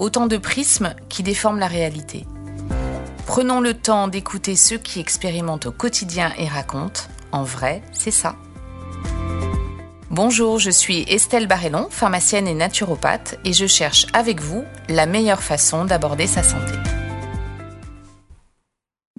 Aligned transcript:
autant 0.00 0.26
de 0.26 0.38
prismes 0.38 0.94
qui 1.08 1.22
déforment 1.22 1.60
la 1.60 1.68
réalité. 1.68 2.26
Prenons 3.26 3.60
le 3.60 3.74
temps 3.74 4.08
d'écouter 4.08 4.56
ceux 4.56 4.78
qui 4.78 4.98
expérimentent 4.98 5.66
au 5.66 5.72
quotidien 5.72 6.32
et 6.38 6.48
racontent. 6.48 7.02
En 7.30 7.44
vrai, 7.44 7.82
c'est 7.92 8.10
ça. 8.10 8.34
Bonjour, 10.10 10.58
je 10.58 10.70
suis 10.70 11.04
Estelle 11.06 11.46
Barrellon, 11.46 11.86
pharmacienne 11.90 12.48
et 12.48 12.54
naturopathe, 12.54 13.38
et 13.44 13.52
je 13.52 13.66
cherche 13.66 14.06
avec 14.12 14.40
vous 14.40 14.64
la 14.88 15.06
meilleure 15.06 15.42
façon 15.42 15.84
d'aborder 15.84 16.26
sa 16.26 16.42
santé. 16.42 16.72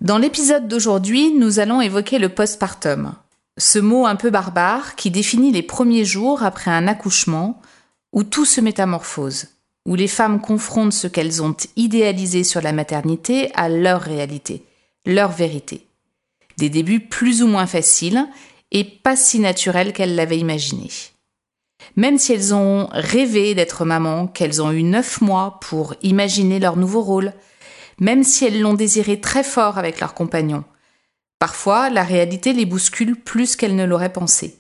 Dans 0.02 0.18
l'épisode 0.18 0.68
d'aujourd'hui, 0.68 1.32
nous 1.32 1.60
allons 1.60 1.80
évoquer 1.80 2.18
le 2.18 2.28
postpartum, 2.28 3.14
ce 3.58 3.80
mot 3.80 4.06
un 4.08 4.16
peu 4.16 4.32
barbare 4.32 4.96
qui 4.96 5.12
définit 5.12 5.52
les 5.52 5.62
premiers 5.62 6.06
jours 6.06 6.44
après 6.44 6.72
un 6.72 6.88
accouchement 6.88 7.62
où 8.12 8.24
tout 8.24 8.46
se 8.46 8.60
métamorphose, 8.60 9.48
où 9.86 9.96
les 9.96 10.08
femmes 10.08 10.40
confrontent 10.42 10.94
ce 10.94 11.08
qu'elles 11.08 11.42
ont 11.42 11.56
idéalisé 11.76 12.44
sur 12.44 12.62
la 12.62 12.72
maternité 12.72 13.52
à 13.56 13.70
leur 13.70 14.02
réalité, 14.02 14.64
leur 15.06 15.32
vérité. 15.32 15.88
Des 16.58 16.70
débuts 16.70 17.00
plus 17.00 17.42
ou 17.42 17.48
moins 17.48 17.68
faciles 17.68 18.28
et 18.72 18.84
pas 18.84 19.16
si 19.16 19.40
naturelles 19.40 19.94
qu'elles 19.94 20.16
l'avaient 20.16 20.38
imaginé. 20.38 20.90
Même 21.96 22.18
si 22.18 22.34
elles 22.34 22.54
ont 22.54 22.88
rêvé 22.92 23.56
d'être 23.56 23.86
maman, 23.86 24.28
qu'elles 24.28 24.62
ont 24.62 24.72
eu 24.72 24.84
neuf 24.84 25.22
mois 25.22 25.60
pour 25.62 25.96
imaginer 26.04 26.60
leur 26.60 26.78
nouveau 26.78 27.02
rôle, 27.02 27.34
même 28.00 28.24
si 28.24 28.46
elles 28.46 28.62
l'ont 28.62 28.76
désiré 28.76 29.20
très 29.20 29.44
fort 29.44 29.78
avec 29.78 30.00
leur 30.00 30.14
compagnon, 30.14 30.64
parfois 31.40 31.90
la 31.90 32.04
réalité 32.04 32.54
les 32.54 32.66
bouscule 32.66 33.16
plus 33.16 33.56
qu'elles 33.56 33.76
ne 33.76 33.86
l'auraient 33.86 34.14
pensé. 34.14 34.58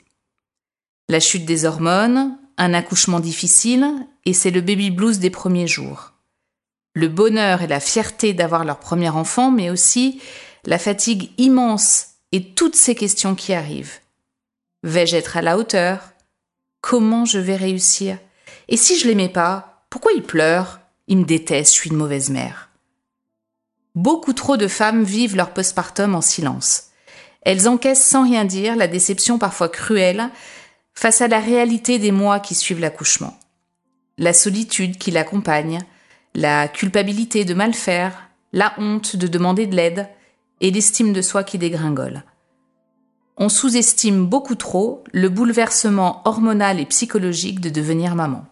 La 1.09 1.19
chute 1.19 1.45
des 1.45 1.65
hormones, 1.65 2.37
un 2.57 2.73
accouchement 2.73 3.19
difficile, 3.19 3.87
et 4.25 4.33
c'est 4.33 4.51
le 4.51 4.61
baby 4.61 4.91
blues 4.91 5.19
des 5.19 5.29
premiers 5.29 5.67
jours. 5.67 6.13
Le 6.93 7.07
bonheur 7.07 7.61
et 7.61 7.67
la 7.67 7.79
fierté 7.79 8.33
d'avoir 8.33 8.65
leur 8.65 8.79
premier 8.79 9.09
enfant, 9.09 9.51
mais 9.51 9.69
aussi 9.69 10.21
la 10.65 10.77
fatigue 10.77 11.31
immense 11.37 12.07
et 12.31 12.53
toutes 12.53 12.75
ces 12.75 12.95
questions 12.95 13.35
qui 13.35 13.53
arrivent. 13.53 13.99
Vais-je 14.83 15.15
être 15.15 15.37
à 15.37 15.41
la 15.41 15.57
hauteur? 15.57 15.99
Comment 16.81 17.25
je 17.25 17.39
vais 17.39 17.55
réussir? 17.55 18.17
Et 18.67 18.77
si 18.77 18.97
je 18.97 19.07
l'aimais 19.07 19.29
pas, 19.29 19.85
pourquoi 19.89 20.11
il 20.13 20.23
pleure? 20.23 20.79
Il 21.07 21.19
me 21.19 21.25
déteste, 21.25 21.73
je 21.73 21.79
suis 21.79 21.89
une 21.89 21.97
mauvaise 21.97 22.29
mère. 22.29 22.69
Beaucoup 23.95 24.33
trop 24.33 24.57
de 24.57 24.67
femmes 24.67 25.03
vivent 25.03 25.35
leur 25.35 25.53
postpartum 25.53 26.15
en 26.15 26.21
silence. 26.21 26.87
Elles 27.41 27.67
encaissent 27.67 28.05
sans 28.05 28.23
rien 28.23 28.45
dire 28.45 28.75
la 28.75 28.87
déception 28.87 29.37
parfois 29.37 29.67
cruelle 29.67 30.29
face 30.93 31.21
à 31.21 31.27
la 31.27 31.39
réalité 31.39 31.99
des 31.99 32.11
mois 32.11 32.39
qui 32.39 32.55
suivent 32.55 32.79
l'accouchement. 32.79 33.37
La 34.17 34.33
solitude 34.33 34.97
qui 34.97 35.11
l'accompagne, 35.11 35.79
la 36.35 36.67
culpabilité 36.67 37.45
de 37.45 37.53
mal 37.53 37.73
faire, 37.73 38.29
la 38.53 38.73
honte 38.77 39.15
de 39.15 39.27
demander 39.27 39.67
de 39.67 39.75
l'aide 39.75 40.07
et 40.59 40.71
l'estime 40.71 41.13
de 41.13 41.21
soi 41.21 41.43
qui 41.43 41.57
dégringole. 41.57 42.23
On 43.37 43.49
sous-estime 43.49 44.25
beaucoup 44.27 44.55
trop 44.55 45.03
le 45.11 45.29
bouleversement 45.29 46.21
hormonal 46.25 46.79
et 46.79 46.85
psychologique 46.85 47.59
de 47.59 47.69
devenir 47.69 48.15
maman. 48.15 48.45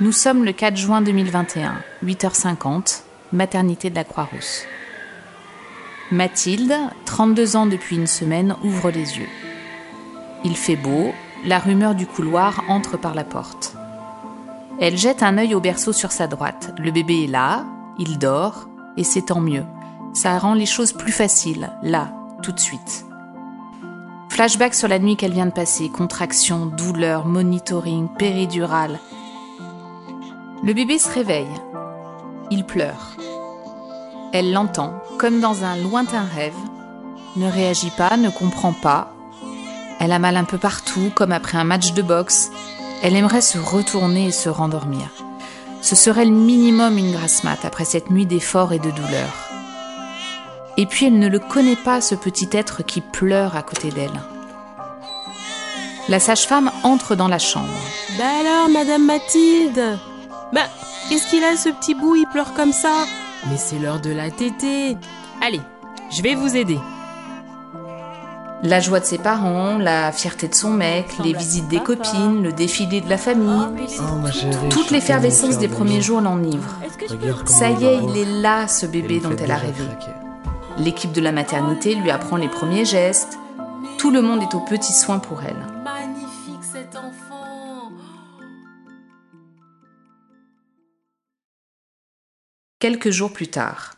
Nous 0.00 0.12
sommes 0.12 0.44
le 0.44 0.52
4 0.52 0.76
juin 0.76 1.02
2021, 1.02 1.74
8h50, 2.02 3.02
maternité 3.32 3.90
de 3.90 3.94
la 3.94 4.04
Croix-Rousse. 4.04 4.64
Mathilde, 6.12 6.74
32 7.04 7.54
ans 7.54 7.66
depuis 7.66 7.94
une 7.94 8.08
semaine, 8.08 8.56
ouvre 8.64 8.90
les 8.90 9.18
yeux. 9.18 9.28
Il 10.44 10.56
fait 10.56 10.74
beau, 10.74 11.12
la 11.44 11.60
rumeur 11.60 11.94
du 11.94 12.06
couloir 12.06 12.64
entre 12.68 12.96
par 12.96 13.14
la 13.14 13.22
porte. 13.22 13.76
Elle 14.80 14.96
jette 14.96 15.22
un 15.22 15.38
œil 15.38 15.54
au 15.54 15.60
berceau 15.60 15.92
sur 15.92 16.10
sa 16.10 16.26
droite. 16.26 16.74
Le 16.78 16.90
bébé 16.90 17.24
est 17.24 17.30
là, 17.30 17.64
il 17.98 18.18
dort, 18.18 18.68
et 18.96 19.04
c'est 19.04 19.26
tant 19.26 19.40
mieux. 19.40 19.64
Ça 20.12 20.36
rend 20.38 20.54
les 20.54 20.66
choses 20.66 20.92
plus 20.92 21.12
faciles, 21.12 21.70
là, 21.82 22.12
tout 22.42 22.50
de 22.50 22.58
suite. 22.58 23.04
Flashback 24.30 24.74
sur 24.74 24.88
la 24.88 24.98
nuit 24.98 25.16
qu'elle 25.16 25.32
vient 25.32 25.46
de 25.46 25.52
passer, 25.52 25.90
contraction, 25.90 26.66
douleur, 26.66 27.24
monitoring, 27.26 28.08
péridurale. 28.08 28.98
Le 30.64 30.72
bébé 30.72 30.98
se 30.98 31.12
réveille. 31.12 31.46
Il 32.50 32.64
pleure. 32.64 33.16
Elle 34.32 34.52
l'entend, 34.52 35.02
comme 35.18 35.40
dans 35.40 35.64
un 35.64 35.76
lointain 35.76 36.24
rêve, 36.24 36.54
ne 37.36 37.50
réagit 37.50 37.90
pas, 37.90 38.16
ne 38.16 38.30
comprend 38.30 38.72
pas. 38.72 39.12
Elle 39.98 40.12
a 40.12 40.18
mal 40.18 40.36
un 40.36 40.44
peu 40.44 40.56
partout, 40.56 41.10
comme 41.14 41.32
après 41.32 41.58
un 41.58 41.64
match 41.64 41.92
de 41.92 42.02
boxe. 42.02 42.50
Elle 43.02 43.16
aimerait 43.16 43.40
se 43.40 43.58
retourner 43.58 44.26
et 44.26 44.32
se 44.32 44.48
rendormir. 44.48 45.08
Ce 45.82 45.96
serait 45.96 46.26
le 46.26 46.30
minimum 46.30 46.96
une 46.96 47.12
grasse 47.12 47.42
mat 47.42 47.64
après 47.64 47.84
cette 47.84 48.10
nuit 48.10 48.26
d'efforts 48.26 48.72
et 48.72 48.78
de 48.78 48.90
douleur. 48.90 49.50
Et 50.76 50.86
puis 50.86 51.06
elle 51.06 51.18
ne 51.18 51.28
le 51.28 51.38
connaît 51.38 51.76
pas, 51.76 52.00
ce 52.00 52.14
petit 52.14 52.48
être 52.52 52.82
qui 52.84 53.00
pleure 53.00 53.56
à 53.56 53.62
côté 53.62 53.90
d'elle. 53.90 54.20
La 56.08 56.20
sage-femme 56.20 56.70
entre 56.82 57.14
dans 57.16 57.28
la 57.28 57.38
chambre. 57.38 57.68
Bah 58.18 58.24
alors, 58.40 58.68
Madame 58.68 59.06
Mathilde 59.06 59.98
Bah, 60.52 60.68
qu'est-ce 61.08 61.28
qu'il 61.28 61.44
a 61.44 61.56
ce 61.56 61.68
petit 61.68 61.94
bout, 61.94 62.16
il 62.16 62.26
pleure 62.26 62.54
comme 62.54 62.72
ça 62.72 63.06
Mais 63.48 63.56
c'est 63.56 63.78
l'heure 63.78 64.00
de 64.00 64.10
la 64.10 64.30
tétée 64.30 64.96
Allez, 65.40 65.60
je 66.10 66.22
vais 66.22 66.34
vous 66.34 66.56
aider. 66.56 66.78
La 68.62 68.78
joie 68.80 69.00
de 69.00 69.06
ses 69.06 69.16
parents, 69.16 69.78
la 69.78 70.12
fierté 70.12 70.46
de 70.46 70.54
son 70.54 70.70
mec, 70.70 71.06
les 71.24 71.32
visites 71.32 71.68
des 71.68 71.80
copines, 71.80 72.42
le 72.42 72.52
défilé 72.52 73.00
de 73.00 73.08
la 73.08 73.16
famille. 73.16 73.66
Ma 74.22 74.30
chérie, 74.30 74.68
Toute 74.68 74.90
l'effervescence 74.90 75.56
des 75.56 75.68
premiers 75.68 76.02
jours 76.02 76.20
l'enivre. 76.20 76.76
Ça 77.46 77.70
y 77.70 77.84
est, 77.86 77.98
il 78.02 78.18
est 78.18 78.42
là, 78.42 78.68
ce 78.68 78.84
bébé 78.84 79.20
dont 79.20 79.34
elle 79.42 79.50
a 79.50 79.56
rêvé. 79.56 79.84
L'équipe 80.76 81.12
de 81.12 81.22
la 81.22 81.32
maternité 81.32 81.94
lui 81.94 82.10
apprend 82.10 82.36
les 82.36 82.48
premiers 82.48 82.84
gestes. 82.84 83.38
Tout 83.96 84.10
le 84.10 84.20
monde 84.20 84.42
est 84.42 84.54
aux 84.54 84.60
petits 84.60 84.92
soins 84.92 85.18
pour 85.18 85.40
elle. 85.42 85.79
Quelques 92.80 93.10
jours 93.10 93.30
plus 93.30 93.48
tard, 93.48 93.96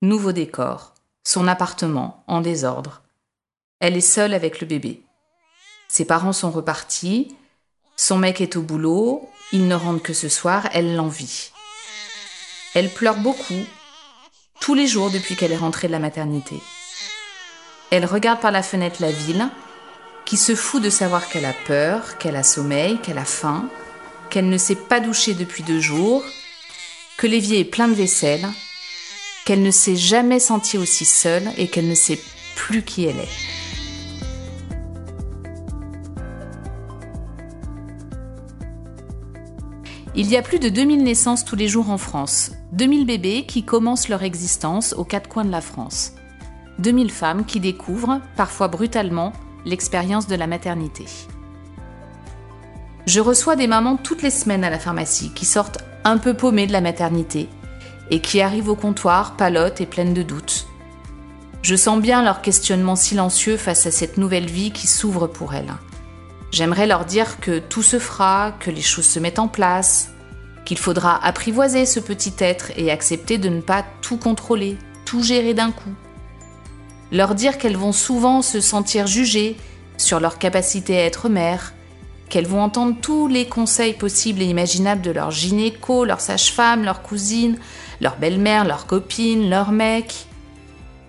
nouveau 0.00 0.32
décor, 0.32 0.94
son 1.22 1.46
appartement 1.46 2.24
en 2.26 2.40
désordre. 2.40 3.02
Elle 3.78 3.94
est 3.94 4.00
seule 4.00 4.32
avec 4.32 4.62
le 4.62 4.66
bébé. 4.66 5.02
Ses 5.86 6.06
parents 6.06 6.32
sont 6.32 6.50
repartis, 6.50 7.36
son 7.94 8.16
mec 8.16 8.40
est 8.40 8.56
au 8.56 8.62
boulot, 8.62 9.28
il 9.52 9.68
ne 9.68 9.74
rentre 9.74 10.02
que 10.02 10.14
ce 10.14 10.30
soir, 10.30 10.66
elle 10.72 10.96
l'envie. 10.96 11.50
Elle 12.74 12.88
pleure 12.88 13.18
beaucoup, 13.18 13.66
tous 14.60 14.72
les 14.72 14.86
jours 14.86 15.10
depuis 15.10 15.36
qu'elle 15.36 15.52
est 15.52 15.56
rentrée 15.58 15.88
de 15.88 15.92
la 15.92 15.98
maternité. 15.98 16.58
Elle 17.90 18.06
regarde 18.06 18.40
par 18.40 18.50
la 18.50 18.62
fenêtre 18.62 19.02
la 19.02 19.12
ville, 19.12 19.50
qui 20.24 20.38
se 20.38 20.54
fout 20.54 20.82
de 20.82 20.88
savoir 20.88 21.28
qu'elle 21.28 21.44
a 21.44 21.52
peur, 21.66 22.16
qu'elle 22.16 22.36
a 22.36 22.42
sommeil, 22.42 22.98
qu'elle 23.02 23.18
a 23.18 23.26
faim, 23.26 23.68
qu'elle 24.30 24.48
ne 24.48 24.56
s'est 24.56 24.74
pas 24.74 25.00
doucher 25.00 25.34
depuis 25.34 25.64
deux 25.64 25.80
jours, 25.80 26.24
que 27.16 27.26
l'évier 27.26 27.60
est 27.60 27.64
plein 27.64 27.88
de 27.88 27.94
vaisselle, 27.94 28.46
qu'elle 29.44 29.62
ne 29.62 29.70
s'est 29.70 29.96
jamais 29.96 30.40
sentie 30.40 30.78
aussi 30.78 31.04
seule 31.04 31.50
et 31.56 31.68
qu'elle 31.68 31.88
ne 31.88 31.94
sait 31.94 32.18
plus 32.56 32.82
qui 32.82 33.04
elle 33.04 33.18
est. 33.18 33.28
Il 40.14 40.28
y 40.28 40.36
a 40.36 40.42
plus 40.42 40.58
de 40.58 40.68
2000 40.68 41.04
naissances 41.04 41.44
tous 41.44 41.56
les 41.56 41.68
jours 41.68 41.88
en 41.88 41.96
France, 41.96 42.52
2000 42.72 43.06
bébés 43.06 43.46
qui 43.46 43.64
commencent 43.64 44.10
leur 44.10 44.22
existence 44.22 44.92
aux 44.92 45.04
quatre 45.04 45.28
coins 45.28 45.44
de 45.44 45.50
la 45.50 45.62
France, 45.62 46.12
2000 46.80 47.10
femmes 47.10 47.46
qui 47.46 47.60
découvrent, 47.60 48.20
parfois 48.36 48.68
brutalement, 48.68 49.32
l'expérience 49.64 50.26
de 50.26 50.34
la 50.34 50.46
maternité. 50.46 51.06
Je 53.06 53.20
reçois 53.20 53.56
des 53.56 53.66
mamans 53.66 53.96
toutes 53.96 54.22
les 54.22 54.30
semaines 54.30 54.64
à 54.64 54.70
la 54.70 54.78
pharmacie 54.78 55.32
qui 55.34 55.46
sortent 55.46 55.82
un 56.04 56.18
peu 56.18 56.34
paumées 56.34 56.66
de 56.66 56.72
la 56.72 56.80
maternité 56.80 57.48
et 58.10 58.20
qui 58.20 58.40
arrivent 58.40 58.68
au 58.68 58.76
comptoir 58.76 59.36
palotes 59.36 59.80
et 59.80 59.86
pleines 59.86 60.14
de 60.14 60.22
doutes. 60.22 60.66
Je 61.62 61.76
sens 61.76 62.00
bien 62.00 62.22
leur 62.22 62.42
questionnement 62.42 62.96
silencieux 62.96 63.56
face 63.56 63.86
à 63.86 63.90
cette 63.90 64.18
nouvelle 64.18 64.50
vie 64.50 64.72
qui 64.72 64.86
s'ouvre 64.86 65.28
pour 65.28 65.54
elles. 65.54 65.72
J'aimerais 66.50 66.86
leur 66.86 67.04
dire 67.04 67.40
que 67.40 67.60
tout 67.60 67.82
se 67.82 67.98
fera, 67.98 68.52
que 68.60 68.70
les 68.70 68.82
choses 68.82 69.06
se 69.06 69.18
mettent 69.18 69.38
en 69.38 69.48
place, 69.48 70.10
qu'il 70.64 70.78
faudra 70.78 71.24
apprivoiser 71.24 71.86
ce 71.86 72.00
petit 72.00 72.34
être 72.38 72.72
et 72.76 72.90
accepter 72.90 73.38
de 73.38 73.48
ne 73.48 73.60
pas 73.60 73.84
tout 74.02 74.16
contrôler, 74.16 74.76
tout 75.04 75.22
gérer 75.22 75.54
d'un 75.54 75.70
coup. 75.70 75.94
Leur 77.10 77.34
dire 77.34 77.58
qu'elles 77.58 77.76
vont 77.76 77.92
souvent 77.92 78.42
se 78.42 78.60
sentir 78.60 79.06
jugées 79.06 79.56
sur 79.96 80.20
leur 80.20 80.38
capacité 80.38 80.98
à 80.98 81.04
être 81.04 81.28
mères, 81.28 81.72
qu'elles 82.32 82.46
vont 82.46 82.62
entendre 82.62 82.96
tous 82.98 83.28
les 83.28 83.46
conseils 83.46 83.92
possibles 83.92 84.40
et 84.40 84.46
imaginables 84.46 85.02
de 85.02 85.10
leur 85.10 85.30
gynéco, 85.30 86.06
leur 86.06 86.22
sage-femme, 86.22 86.82
leur 86.82 87.02
cousine, 87.02 87.58
leur 88.00 88.16
belle-mère, 88.16 88.64
leur 88.64 88.86
copine, 88.86 89.50
leur 89.50 89.70
mec. 89.70 90.24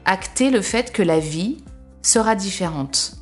Acter 0.04 0.52
le 0.52 0.62
fait 0.62 0.92
que 0.92 1.02
la 1.02 1.20
vie 1.20 1.64
sera 2.02 2.36
différente. 2.36 3.16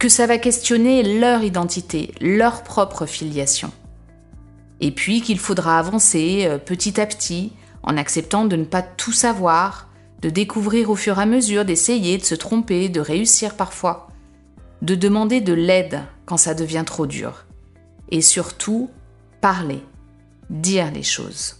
Que 0.00 0.08
ça 0.08 0.26
va 0.26 0.36
questionner 0.38 1.20
leur 1.20 1.44
identité, 1.44 2.12
leur 2.20 2.64
propre 2.64 3.06
filiation. 3.06 3.70
Et 4.80 4.90
puis 4.90 5.20
qu'il 5.20 5.38
faudra 5.38 5.78
avancer 5.78 6.46
euh, 6.48 6.58
petit 6.58 7.00
à 7.00 7.06
petit 7.06 7.52
en 7.84 7.96
acceptant 7.96 8.46
de 8.46 8.56
ne 8.56 8.64
pas 8.64 8.82
tout 8.82 9.12
savoir, 9.12 9.90
de 10.22 10.28
découvrir 10.28 10.90
au 10.90 10.96
fur 10.96 11.20
et 11.20 11.22
à 11.22 11.26
mesure, 11.26 11.64
d'essayer, 11.64 12.18
de 12.18 12.24
se 12.24 12.34
tromper, 12.34 12.88
de 12.88 13.00
réussir 13.00 13.54
parfois, 13.54 14.08
de 14.82 14.94
demander 14.94 15.40
de 15.40 15.52
l'aide 15.52 16.00
quand 16.26 16.36
ça 16.36 16.54
devient 16.54 16.84
trop 16.86 17.06
dur. 17.06 17.46
Et 18.10 18.20
surtout, 18.20 18.90
parler, 19.40 19.82
dire 20.50 20.90
les 20.92 21.02
choses. 21.02 21.56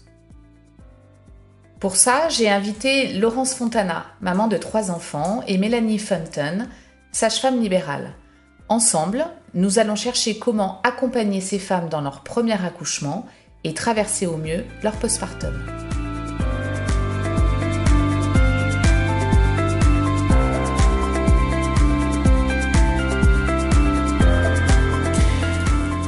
Pour 1.79 1.95
ça, 1.95 2.27
j'ai 2.29 2.49
invité 2.49 3.13
Laurence 3.13 3.53
Fontana, 3.53 4.05
maman 4.19 4.47
de 4.47 4.57
trois 4.57 4.91
enfants, 4.91 5.43
et 5.47 5.57
Mélanie 5.57 5.99
Funton, 5.99 6.67
sage-femme 7.11 7.61
libérale. 7.61 8.15
Ensemble, 8.67 9.25
nous 9.53 9.79
allons 9.79 9.95
chercher 9.95 10.37
comment 10.37 10.81
accompagner 10.83 11.41
ces 11.41 11.59
femmes 11.59 11.89
dans 11.89 12.01
leur 12.01 12.21
premier 12.23 12.63
accouchement 12.63 13.25
et 13.63 13.73
traverser 13.73 14.27
au 14.27 14.37
mieux 14.37 14.65
leur 14.83 14.97
postpartum. 14.97 15.88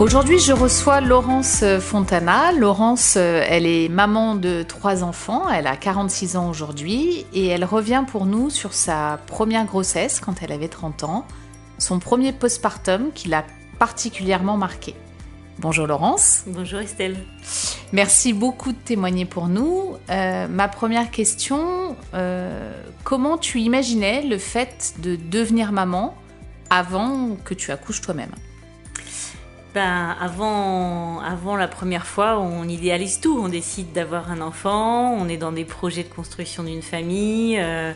Aujourd'hui, 0.02 0.40
je 0.40 0.52
reçois 0.52 1.00
Laurence 1.00 1.64
Fontana. 1.80 2.52
Laurence, 2.54 3.18
euh, 3.18 3.46
elle 3.48 3.68
est 3.68 3.88
maman 3.88 4.34
de 4.34 4.64
trois 4.64 5.04
enfants, 5.04 5.48
elle 5.48 5.68
a 5.68 5.78
46 5.78 6.38
ans 6.38 6.50
aujourd'hui 6.50 7.24
et 7.34 7.46
elle 7.46 7.64
revient 7.64 8.04
pour 8.08 8.26
nous 8.26 8.50
sur 8.50 8.74
sa 8.74 9.20
première 9.28 9.64
grossesse 9.66 10.20
quand 10.20 10.42
elle 10.42 10.54
avait 10.54 10.70
30 10.70 11.04
ans, 11.04 11.28
son 11.78 12.00
premier 12.00 12.34
postpartum 12.34 13.12
qui 13.14 13.30
l'a 13.30 13.46
particulièrement 13.78 14.58
marqué. 14.58 14.96
Bonjour 15.60 15.86
Laurence. 15.86 16.46
Bonjour 16.48 16.80
Estelle. 16.80 17.18
Merci 17.94 18.34
beaucoup 18.34 18.72
de 18.72 18.80
témoigner 18.84 19.26
pour 19.26 19.50
nous. 19.50 19.98
Euh, 20.10 20.48
ma 20.48 20.68
première 20.68 21.12
question, 21.12 21.96
euh, 22.16 22.74
comment 23.04 23.38
tu 23.38 23.60
imaginais 23.60 24.24
le 24.24 24.40
fait 24.40 24.96
de 24.98 25.16
devenir 25.16 25.72
maman 25.72 26.16
avant 26.72 27.36
que 27.46 27.54
tu 27.54 27.70
accouches 27.70 28.02
toi-même? 28.02 28.32
Ben, 29.74 30.16
avant, 30.20 31.20
avant 31.22 31.56
la 31.56 31.68
première 31.68 32.06
fois, 32.06 32.40
on 32.40 32.68
idéalise 32.68 33.20
tout. 33.20 33.40
On 33.42 33.48
décide 33.48 33.92
d'avoir 33.94 34.32
un 34.32 34.42
enfant, 34.42 35.14
on 35.14 35.30
est 35.30 35.38
dans 35.38 35.52
des 35.52 35.66
projets 35.66 36.04
de 36.04 36.10
construction 36.10 36.64
d'une 36.64 36.82
famille. 36.82 37.58
euh, 37.60 37.94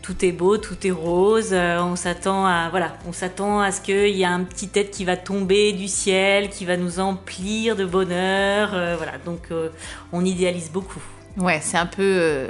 tout 0.00 0.24
est 0.24 0.32
beau, 0.32 0.56
tout 0.56 0.86
est 0.86 0.90
rose. 0.92 1.50
euh, 1.52 1.80
on 1.82 1.96
s'attend 1.96 2.46
à 2.46 2.68
voilà, 2.70 2.96
on 3.06 3.12
s'attend 3.12 3.60
à 3.60 3.72
ce 3.72 3.80
qu'il 3.80 4.16
y 4.16 4.24
a 4.24 4.30
un 4.30 4.44
petit 4.44 4.70
être 4.74 4.90
qui 4.90 5.04
va 5.04 5.16
tomber 5.16 5.72
du 5.72 5.88
ciel, 5.88 6.48
qui 6.50 6.64
va 6.64 6.76
nous 6.76 7.00
emplir 7.00 7.76
de 7.76 7.84
bonheur. 7.84 8.70
euh, 8.72 8.94
voilà, 8.96 9.18
donc 9.24 9.48
on 10.12 10.24
idéalise 10.24 10.70
beaucoup. 10.70 11.02
Ouais, 11.36 11.60
c'est 11.62 11.76
un 11.76 11.86
peu 11.86 12.48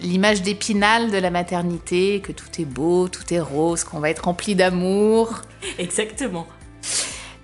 l'image 0.00 0.40
d'épinal 0.40 1.10
de 1.10 1.18
la 1.18 1.30
maternité, 1.30 2.20
que 2.20 2.32
tout 2.32 2.48
est 2.58 2.64
beau, 2.64 3.08
tout 3.08 3.34
est 3.34 3.40
rose, 3.40 3.84
qu'on 3.84 3.98
va 4.00 4.08
être 4.08 4.24
rempli 4.24 4.54
d'amour. 4.54 5.42
Exactement. 5.78 6.46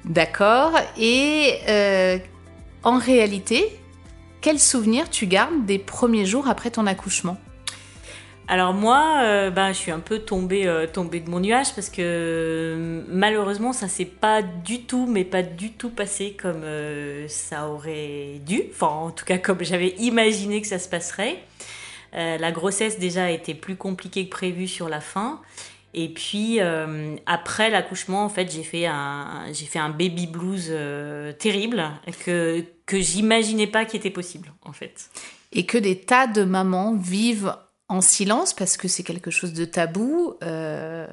D'accord. 0.07 0.73
Et 0.97 1.55
euh, 1.69 2.19
en 2.85 2.99
réalité, 2.99 3.67
quel 4.41 4.61
souvenir 4.61 5.11
tu 5.11 5.27
gardes 5.27 5.67
des 5.67 5.79
premiers 5.79 6.25
jours 6.25 6.49
après 6.49 6.71
ton 6.71 6.87
accouchement? 6.87 7.37
Alors 8.49 8.73
moi, 8.73 9.23
euh, 9.25 9.51
ben, 9.51 9.73
je 9.73 9.79
suis 9.79 9.91
un 9.91 9.99
peu 9.99 10.21
tombée, 10.21 10.69
euh, 10.69 10.87
tombée 10.87 11.19
de 11.19 11.29
mon 11.29 11.41
nuage 11.41 11.75
parce 11.75 11.91
que 11.91 13.03
malheureusement, 13.09 13.73
ça 13.73 13.89
s'est 13.89 14.05
pas 14.05 14.43
du 14.43 14.83
tout, 14.83 15.07
mais 15.09 15.25
pas 15.25 15.43
du 15.43 15.73
tout 15.73 15.91
passé 15.91 16.37
comme 16.41 16.63
ça 17.27 17.69
aurait 17.69 18.41
dû. 18.47 18.63
Enfin, 18.71 18.87
en 18.87 19.11
tout 19.11 19.25
cas, 19.25 19.39
comme 19.39 19.65
j'avais 19.65 19.97
imaginé 19.99 20.63
que 20.63 20.69
ça 20.69 20.79
se 20.79 20.89
passerait. 20.89 21.43
La 22.13 22.53
grossesse 22.53 23.01
déjà 23.01 23.31
été 23.33 23.53
plus 23.53 23.75
compliquée 23.75 24.27
que 24.27 24.31
prévu 24.31 24.69
sur 24.69 24.89
la 24.89 25.01
fin. 25.01 25.41
Et 25.99 26.11
puis 26.11 26.61
euh, 26.61 27.17
après 27.25 27.71
l'accouchement, 27.71 28.23
en 28.23 28.29
fait, 28.29 28.53
j'ai 28.53 28.63
fait 28.63 28.85
un, 28.87 29.47
j'ai 29.53 29.65
fait 29.65 29.79
un 29.79 29.89
baby 29.89 30.27
blues 30.27 30.69
euh, 30.69 31.33
terrible 31.33 31.83
que 32.23 32.63
que 32.85 33.01
j'imaginais 33.01 33.67
pas 33.67 33.87
qu'il 33.87 33.99
était 33.99 34.11
possible, 34.11 34.53
en 34.63 34.73
fait. 34.73 35.11
Et 35.53 35.65
que 35.65 35.79
des 35.79 35.99
tas 35.99 36.27
de 36.27 36.45
mamans 36.45 36.95
vivent 36.95 37.57
en 37.89 38.03
silence 38.03 38.53
parce 38.53 38.77
que 38.77 38.89
c'est 38.89 39.05
quelque 39.05 39.31
chose 39.31 39.55
de 39.55 39.65
tabou. 39.65 40.35
Euh, 40.43 41.07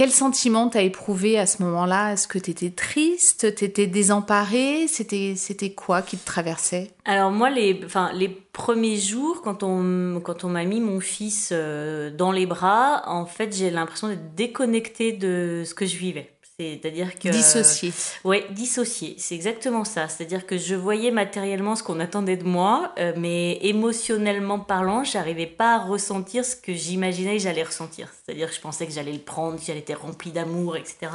Quel 0.00 0.12
sentiment 0.12 0.70
t'as 0.70 0.80
éprouvé 0.80 1.38
à 1.38 1.44
ce 1.44 1.62
moment-là? 1.62 2.14
Est-ce 2.14 2.26
que 2.26 2.38
t'étais 2.38 2.70
triste? 2.70 3.54
T'étais 3.54 3.86
désemparée? 3.86 4.86
C'était 4.88 5.34
c'était 5.36 5.72
quoi 5.74 6.00
qui 6.00 6.16
te 6.16 6.24
traversait? 6.24 6.92
Alors 7.04 7.30
moi, 7.30 7.50
les, 7.50 7.82
enfin, 7.84 8.10
les 8.14 8.30
premiers 8.30 8.96
jours, 8.96 9.42
quand 9.42 9.62
on, 9.62 10.18
quand 10.24 10.42
on 10.44 10.48
m'a 10.48 10.64
mis 10.64 10.80
mon 10.80 11.00
fils 11.00 11.50
euh, 11.52 12.10
dans 12.10 12.32
les 12.32 12.46
bras, 12.46 13.02
en 13.08 13.26
fait, 13.26 13.54
j'ai 13.54 13.68
l'impression 13.68 14.08
d'être 14.08 14.34
déconnectée 14.34 15.12
de 15.12 15.64
ce 15.66 15.74
que 15.74 15.84
je 15.84 15.98
vivais. 15.98 16.30
C'est-à-dire 16.60 17.18
que... 17.18 17.28
Dissociée. 17.28 17.92
Ouais, 18.24 18.46
dissociée, 18.50 19.14
c'est 19.18 19.34
exactement 19.34 19.84
ça. 19.84 20.08
C'est-à-dire 20.08 20.46
que 20.46 20.58
je 20.58 20.74
voyais 20.74 21.10
matériellement 21.10 21.74
ce 21.74 21.82
qu'on 21.82 22.00
attendait 22.00 22.36
de 22.36 22.44
moi, 22.44 22.92
euh, 22.98 23.12
mais 23.16 23.58
émotionnellement 23.62 24.58
parlant, 24.58 25.04
j'arrivais 25.04 25.46
pas 25.46 25.76
à 25.76 25.78
ressentir 25.78 26.44
ce 26.44 26.56
que 26.56 26.72
j'imaginais 26.74 27.36
que 27.36 27.42
j'allais 27.42 27.62
ressentir. 27.62 28.08
C'est-à-dire 28.12 28.48
que 28.50 28.54
je 28.54 28.60
pensais 28.60 28.86
que 28.86 28.92
j'allais 28.92 29.12
le 29.12 29.18
prendre, 29.18 29.58
que 29.58 29.64
j'allais 29.64 29.84
être 29.86 30.00
remplie 30.00 30.32
d'amour, 30.32 30.76
etc. 30.76 31.10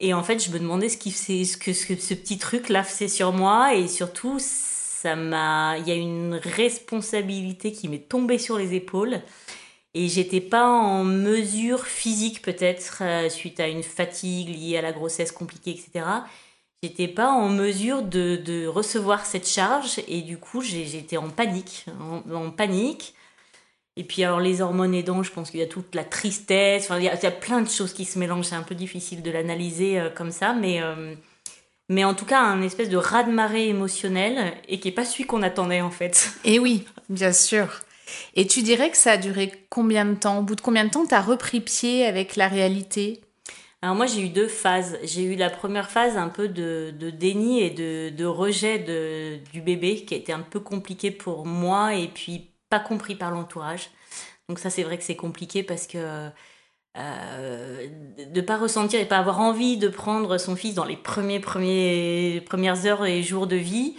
Et 0.00 0.12
en 0.14 0.22
fait, 0.22 0.42
je 0.44 0.50
me 0.50 0.58
demandais 0.58 0.88
ce, 0.88 0.96
qui, 0.96 1.10
faisait- 1.10 1.44
ce, 1.44 1.56
que, 1.56 1.72
ce 1.72 1.86
que 1.86 1.96
ce 2.00 2.14
petit 2.14 2.38
truc 2.38 2.68
là 2.68 2.82
faisait 2.82 3.08
sur 3.08 3.32
moi, 3.32 3.74
et 3.74 3.88
surtout, 3.88 4.38
ça 4.40 5.16
m'a, 5.16 5.76
il 5.78 5.86
y 5.86 5.92
a 5.92 5.94
une 5.94 6.40
responsabilité 6.42 7.72
qui 7.72 7.88
m'est 7.88 8.08
tombée 8.08 8.38
sur 8.38 8.58
les 8.58 8.74
épaules. 8.74 9.20
Et 9.94 10.08
j'étais 10.08 10.40
pas 10.40 10.68
en 10.68 11.04
mesure 11.04 11.86
physique 11.86 12.42
peut-être 12.42 12.98
euh, 13.02 13.28
suite 13.28 13.60
à 13.60 13.68
une 13.68 13.84
fatigue 13.84 14.48
liée 14.48 14.76
à 14.76 14.82
la 14.82 14.92
grossesse 14.92 15.30
compliquée, 15.30 15.70
etc. 15.70 16.04
J'étais 16.84 17.08
pas 17.08 17.30
en 17.30 17.48
mesure 17.48 18.02
de, 18.02 18.36
de 18.36 18.66
recevoir 18.66 19.24
cette 19.24 19.48
charge 19.48 20.00
et 20.06 20.20
du 20.20 20.36
coup 20.36 20.60
j'étais 20.60 21.16
en 21.16 21.30
panique, 21.30 21.86
en, 22.30 22.50
panique. 22.50 23.14
Et 23.96 24.04
puis 24.04 24.22
alors 24.22 24.38
les 24.38 24.60
hormones 24.60 24.94
aidant, 24.94 25.22
je 25.22 25.30
pense 25.30 25.50
qu'il 25.50 25.60
y 25.60 25.62
a 25.62 25.66
toute 25.66 25.94
la 25.94 26.04
tristesse, 26.04 26.84
enfin 26.84 26.98
il 26.98 27.04
y, 27.04 27.08
a, 27.08 27.30
plein 27.30 27.62
de 27.62 27.70
choses 27.70 27.94
qui 27.94 28.04
se 28.04 28.18
mélangent, 28.18 28.48
c'est 28.48 28.54
un 28.54 28.62
peu 28.62 28.74
difficile 28.74 29.22
de 29.22 29.30
l'analyser 29.30 29.98
euh, 29.98 30.10
comme 30.10 30.30
ça, 30.30 30.52
mais 30.52 30.82
euh, 30.82 31.14
mais 31.88 32.04
en 32.04 32.12
tout 32.12 32.26
cas 32.26 32.42
un 32.42 32.60
espèce 32.60 32.90
de 32.90 32.98
raz-de-marée 32.98 33.68
émotionnel 33.68 34.52
et 34.68 34.78
qui 34.78 34.88
est 34.88 34.92
pas 34.92 35.06
celui 35.06 35.24
qu'on 35.24 35.42
attendait 35.42 35.80
en 35.80 35.90
fait. 35.90 36.32
Et 36.44 36.58
oui, 36.58 36.84
bien 37.08 37.32
sûr. 37.32 37.80
Et 38.34 38.46
tu 38.46 38.62
dirais 38.62 38.90
que 38.90 38.96
ça 38.96 39.12
a 39.12 39.16
duré 39.16 39.52
combien 39.70 40.04
de 40.04 40.14
temps? 40.14 40.38
Au 40.38 40.42
bout 40.42 40.54
de 40.54 40.60
combien 40.60 40.84
de 40.84 40.90
temps 40.90 41.06
t'as 41.06 41.20
repris 41.20 41.60
pied 41.60 42.04
avec 42.04 42.36
la 42.36 42.48
réalité? 42.48 43.20
Alors 43.82 43.96
moi 43.96 44.06
j'ai 44.06 44.22
eu 44.22 44.30
deux 44.30 44.48
phases. 44.48 44.98
J'ai 45.02 45.24
eu 45.24 45.36
la 45.36 45.50
première 45.50 45.90
phase 45.90 46.16
un 46.16 46.28
peu 46.28 46.48
de, 46.48 46.92
de 46.98 47.10
déni 47.10 47.60
et 47.60 47.70
de, 47.70 48.08
de 48.08 48.24
rejet 48.24 48.78
du 49.52 49.60
bébé 49.60 50.04
qui 50.06 50.14
a 50.14 50.16
été 50.16 50.32
un 50.32 50.40
peu 50.40 50.60
compliqué 50.60 51.10
pour 51.10 51.44
moi 51.44 51.94
et 51.94 52.08
puis 52.08 52.50
pas 52.70 52.80
compris 52.80 53.14
par 53.14 53.30
l'entourage. 53.30 53.90
Donc 54.48 54.58
ça 54.58 54.70
c'est 54.70 54.82
vrai 54.84 54.96
que 54.96 55.04
c'est 55.04 55.16
compliqué 55.16 55.62
parce 55.62 55.86
que 55.86 56.30
euh, 56.96 57.88
de 58.32 58.40
pas 58.40 58.56
ressentir 58.56 59.00
et 59.00 59.04
pas 59.04 59.18
avoir 59.18 59.40
envie 59.40 59.76
de 59.76 59.88
prendre 59.88 60.38
son 60.38 60.56
fils 60.56 60.74
dans 60.74 60.84
les 60.84 60.96
premiers, 60.96 61.40
premiers, 61.40 62.40
premières 62.46 62.86
heures 62.86 63.04
et 63.04 63.22
jours 63.22 63.46
de 63.46 63.56
vie, 63.56 63.96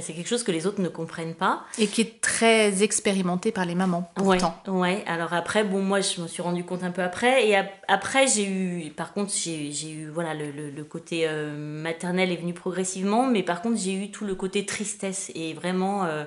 c'est 0.00 0.14
quelque 0.14 0.28
chose 0.28 0.42
que 0.42 0.52
les 0.52 0.66
autres 0.66 0.80
ne 0.80 0.88
comprennent 0.88 1.34
pas. 1.34 1.64
Et 1.78 1.86
qui 1.86 2.00
est 2.00 2.20
très 2.20 2.82
expérimenté 2.82 3.52
par 3.52 3.66
les 3.66 3.74
mamans, 3.74 4.10
pourtant. 4.14 4.56
Ouais, 4.66 4.80
ouais. 4.80 5.04
Alors 5.06 5.34
après, 5.34 5.64
bon, 5.64 5.82
moi, 5.82 6.00
je 6.00 6.20
me 6.22 6.28
suis 6.28 6.40
rendu 6.42 6.64
compte 6.64 6.82
un 6.82 6.90
peu 6.90 7.02
après. 7.02 7.46
Et 7.46 7.56
ap- 7.56 7.84
après, 7.88 8.26
j'ai 8.26 8.46
eu, 8.48 8.90
par 8.90 9.12
contre, 9.12 9.32
j'ai 9.34 9.90
eu, 9.90 10.08
voilà, 10.08 10.32
le, 10.34 10.50
le, 10.50 10.70
le 10.70 10.84
côté 10.84 11.26
euh, 11.28 11.54
maternel 11.56 12.32
est 12.32 12.36
venu 12.36 12.54
progressivement. 12.54 13.26
Mais 13.26 13.42
par 13.42 13.60
contre, 13.60 13.78
j'ai 13.78 13.92
eu 13.92 14.10
tout 14.10 14.24
le 14.24 14.34
côté 14.34 14.64
tristesse 14.64 15.30
et 15.34 15.52
vraiment 15.52 16.04
euh, 16.04 16.24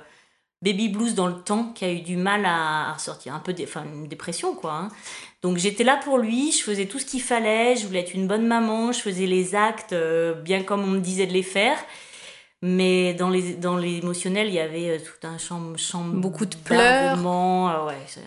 baby 0.62 0.90
blues 0.90 1.16
dans 1.16 1.28
le 1.28 1.42
temps 1.42 1.72
qui 1.74 1.86
a 1.86 1.92
eu 1.92 2.02
du 2.02 2.18
mal 2.18 2.46
à, 2.46 2.90
à 2.90 2.94
ressortir, 2.94 3.34
un 3.36 3.40
peu, 3.40 3.54
enfin 3.64 3.84
une 3.94 4.08
dépression 4.08 4.56
quoi. 4.56 4.74
hein. 4.74 4.88
Donc 5.44 5.58
j'étais 5.58 5.84
là 5.84 6.00
pour 6.04 6.18
lui, 6.18 6.52
je 6.52 6.64
faisais 6.64 6.86
tout 6.88 6.98
ce 6.98 7.06
qu'il 7.06 7.22
fallait, 7.22 7.76
je 7.76 7.86
voulais 7.86 8.00
être 8.00 8.14
une 8.16 8.28
bonne 8.28 8.48
maman, 8.48 8.92
je 8.92 9.00
faisais 9.00 9.28
les 9.28 9.54
actes 9.54 9.94
euh, 9.94 10.34
bien 10.34 10.64
comme 10.64 10.82
on 10.84 10.88
me 10.88 11.00
disait 11.00 11.28
de 11.28 11.34
les 11.34 11.44
faire. 11.44 11.78
Mais 12.68 13.14
dans 13.14 13.30
les 13.30 13.54
dans 13.54 13.78
l'émotionnel, 13.78 14.48
il 14.48 14.54
y 14.56 14.60
avait 14.60 14.98
euh, 14.98 15.00
tout 15.00 15.28
un 15.28 15.38
champ, 15.38 15.62
champ 15.78 16.04
Beaucoup 16.04 16.46
de 16.46 16.56
pleurs. 16.56 17.18
ouais, 17.86 17.98
c'est, 18.08 18.22
euh, 18.22 18.24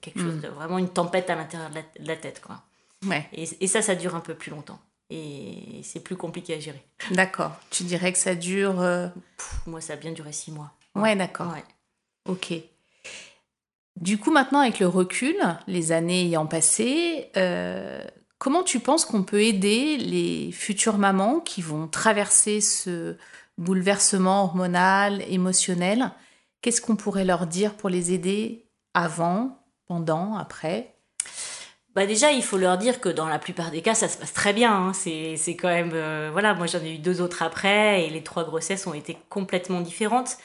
quelque 0.00 0.18
chose 0.20 0.34
Mm. 0.36 0.40
de 0.40 0.48
vraiment 0.48 0.78
une 0.78 0.88
tempête 0.88 1.30
à 1.30 1.36
l'intérieur 1.36 1.70
de 1.70 1.76
la, 1.76 1.82
de 1.82 2.08
la 2.08 2.16
tête 2.16 2.40
quoi. 2.40 2.62
Ouais, 3.06 3.28
Et, 3.32 3.48
et 3.60 3.66
ça, 3.68 3.80
ça 3.82 3.94
dure 3.94 4.14
un 4.16 4.20
peu 4.20 4.34
plus 4.34 4.50
longtemps. 4.50 4.80
Et 5.10 5.80
c'est 5.84 6.00
plus 6.00 6.16
compliqué 6.16 6.54
à 6.54 6.60
gérer. 6.60 6.82
d'accord. 7.10 7.52
Tu 7.70 7.82
dirais 7.84 8.12
que 8.12 8.18
ça 8.18 8.34
dure. 8.34 8.80
euh, 8.80 9.08
Pff, 9.36 9.60
moi, 9.66 9.80
ça 9.80 9.92
a 9.92 9.96
bien 9.96 10.12
duré 10.12 10.32
six 10.32 10.50
mois. 10.50 10.70
Ouais, 10.94 11.14
d'accord. 11.14 11.52
Ouais. 11.52 11.64
Ok. 12.28 12.54
Du 13.96 14.18
coup, 14.18 14.30
maintenant, 14.32 14.60
avec 14.60 14.78
le 14.80 14.86
recul, 14.88 15.36
les 15.66 15.92
années 15.92 16.22
ayant 16.22 16.46
passé, 16.46 17.30
euh, 17.36 18.02
comment 18.38 18.62
tu 18.62 18.80
penses 18.80 19.04
qu'on 19.04 19.22
peut 19.22 19.42
aider 19.42 19.98
les 19.98 20.50
futures 20.52 20.96
mamans 20.98 21.40
qui 21.40 21.60
vont 21.60 21.86
traverser 21.88 22.60
ce 22.60 23.16
bouleversement 23.58 24.44
hormonal, 24.44 25.22
émotionnel 25.28 26.12
Qu'est-ce 26.62 26.80
qu'on 26.80 26.94
pourrait 26.94 27.24
leur 27.24 27.48
dire 27.48 27.74
pour 27.74 27.90
les 27.90 28.12
aider 28.12 28.68
avant, 28.94 29.58
pendant, 29.88 30.36
après? 30.36 30.94
Bah 31.94 32.06
déjà, 32.06 32.30
il 32.30 32.42
faut 32.42 32.56
leur 32.56 32.78
dire 32.78 33.00
que 33.00 33.08
dans 33.08 33.26
la 33.26 33.40
plupart 33.40 33.72
des 33.72 33.82
cas, 33.82 33.94
ça 33.94 34.08
se 34.08 34.16
passe 34.16 34.32
très 34.32 34.52
bien. 34.52 34.72
hein. 34.72 34.92
C'est, 34.92 35.36
c'est 35.36 35.56
quand 35.56 35.68
même... 35.68 35.90
euh, 35.92 36.30
voilà, 36.30 36.54
moi 36.54 36.66
j'en 36.66 36.78
ai 36.78 36.94
eu 36.94 36.98
deux 36.98 37.20
autres 37.20 37.42
après 37.42 38.06
et 38.06 38.10
les 38.10 38.22
trois 38.22 38.44
grossesses 38.44 38.86
ont 38.86 38.94
été 38.94 39.18
complètement 39.28 39.80
différentes. 39.80 40.36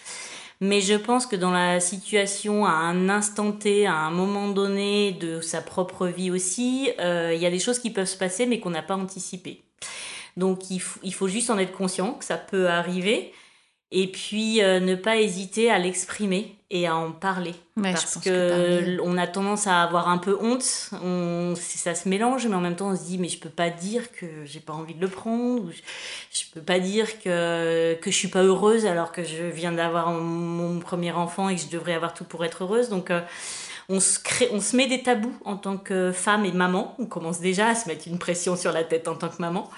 Mais 0.60 0.82
je 0.82 0.96
pense 0.96 1.28
que 1.28 1.36
dans 1.36 1.52
la 1.52 1.80
situation, 1.80 2.66
à 2.66 2.72
un 2.72 3.10
instant 3.10 3.52
T, 3.52 3.86
à 3.86 3.94
un 3.94 4.10
moment 4.10 4.50
donné 4.50 5.12
de 5.12 5.40
sa 5.40 5.62
propre 5.62 6.08
vie 6.08 6.32
aussi, 6.32 6.90
euh, 7.00 7.32
il 7.36 7.40
y 7.40 7.46
a 7.46 7.52
des 7.52 7.60
choses 7.60 7.78
qui 7.78 7.92
peuvent 7.92 8.08
se 8.08 8.18
passer 8.18 8.48
mais 8.48 8.60
qu'on 8.60 8.72
n'a 8.72 8.82
pas 8.82 8.96
anticipées. 8.96 9.64
Donc 10.38 10.70
il, 10.70 10.80
faut- 10.80 11.00
il 11.04 11.14
faut 11.14 11.28
juste 11.28 11.50
en 11.50 11.58
être 11.58 11.74
conscient 11.76 12.14
que 12.14 12.24
ça 12.26 12.38
peut 12.38 12.70
arriver 12.70 13.34
et 13.92 14.08
puis 14.12 14.62
euh, 14.62 14.80
ne 14.80 14.96
pas 14.96 15.18
hésiter 15.18 15.70
à 15.72 15.80
l'exprimer 15.80 16.54
et 16.70 16.88
à 16.88 16.96
en 16.98 17.12
parler 17.14 17.56
Ouais, 17.78 17.94
parce 17.94 18.16
que, 18.26 18.50
parler- 18.50 19.00
on 19.04 19.18
a 19.18 19.26
tendance 19.28 19.68
à 19.68 19.82
avoir 19.84 20.10
un 20.10 20.18
peu 20.18 20.38
honte. 20.42 20.90
On, 21.04 21.54
ça 21.56 21.96
se 21.96 22.10
mélange, 22.10 22.46
mais 22.48 22.56
en 22.56 22.60
même 22.60 22.76
temps 22.76 22.90
on 22.90 22.96
se 22.98 23.04
dit 23.06 23.18
mais 23.18 23.30
je 23.30 23.40
peux 23.40 23.50
pas 23.50 23.70
dire 23.70 24.12
que 24.12 24.26
j'ai 24.46 24.60
pas 24.60 24.74
envie 24.74 24.94
de 24.94 25.00
le 25.02 25.08
prendre. 25.08 25.64
Ou 25.64 25.72
je, 25.72 25.78
je 26.38 26.44
peux 26.54 26.62
pas 26.62 26.80
dire 26.80 27.20
que 27.22 27.94
que 28.02 28.12
je 28.12 28.16
suis 28.18 28.28
pas 28.28 28.44
heureuse 28.44 28.86
alors 28.86 29.12
que 29.14 29.24
je 29.24 29.44
viens 29.44 29.72
d'avoir 29.72 30.12
mon 30.12 30.80
premier 30.80 31.14
enfant 31.14 31.48
et 31.50 31.56
que 31.56 31.62
je 31.62 31.70
devrais 31.70 31.94
avoir 31.94 32.14
tout 32.14 32.26
pour 32.26 32.44
être 32.44 32.64
heureuse. 32.64 32.90
Donc 32.90 33.10
euh, 33.12 33.22
on 33.90 34.00
se 34.00 34.20
crée, 34.20 34.50
on 34.52 34.60
se 34.60 34.76
met 34.76 34.88
des 34.88 35.02
tabous 35.02 35.36
en 35.46 35.56
tant 35.56 35.78
que 35.78 36.12
femme 36.12 36.46
et 36.46 36.52
maman. 36.52 36.96
On 37.00 37.06
commence 37.06 37.40
déjà 37.40 37.70
à 37.70 37.76
se 37.76 37.88
mettre 37.88 38.08
une 38.08 38.20
pression 38.20 38.56
sur 38.56 38.72
la 38.72 38.84
tête 38.84 39.08
en 39.08 39.16
tant 39.16 39.30
que 39.30 39.42
maman. 39.42 39.70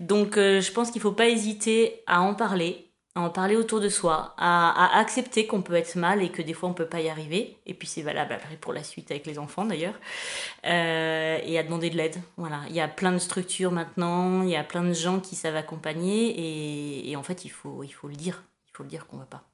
Donc 0.00 0.36
euh, 0.36 0.60
je 0.60 0.72
pense 0.72 0.90
qu'il 0.90 1.00
faut 1.00 1.12
pas 1.12 1.28
hésiter 1.28 2.02
à 2.08 2.20
en 2.20 2.34
parler, 2.34 2.90
à 3.14 3.20
en 3.20 3.30
parler 3.30 3.54
autour 3.54 3.80
de 3.80 3.88
soi, 3.88 4.34
à, 4.38 4.98
accepter 4.98 5.46
qu'on 5.46 5.62
peut 5.62 5.74
être 5.74 5.94
mal 5.94 6.20
et 6.20 6.30
que 6.30 6.42
des 6.42 6.52
fois 6.52 6.68
on 6.68 6.74
peut 6.74 6.86
pas 6.86 7.00
y 7.00 7.08
arriver. 7.08 7.56
Et 7.66 7.74
puis 7.74 7.86
c'est 7.86 8.02
valable 8.02 8.32
après 8.32 8.56
pour 8.56 8.72
la 8.72 8.82
suite 8.82 9.12
avec 9.12 9.24
les 9.24 9.38
enfants 9.38 9.64
d'ailleurs. 9.64 9.94
Euh, 10.66 11.38
et 11.44 11.56
à 11.56 11.62
demander 11.62 11.90
de 11.90 11.96
l'aide. 11.96 12.16
Voilà, 12.36 12.62
il 12.68 12.74
y 12.74 12.80
a 12.80 12.88
plein 12.88 13.12
de 13.12 13.18
structures 13.18 13.70
maintenant, 13.70 14.42
il 14.42 14.50
y 14.50 14.56
a 14.56 14.64
plein 14.64 14.82
de 14.82 14.92
gens 14.92 15.20
qui 15.20 15.36
savent 15.36 15.56
accompagner 15.56 16.30
et, 16.40 17.10
et 17.10 17.16
en 17.16 17.22
fait 17.22 17.44
il 17.44 17.50
faut 17.50 17.84
il 17.84 17.92
faut 17.92 18.08
le 18.08 18.16
dire, 18.16 18.42
il 18.66 18.76
faut 18.76 18.82
le 18.82 18.88
dire 18.88 19.06
qu'on 19.06 19.18
va 19.18 19.26
pas. 19.26 19.44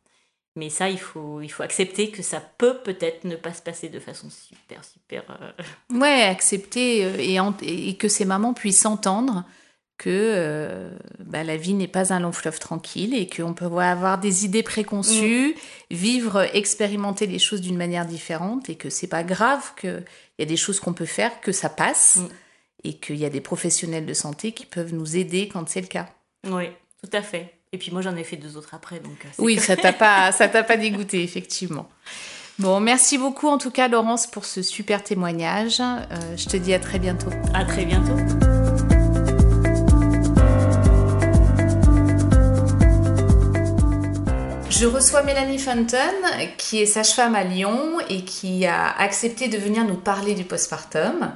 Mais 0.61 0.69
ça, 0.69 0.90
il 0.90 0.99
faut, 1.00 1.40
il 1.40 1.49
faut 1.49 1.62
accepter 1.62 2.11
que 2.11 2.21
ça 2.23 2.38
peut 2.59 2.76
peut-être 2.85 3.25
ne 3.25 3.35
pas 3.35 3.55
se 3.55 3.62
passer 3.62 3.88
de 3.88 3.99
façon 3.99 4.29
super, 4.29 4.85
super. 4.85 5.25
euh, 5.40 5.99
Ouais, 5.99 6.23
accepter 6.25 7.02
euh, 7.07 7.49
et, 7.62 7.97
que 7.97 8.09
ces 8.09 8.26
mamans 8.26 8.52
puissent 8.52 8.85
entendre 8.85 9.45
que 9.97 10.11
euh, 10.11 10.90
bah, 11.19 11.45
la 11.45 11.57
vie 11.57 11.73
n'est 11.73 11.88
pas 11.88 12.12
un 12.12 12.21
long 12.21 12.33
fleuve 12.33 12.59
tranquille 12.59 13.14
et 13.14 13.26
qu'on 13.26 13.55
peut 13.55 13.64
avoir 13.79 14.19
des 14.19 14.45
idées 14.45 14.62
préconçues, 14.62 15.55
vivre, 15.90 16.47
expérimenter 16.55 17.26
les 17.26 17.38
choses 17.38 17.62
d'une 17.62 17.79
manière 17.79 18.05
différente 18.05 18.69
et 18.69 18.75
que 18.76 18.90
c'est 18.90 19.07
pas 19.09 19.25
grave, 19.25 19.73
qu'il 19.81 20.05
y 20.38 20.43
a 20.43 20.47
des 20.47 20.57
choses 20.59 20.79
qu'on 20.79 20.93
peut 20.93 21.07
faire, 21.07 21.40
que 21.40 21.52
ça 21.52 21.71
passe 21.71 22.17
Mm. 22.17 22.29
et 22.85 22.93
qu'il 22.99 23.17
y 23.17 23.25
a 23.25 23.31
des 23.31 23.40
professionnels 23.40 24.05
de 24.05 24.14
santé 24.14 24.52
qui 24.52 24.67
peuvent 24.67 24.93
nous 24.93 25.17
aider 25.17 25.49
quand 25.49 25.67
c'est 25.71 25.81
le 25.81 25.87
cas. 25.87 26.09
Oui, 26.47 26.67
tout 27.02 27.11
à 27.14 27.23
fait. 27.23 27.60
Et 27.73 27.79
puis 27.79 27.93
moi, 27.93 28.03
j'en 28.03 28.17
ai 28.17 28.25
fait 28.25 28.37
deux 28.37 28.57
autres 28.57 28.75
après, 28.75 28.99
donc. 28.99 29.25
euh, 29.25 29.29
Oui, 29.39 29.57
ça 29.59 29.77
t'a 29.77 29.93
pas, 29.93 30.33
ça 30.39 30.49
t'a 30.49 30.65
pas 30.65 30.77
dégoûté, 30.77 31.23
effectivement. 31.23 31.89
Bon, 32.59 32.81
merci 32.81 33.17
beaucoup 33.17 33.49
en 33.49 33.59
tout 33.59 33.71
cas, 33.71 33.87
Laurence, 33.89 34.27
pour 34.27 34.45
ce 34.45 34.61
super 34.61 35.03
témoignage. 35.05 35.81
Euh, 35.81 36.37
je 36.37 36.47
te 36.47 36.57
dis 36.57 36.75
à 36.75 36.81
très 36.81 36.99
bientôt. 36.99 37.31
À 37.55 37.65
très 37.65 37.85
bientôt. 37.85 38.17
Je 44.71 44.87
reçois 44.87 45.23
Mélanie 45.23 45.59
Fenton, 45.59 45.97
qui 46.57 46.81
est 46.81 46.87
sage-femme 46.87 47.35
à 47.35 47.45
Lyon 47.45 47.99
et 48.09 48.25
qui 48.25 48.67
a 48.67 48.91
accepté 48.99 49.49
de 49.49 49.59
venir 49.59 49.85
nous 49.85 49.97
parler 49.97 50.35
du 50.35 50.45
postpartum. 50.45 51.33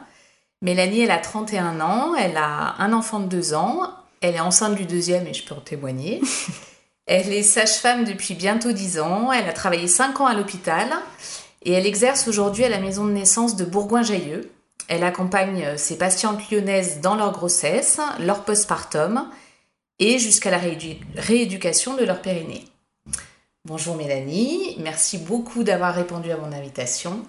Mélanie, 0.63 1.01
elle 1.03 1.11
a 1.11 1.19
31 1.19 1.81
ans, 1.81 2.15
elle 2.15 2.37
a 2.39 2.75
un 2.79 2.93
enfant 2.95 3.21
de 3.21 3.27
2 3.27 3.53
ans, 3.55 3.91
elle 4.25 4.37
est 4.37 4.41
enceinte 4.41 4.75
du 4.75 4.87
deuxième 4.87 5.27
et 5.27 5.35
je 5.35 5.45
peux 5.45 5.55
en 5.55 5.61
témoigner. 5.61 6.21
Elle 7.07 7.31
est 7.35 7.43
sage-femme 7.43 8.05
depuis 8.05 8.33
bientôt 8.35 8.73
10 8.73 8.99
ans, 8.99 9.31
elle 9.31 9.47
a 9.47 9.53
travaillé 9.53 9.87
5 9.89 10.23
ans 10.23 10.27
à 10.27 10.33
l'hôpital 10.33 10.89
et 11.63 11.73
elle 11.73 11.85
exerce 11.87 12.27
aujourd'hui 12.29 12.65
à 12.65 12.71
la 12.71 12.81
maison 12.81 13.05
de 13.05 13.13
naissance 13.13 13.57
de 13.57 13.67
Bourgoin-Jallieu. 13.67 14.51
Elle 14.89 15.05
accompagne 15.05 15.63
euh, 15.67 15.77
ses 15.77 15.99
patientes 15.99 16.41
lyonnaises 16.51 17.03
dans 17.03 17.15
leur 17.15 17.33
grossesse, 17.33 18.01
leur 18.21 18.45
postpartum 18.45 19.29
et 19.99 20.19
jusqu'à 20.19 20.51
la 20.51 20.59
réédu- 20.59 20.97
rééducation 21.17 21.95
de 21.95 22.05
leur 22.05 22.23
périnée. 22.23 22.65
Bonjour 23.67 23.97
Mélanie, 23.97 24.79
merci 24.81 25.19
beaucoup 25.19 25.63
d'avoir 25.63 25.95
répondu 25.95 26.31
à 26.31 26.39
mon 26.39 26.53
invitation. 26.53 27.21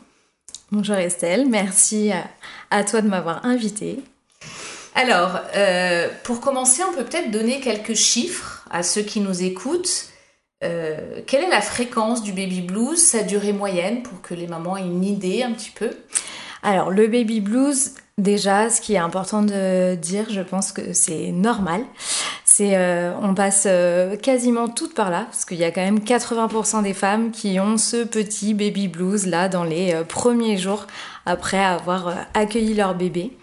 Bonjour 0.71 0.95
Estelle, 0.95 1.49
merci 1.49 2.13
à, 2.13 2.23
à 2.71 2.85
toi 2.85 3.01
de 3.01 3.09
m'avoir 3.09 3.43
invitée. 3.45 3.99
Alors, 4.97 5.41
euh, 5.57 6.07
pour 6.23 6.39
commencer, 6.39 6.81
on 6.89 6.95
peut 6.95 7.03
peut-être 7.03 7.29
donner 7.29 7.59
quelques 7.59 7.95
chiffres 7.95 8.65
à 8.71 8.81
ceux 8.81 9.01
qui 9.01 9.19
nous 9.19 9.43
écoutent. 9.43 10.07
Euh, 10.63 11.19
quelle 11.27 11.43
est 11.43 11.49
la 11.49 11.59
fréquence 11.59 12.23
du 12.23 12.31
baby 12.31 12.61
blues, 12.61 12.97
sa 12.97 13.21
durée 13.21 13.51
moyenne, 13.51 14.03
pour 14.03 14.21
que 14.21 14.33
les 14.33 14.47
mamans 14.47 14.77
aient 14.77 14.85
une 14.85 15.03
idée 15.03 15.43
un 15.43 15.51
petit 15.51 15.71
peu? 15.71 15.89
Alors 16.63 16.91
le 16.91 17.07
baby 17.07 17.41
blues, 17.41 17.91
déjà, 18.17 18.69
ce 18.69 18.79
qui 18.79 18.93
est 18.93 18.97
important 18.97 19.41
de 19.41 19.95
dire, 19.95 20.27
je 20.29 20.39
pense 20.39 20.71
que 20.71 20.93
c'est 20.93 21.33
normal. 21.33 21.81
C'est, 22.45 22.77
euh, 22.77 23.11
on 23.21 23.33
passe 23.33 23.67
quasiment 24.21 24.69
toutes 24.69 24.93
par 24.93 25.11
là, 25.11 25.25
parce 25.25 25.43
qu'il 25.43 25.57
y 25.57 25.65
a 25.65 25.71
quand 25.71 25.81
même 25.81 25.99
80% 25.99 26.83
des 26.83 26.93
femmes 26.93 27.31
qui 27.31 27.59
ont 27.59 27.77
ce 27.77 28.05
petit 28.05 28.53
baby 28.53 28.87
blues 28.87 29.27
là 29.27 29.49
dans 29.49 29.65
les 29.65 29.93
premiers 30.07 30.57
jours 30.57 30.87
après 31.25 31.63
avoir 31.63 32.15
accueilli 32.33 32.73
leur 32.73 32.95
bébé. 32.95 33.33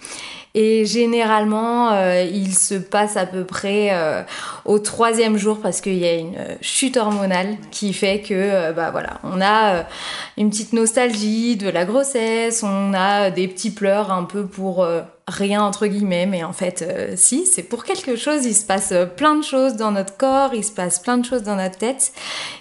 Et 0.54 0.85
généralement, 0.85 1.92
euh, 1.92 2.25
il 2.30 2.54
se 2.54 2.75
passe 2.75 3.16
à 3.16 3.25
peu 3.25 3.44
près 3.44 3.88
euh, 3.92 4.23
au 4.66 4.78
troisième 4.78 5.38
jour 5.38 5.61
parce 5.62 5.80
qu'il 5.80 5.97
y 5.97 6.04
a 6.04 6.14
une 6.14 6.37
euh, 6.37 6.56
chute 6.61 6.99
hormonale 6.99 7.56
qui 7.71 7.94
fait 7.94 8.21
que, 8.21 8.71
bah 8.73 8.90
voilà, 8.90 9.18
on 9.25 9.40
a 9.40 9.87
une 10.37 10.50
petite 10.50 10.75
nostalgie 10.75 11.56
de 11.56 11.71
la 11.71 11.87
grossesse, 11.87 12.62
on 12.62 12.92
a 12.92 13.30
des 13.30 13.49
petits 13.49 13.71
pleurs 13.71 14.12
un 14.12 14.25
peu 14.25 14.44
pour 14.47 14.87
rien 15.28 15.62
entre 15.62 15.86
guillemets, 15.86 16.26
mais 16.26 16.44
en 16.44 16.52
fait, 16.52 16.82
euh, 16.82 17.14
si, 17.16 17.46
c'est 17.46 17.62
pour 17.62 17.84
quelque 17.84 18.16
chose. 18.16 18.44
Il 18.44 18.54
se 18.54 18.64
passe 18.64 18.92
euh, 18.92 19.06
plein 19.06 19.36
de 19.36 19.44
choses 19.44 19.76
dans 19.76 19.92
notre 19.92 20.16
corps, 20.16 20.54
il 20.54 20.64
se 20.64 20.72
passe 20.72 20.98
plein 20.98 21.18
de 21.18 21.24
choses 21.24 21.42
dans 21.42 21.56
notre 21.56 21.78
tête, 21.78 22.12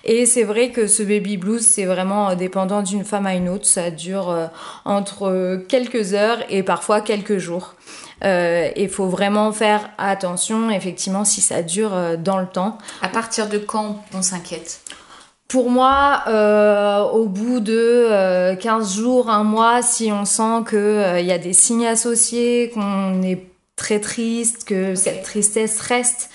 et 0.04 0.26
c'est 0.26 0.44
vrai 0.44 0.72
que 0.72 0.88
ce 0.88 1.04
baby 1.04 1.38
blues, 1.38 1.66
c'est 1.66 1.86
vraiment 1.86 2.30
euh, 2.30 2.36
dépendant 2.36 2.82
d'une 2.82 3.04
femme 3.04 3.26
à 3.26 3.36
une 3.36 3.50
autre. 3.50 3.66
Ça 3.66 3.92
dure 3.92 4.50
entre 4.86 5.64
quelques 5.68 6.14
heures 6.14 6.40
et 6.50 6.64
parfois 6.64 7.02
quelques 7.02 7.38
jours. 7.38 7.76
Euh, 8.24 8.70
Il 8.76 8.90
faut 8.90 9.08
vraiment 9.08 9.52
faire 9.52 9.90
attention, 9.98 10.70
effectivement, 10.70 11.26
si 11.26 11.42
ça 11.42 11.62
dure 11.62 12.18
dans 12.18 12.38
le 12.38 12.48
temps. 12.48 12.78
À 13.02 13.08
partir 13.08 13.50
de 13.50 13.58
quand 13.58 14.04
on 14.14 14.22
s'inquiète? 14.22 14.82
Pour 15.52 15.70
moi, 15.70 16.24
euh, 16.28 17.02
au 17.02 17.26
bout 17.26 17.60
de 17.60 17.74
euh, 17.76 18.56
15 18.56 18.96
jours, 18.96 19.30
un 19.30 19.44
mois, 19.44 19.82
si 19.82 20.10
on 20.10 20.24
sent 20.24 20.64
qu'il 20.70 21.26
y 21.26 21.32
a 21.34 21.38
des 21.38 21.52
signes 21.52 21.86
associés, 21.86 22.72
qu'on 22.74 23.22
est 23.22 23.44
très 23.76 24.00
triste, 24.00 24.64
que 24.64 24.96
cette 24.96 25.24
tristesse 25.24 25.82
reste, 25.82 26.30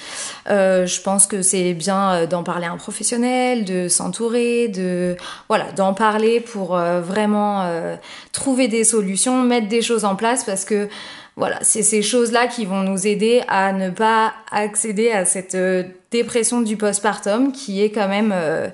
euh, 0.51 0.85
je 0.85 1.01
pense 1.01 1.27
que 1.27 1.41
c'est 1.41 1.73
bien 1.73 2.13
euh, 2.13 2.27
d'en 2.27 2.43
parler 2.43 2.67
à 2.67 2.73
un 2.73 2.77
professionnel, 2.77 3.65
de 3.65 3.89
s'entourer, 3.89 4.69
de 4.69 5.17
voilà, 5.49 5.73
d'en 5.73 5.95
parler 5.95 6.41
pour 6.41 6.77
euh, 6.77 7.01
vraiment 7.01 7.63
euh, 7.63 7.97
trouver 8.33 8.69
des 8.69 8.85
solutions, 8.85 9.43
mettre 9.43 9.69
des 9.69 9.81
choses 9.81 10.05
en 10.05 10.15
place 10.15 10.45
parce 10.45 10.67
que 10.67 10.91
voilà, 11.37 11.59
c'est 11.61 11.83
ces 11.83 12.01
choses-là 12.01 12.47
qui 12.47 12.65
vont 12.65 12.83
nous 12.83 13.07
aider 13.07 13.43
à 13.49 13.73
ne 13.73 13.91
pas 13.91 14.33
accéder 14.51 15.11
à 15.11 15.27
cette 15.27 15.55
euh, 15.55 15.85
dépression 16.11 16.63
du 16.63 16.79
postpartum 16.79 17.53
qui 17.53 17.83
est 17.83 17.91
quand 17.91 18.09
même 18.09 18.33
euh, 18.35 18.69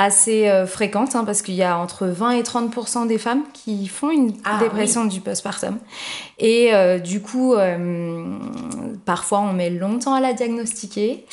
assez 0.00 0.48
euh, 0.48 0.66
fréquente 0.66 1.14
hein, 1.14 1.24
parce 1.26 1.42
qu'il 1.42 1.54
y 1.54 1.62
a 1.62 1.76
entre 1.76 2.06
20 2.06 2.30
et 2.30 2.42
30 2.42 3.06
des 3.06 3.18
femmes 3.18 3.42
qui 3.52 3.86
font 3.86 4.10
une 4.10 4.32
Ah, 4.44 4.58
dépression 4.58 5.04
du 5.04 5.20
postpartum. 5.20 5.76
Et 6.38 6.72
euh, 6.72 6.98
du 6.98 7.20
coup, 7.20 7.52
euh, 7.52 8.38
parfois 9.04 9.40
on 9.40 9.52
met 9.52 9.68
longtemps 9.68 10.14
à 10.14 10.20
la 10.20 10.32
diagnostiquer. 10.32 11.26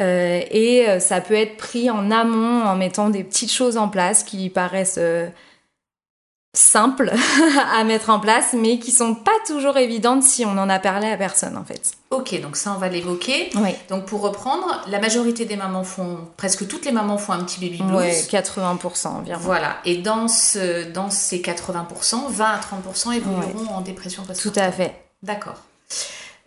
Euh, 0.00 0.40
et 0.50 0.86
ça 0.98 1.20
peut 1.20 1.34
être 1.34 1.56
pris 1.56 1.88
en 1.88 2.10
amont 2.10 2.64
en 2.64 2.74
mettant 2.74 3.10
des 3.10 3.22
petites 3.22 3.52
choses 3.52 3.76
en 3.76 3.88
place 3.88 4.24
qui 4.24 4.50
paraissent 4.50 5.00
simples 6.52 7.12
à 7.76 7.84
mettre 7.84 8.10
en 8.10 8.18
place, 8.18 8.54
mais 8.54 8.78
qui 8.78 8.90
sont 8.92 9.14
pas 9.14 9.30
toujours 9.46 9.76
évidentes 9.76 10.22
si 10.22 10.44
on 10.44 10.58
en 10.58 10.68
a 10.68 10.78
parlé 10.78 11.08
à 11.08 11.16
personne 11.16 11.56
en 11.56 11.64
fait. 11.64 11.92
Ok, 12.10 12.40
donc 12.40 12.56
ça 12.56 12.72
on 12.74 12.78
va 12.78 12.88
l'évoquer. 12.88 13.50
Oui. 13.56 13.70
Donc 13.88 14.06
pour 14.06 14.20
reprendre, 14.20 14.82
la 14.88 14.98
majorité 14.98 15.44
des 15.44 15.56
mamans 15.56 15.84
font, 15.84 16.18
presque 16.36 16.66
toutes 16.66 16.84
les 16.84 16.92
mamans 16.92 17.18
font 17.18 17.32
un 17.32 17.44
petit 17.44 17.60
baby 17.60 17.82
blues. 17.82 17.96
Ouais, 17.96 18.10
80% 18.28 19.06
environ. 19.08 19.38
Voilà, 19.40 19.76
et 19.84 19.98
dans, 19.98 20.26
ce, 20.26 20.90
dans 20.90 21.10
ces 21.10 21.38
80%, 21.38 22.28
20 22.30 22.44
à 22.44 22.58
30% 22.58 23.12
évolueront 23.16 23.68
en 23.72 23.80
dépression 23.80 24.22
Tout 24.22 24.28
postpartum. 24.28 24.62
à 24.62 24.72
fait. 24.72 24.94
D'accord. 25.22 25.56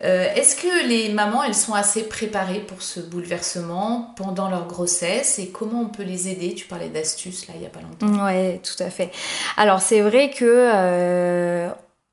Euh, 0.04 0.26
Est-ce 0.34 0.56
que 0.56 0.86
les 0.86 1.08
mamans, 1.08 1.42
elles 1.42 1.54
sont 1.54 1.74
assez 1.74 2.02
préparées 2.04 2.60
pour 2.60 2.82
ce 2.82 3.00
bouleversement 3.00 4.12
pendant 4.16 4.50
leur 4.50 4.66
grossesse 4.66 5.38
et 5.38 5.48
comment 5.48 5.80
on 5.80 5.88
peut 5.88 6.02
les 6.02 6.28
aider? 6.28 6.54
Tu 6.54 6.66
parlais 6.66 6.88
d'astuces 6.88 7.48
là 7.48 7.54
il 7.56 7.62
y 7.62 7.66
a 7.66 7.70
pas 7.70 7.80
longtemps. 7.80 8.24
Ouais, 8.24 8.60
tout 8.62 8.82
à 8.82 8.90
fait. 8.90 9.10
Alors 9.56 9.80
c'est 9.80 10.02
vrai 10.02 10.30
que 10.30 10.44
euh, 10.44 11.70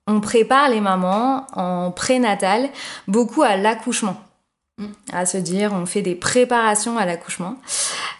on 0.07 0.21
prépare 0.21 0.69
les 0.69 0.79
mamans 0.81 1.47
en 1.53 1.91
prénatal 1.91 2.69
beaucoup 3.07 3.43
à 3.43 3.57
l'accouchement. 3.57 4.15
Mm. 4.77 4.85
À 5.13 5.25
se 5.25 5.37
dire, 5.37 5.73
on 5.73 5.85
fait 5.85 6.01
des 6.01 6.15
préparations 6.15 6.97
à 6.97 7.05
l'accouchement. 7.05 7.57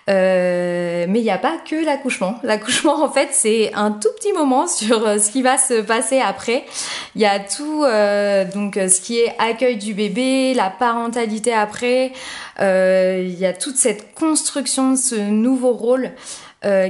Euh, 0.10 1.05
mais 1.08 1.20
il 1.20 1.24
n'y 1.24 1.31
a 1.31 1.38
pas 1.38 1.58
que 1.58 1.75
l'accouchement. 1.75 2.39
L'accouchement, 2.43 3.03
en 3.03 3.10
fait, 3.10 3.29
c'est 3.31 3.72
un 3.74 3.91
tout 3.91 4.10
petit 4.17 4.34
moment 4.34 4.67
sur 4.67 5.05
euh, 5.05 5.20
ce 5.20 5.31
qui 5.31 5.41
va 5.41 5.58
se 5.58 5.81
passer 5.81 6.20
après. 6.20 6.65
Il 7.15 7.22
y 7.22 7.25
a 7.25 7.39
tout, 7.39 7.84
euh, 7.84 8.46
donc 8.46 8.75
ce 8.75 9.01
qui 9.01 9.20
est 9.20 9.34
accueil 9.38 9.77
du 9.77 9.93
bébé, 9.93 10.53
la 10.53 10.70
parentalité 10.70 11.53
après. 11.53 12.13
Il 12.60 13.39
y 13.39 13.46
a 13.46 13.53
toute 13.53 13.75
cette 13.75 14.13
construction 14.13 14.91
de 14.91 14.96
ce 14.96 15.15
nouveau 15.15 15.72
rôle 15.72 16.12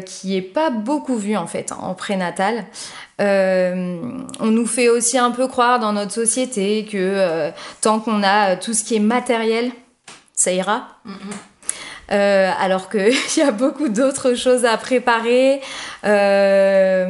qui 0.05 0.35
est 0.35 0.41
pas 0.41 0.69
beaucoup 0.69 1.15
vu 1.15 1.37
en 1.37 1.47
fait 1.47 1.71
en 1.71 1.93
prénatal. 1.93 2.65
On 3.19 4.47
nous 4.47 4.65
fait 4.65 4.89
aussi 4.89 5.17
un 5.17 5.31
peu 5.31 5.47
croire 5.47 5.79
dans 5.79 5.93
notre 5.93 6.11
société 6.11 6.85
que 6.85 7.51
tant 7.79 8.01
qu'on 8.01 8.21
a 8.21 8.57
tout 8.57 8.73
ce 8.73 8.83
qui 8.83 8.95
est 8.95 8.99
matériel, 8.99 9.71
ça 10.33 10.51
ira. 10.51 10.87
Euh, 12.11 12.51
alors 12.59 12.89
qu'il 12.89 13.13
y 13.37 13.41
a 13.41 13.51
beaucoup 13.51 13.87
d'autres 13.87 14.33
choses 14.33 14.65
à 14.65 14.75
préparer. 14.77 15.61
Euh, 16.03 17.05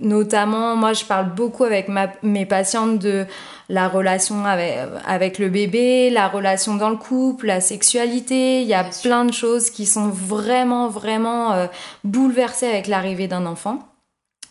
notamment, 0.00 0.74
moi, 0.76 0.92
je 0.94 1.04
parle 1.04 1.30
beaucoup 1.34 1.64
avec 1.64 1.88
ma- 1.88 2.12
mes 2.22 2.46
patientes 2.46 2.98
de 2.98 3.26
la 3.68 3.88
relation 3.88 4.46
avec, 4.46 4.74
avec 5.06 5.38
le 5.38 5.50
bébé, 5.50 6.08
la 6.10 6.28
relation 6.28 6.74
dans 6.76 6.88
le 6.90 6.96
couple, 6.96 7.46
la 7.46 7.60
sexualité. 7.60 8.62
Il 8.62 8.66
y 8.68 8.74
a 8.74 8.84
Bien 8.84 8.92
sûr. 8.92 9.10
plein 9.10 9.24
de 9.26 9.32
choses 9.32 9.68
qui 9.70 9.84
sont 9.84 10.08
vraiment, 10.08 10.88
vraiment 10.88 11.52
euh, 11.52 11.66
bouleversées 12.04 12.68
avec 12.68 12.86
l'arrivée 12.86 13.28
d'un 13.28 13.44
enfant. 13.44 13.80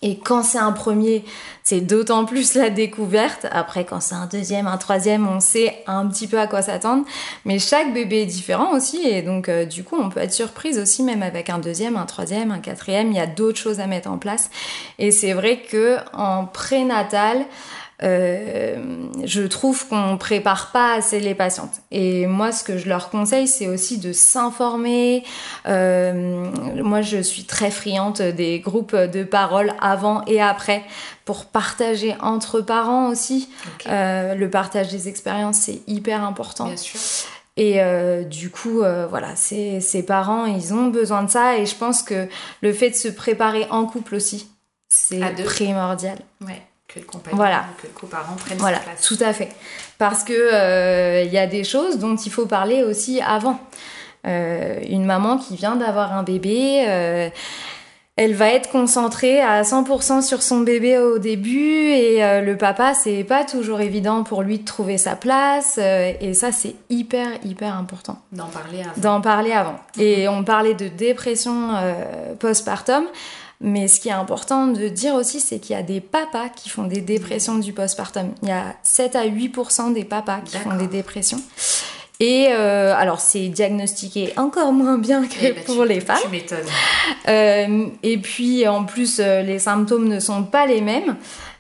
Et 0.04 0.20
quand 0.20 0.44
c'est 0.44 0.60
un 0.60 0.74
premier, 0.74 1.26
c'est 1.64 1.82
d'autant 1.82 2.26
plus 2.26 2.54
la 2.54 2.70
découverte. 2.70 3.48
Après, 3.52 3.84
quand 3.84 4.00
c'est 4.00 4.14
un 4.14 4.28
deuxième, 4.28 4.68
un 4.68 4.78
troisième, 4.78 5.28
on 5.28 5.40
sait 5.40 5.84
un 5.88 6.06
petit 6.08 6.28
peu 6.28 6.40
à 6.40 6.46
quoi 6.46 6.62
s'attendre. 6.62 7.04
Mais 7.46 7.58
chaque 7.58 7.94
bébé 7.94 8.22
est 8.22 8.26
différent 8.28 8.74
aussi. 8.74 9.08
Et 9.08 9.24
donc, 9.24 9.50
euh, 9.50 9.66
du 9.66 9.84
coup, 9.84 9.98
on 10.00 10.10
peut 10.10 10.20
être 10.20 10.34
surprise 10.34 10.78
aussi, 10.78 11.02
même 11.02 11.24
avec 11.24 11.50
un 11.50 11.58
deuxième, 11.58 11.98
un 11.98 12.06
troisième, 12.06 12.52
un 12.52 12.60
quatrième. 12.60 13.12
Il 13.12 13.18
y 13.18 13.20
a 13.20 13.28
d'autres 13.28 13.58
choses 13.58 13.80
à 13.80 13.88
mettre 13.88 14.10
en 14.10 14.20
place. 14.20 14.52
Et 15.00 15.10
c'est 15.10 15.34
vrai 15.34 15.62
que 15.62 15.98
en 16.14 16.46
prénatal, 16.46 17.46
euh, 18.04 19.08
je 19.26 19.42
trouve 19.42 19.88
qu'on 19.88 20.18
prépare 20.18 20.72
pas 20.72 20.94
assez 20.94 21.20
les 21.20 21.34
patientes. 21.34 21.82
Et 21.92 22.28
moi, 22.28 22.52
ce 22.52 22.64
que 22.64 22.78
je 22.78 22.88
leur 22.88 23.10
conseille, 23.10 23.48
c'est 23.48 23.68
aussi 23.68 23.98
de 23.98 24.14
s'informer. 24.14 25.24
Euh, 25.68 26.52
moi, 26.84 27.02
je 27.02 27.22
suis 27.22 27.46
très 27.46 27.72
friande 27.72 28.22
des 28.22 28.60
groupes 28.60 28.96
de 28.96 29.24
parole 29.24 29.74
avant 29.82 30.24
et 30.26 30.42
après 30.42 30.84
pour 31.26 31.46
partager 31.46 32.16
entre 32.22 32.62
parents 32.62 33.10
aussi. 33.10 33.50
Euh, 33.88 34.36
le 34.36 34.50
partage 34.50 34.90
des 34.90 35.10
expériences, 35.10 35.58
c'est 35.58 35.82
hyper 35.88 36.24
important. 36.24 36.66
Bien 36.68 36.78
sûr. 36.78 37.00
Et 37.58 37.82
euh, 37.82 38.24
du 38.24 38.52
coup, 38.52 38.82
euh, 38.82 39.08
voilà, 39.08 39.36
ces, 39.36 39.82
ces 39.82 40.04
parents, 40.04 40.46
ils 40.46 40.74
ont 40.74 40.88
besoin 40.88 41.24
de 41.24 41.30
ça. 41.30 41.58
Et 41.58 41.66
je 41.66 41.76
pense 41.76 42.04
que 42.04 42.28
le 42.62 42.72
fait 42.72 42.92
de 42.92 42.96
se 42.96 43.08
préparer 43.08 43.66
en 43.72 43.86
couple 43.86 44.16
aussi, 44.16 44.48
c'est 44.90 45.20
primordial. 45.44 46.20
Ouais. 46.42 46.62
Que 46.98 47.02
le 47.02 47.06
compagnon, 47.08 47.38
Voilà. 47.38 47.66
que 47.82 47.88
le 47.88 47.94
coparent 47.94 48.36
prenne 48.36 48.58
Voilà, 48.58 48.78
sa 48.78 48.84
place. 48.84 49.02
tout 49.02 49.18
à 49.22 49.34
fait. 49.34 49.50
Parce 49.98 50.24
que 50.24 50.34
euh, 50.34 51.24
il 51.24 51.32
y 51.32 51.38
a 51.38 51.48
des 51.48 51.64
choses 51.64 51.98
dont 52.00 52.16
il 52.16 52.32
faut 52.32 52.46
parler 52.46 52.84
aussi 52.84 53.22
avant. 53.22 53.60
Euh, 54.26 54.80
une 54.90 55.06
maman 55.06 55.38
qui 55.38 55.56
vient 55.56 55.76
d'avoir 55.76 56.14
un 56.14 56.24
bébé, 56.24 56.84
euh, 56.88 57.30
elle 58.18 58.34
va 58.34 58.50
être 58.50 58.70
concentrée 58.72 59.40
à 59.42 59.62
100% 59.62 60.22
sur 60.24 60.42
son 60.42 60.62
bébé 60.62 60.98
au 60.98 61.20
début 61.20 61.92
et 61.92 62.24
euh, 62.24 62.42
le 62.42 62.58
papa, 62.58 62.94
c'est 62.96 63.24
pas 63.24 63.46
toujours 63.46 63.80
évident 63.80 64.24
pour 64.24 64.42
lui 64.42 64.58
de 64.58 64.66
trouver 64.66 64.98
sa 64.98 65.16
place 65.16 65.76
euh, 65.78 66.12
et 66.20 66.34
ça 66.34 66.52
c'est 66.52 66.74
hyper 66.90 67.28
hyper 67.46 67.76
important 67.78 68.18
D'en 68.32 68.48
parler 68.48 68.82
avant. 68.82 68.92
d'en 69.02 69.22
parler 69.22 69.52
avant. 69.52 69.76
Et 70.00 70.28
on 70.28 70.44
parlait 70.44 70.74
de 70.74 70.88
dépression 70.88 71.70
euh, 71.76 72.34
postpartum, 72.40 73.04
mais 73.62 73.88
ce 73.88 74.00
qui 74.00 74.10
est 74.10 74.14
important 74.14 74.68
de 74.68 74.88
dire 74.88 75.16
aussi, 75.16 75.40
c'est 75.40 75.60
qu'il 75.60 75.76
y 75.76 75.80
a 75.80 75.84
des 75.84 76.00
papas 76.02 76.50
qui 76.50 76.70
font 76.70 76.84
des 76.84 77.02
dépressions 77.02 77.58
du 77.58 77.74
postpartum. 77.74 78.34
Il 78.44 78.50
y 78.50 78.52
a 78.52 78.76
7 78.84 79.16
à 79.16 79.26
8% 79.26 79.94
des 79.94 80.04
papas 80.06 80.40
qui 80.46 80.58
font 80.58 80.76
des 80.76 80.88
dépressions. 80.88 81.42
Et 82.20 82.48
euh, 82.50 82.96
alors, 82.98 83.20
c'est 83.20 83.48
diagnostiqué 83.50 84.34
encore 84.38 84.74
moins 84.74 84.98
bien 84.98 85.28
que 85.28 85.36
Eh 85.42 85.52
ben, 85.54 85.64
pour 85.66 85.84
tu- 85.84 85.90
les 85.90 86.00
femmes. 86.02 86.18
Tu 86.24 86.30
m'étonnes. 86.30 86.66
Euh, 87.28 87.86
et 88.02 88.18
puis 88.18 88.68
en 88.68 88.86
plus, 88.86 89.20
euh, 89.20 89.44
les 89.44 89.60
symptômes 89.60 90.08
ne 90.08 90.20
sont 90.20 90.44
pas 90.44 90.66
les 90.66 90.82
mêmes. 90.82 91.16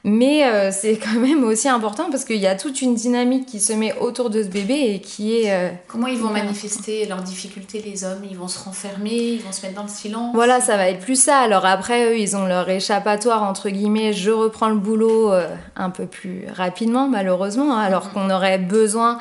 Mais 0.10 0.46
euh, 0.46 0.72
c'est 0.72 0.96
quand 1.04 1.20
même 1.20 1.43
aussi 1.43 1.67
important 1.67 2.10
parce 2.10 2.24
qu'il 2.24 2.38
y 2.38 2.48
a 2.48 2.56
toute 2.56 2.82
une 2.82 2.96
dynamique 2.96 3.46
qui 3.46 3.60
se 3.60 3.74
met 3.74 3.93
autour 4.00 4.30
de 4.30 4.41
ce 4.41 4.48
bébé 4.48 4.93
et 4.93 5.02
qui 5.02 5.41
est... 5.41 5.52
euh, 5.52 5.70
Comment 5.89 6.08
ils 6.08 6.17
vont 6.17 6.30
manifester 6.30 7.06
leurs 7.06 7.22
difficultés, 7.22 7.84
les 7.86 8.06
hommes? 8.06 8.24
Ils 8.30 8.38
vont 8.38 8.48
se 8.48 8.58
renfermer, 8.63 9.34
ils 9.34 9.41
vont 9.41 9.52
se 9.52 9.62
mettre 9.63 9.76
dans 9.76 9.84
le 9.84 9.89
silence? 9.89 10.34
Voilà, 10.34 10.62
ça 10.62 10.78
va 10.78 10.88
être 10.89 11.02
plus 11.02 11.22
ça. 11.22 11.39
Alors 11.39 11.65
après, 11.65 12.06
eux, 12.13 12.17
ils 12.17 12.38
ont 12.38 12.46
leur 12.46 12.70
échappatoire, 12.70 13.43
entre 13.43 13.70
guillemets, 13.70 14.13
je 14.13 14.32
reprends 14.32 14.70
le 14.70 14.78
boulot 14.78 15.34
euh, 15.34 15.46
un 15.76 15.89
peu 15.89 16.06
plus 16.06 16.46
rapidement, 16.56 17.10
malheureusement, 17.10 17.76
hein, 17.76 17.82
alors 17.82 18.13
qu'on 18.13 18.30
aurait 18.30 18.60
besoin, 18.60 19.17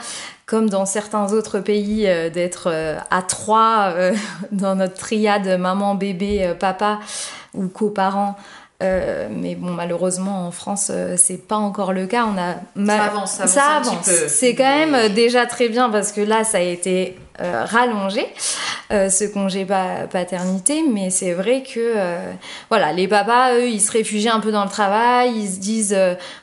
comme 0.46 0.70
dans 0.70 0.86
certains 0.86 1.32
autres 1.32 1.58
pays, 1.58 2.06
euh, 2.06 2.30
d'être 2.30 2.68
euh, 2.70 2.96
à 3.10 3.22
trois 3.22 3.88
euh, 3.88 4.14
dans 4.52 4.76
notre 4.76 4.94
triade 4.94 5.58
maman, 5.58 5.96
bébé, 5.96 6.54
papa 6.60 7.00
ou 7.54 7.66
coparents. 7.66 8.36
Euh, 8.82 9.28
mais 9.30 9.54
bon, 9.54 9.70
malheureusement, 9.70 10.46
en 10.46 10.50
France, 10.50 10.88
euh, 10.90 11.14
c'est 11.16 11.46
pas 11.48 11.56
encore 11.56 11.92
le 11.94 12.06
cas. 12.06 12.26
On 12.26 12.36
a 12.38 12.56
ma- 12.74 12.96
Ça 12.98 13.04
avance, 13.04 13.32
ça 13.32 13.42
avance 13.76 13.88
avance. 13.88 14.10
C'est 14.28 14.54
quand 14.54 14.64
même 14.64 14.94
euh, 14.94 15.08
déjà 15.08 15.46
très 15.46 15.68
bien 15.70 15.88
parce 15.88 16.12
que 16.12 16.20
là, 16.20 16.44
ça 16.44 16.58
a 16.58 16.60
été 16.60 17.16
euh, 17.40 17.64
rallongé 17.64 18.26
euh, 18.92 19.08
ce 19.08 19.24
congé 19.24 19.64
pa- 19.64 20.06
paternité, 20.10 20.82
mais 20.92 21.08
c'est 21.08 21.32
vrai 21.32 21.62
que 21.62 21.80
euh, 21.80 22.32
voilà, 22.68 22.92
les 22.92 23.08
papas, 23.08 23.54
eux, 23.54 23.68
ils 23.68 23.80
se 23.80 23.90
réfugient 23.92 24.28
un 24.28 24.40
peu 24.40 24.52
dans 24.52 24.64
le 24.64 24.70
travail, 24.70 25.32
ils 25.34 25.48
se 25.48 25.58
disent, 25.58 25.96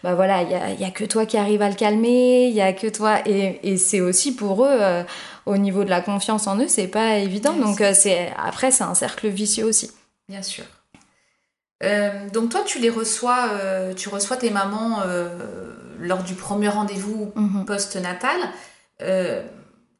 bah 0.03 0.15
voilà, 0.15 0.41
il 0.41 0.79
y 0.79 0.81
y 0.83 0.85
a 0.85 0.91
que 0.91 1.03
toi 1.05 1.27
qui 1.27 1.37
arrive 1.37 1.61
à 1.61 1.69
le 1.69 1.75
calmer, 1.75 2.47
il 2.47 2.53
y 2.55 2.61
a 2.61 2.73
que 2.73 2.87
toi, 2.87 3.19
et, 3.27 3.59
et 3.63 3.77
c'est 3.77 4.01
aussi 4.01 4.35
pour 4.35 4.65
eux. 4.65 4.69
euh, 4.71 5.03
au 5.45 5.57
niveau 5.57 5.83
de 5.83 5.89
la 5.89 5.99
confiance 5.99 6.47
en 6.47 6.57
eux, 6.57 6.69
c'est 6.69 6.87
pas 6.87 7.17
évident. 7.17 7.51
Ouais, 7.53 7.59
Donc 7.59 7.81
euh, 7.81 7.91
c'est 7.93 8.31
après 8.41 8.71
c'est 8.71 8.85
un 8.85 8.93
cercle 8.95 9.27
vicieux 9.27 9.65
aussi. 9.65 9.91
Bien 10.29 10.41
sûr. 10.41 10.63
Euh, 11.83 12.29
donc 12.29 12.49
toi, 12.49 12.61
tu 12.65 12.79
les 12.79 12.89
reçois, 12.89 13.49
euh, 13.51 13.93
tu 13.93 14.09
reçois 14.09 14.37
tes 14.37 14.49
mamans 14.49 15.01
euh, 15.05 15.27
lors 15.99 16.23
du 16.23 16.33
premier 16.33 16.69
rendez-vous 16.69 17.31
Mhm. 17.35 17.65
post-natal. 17.65 18.37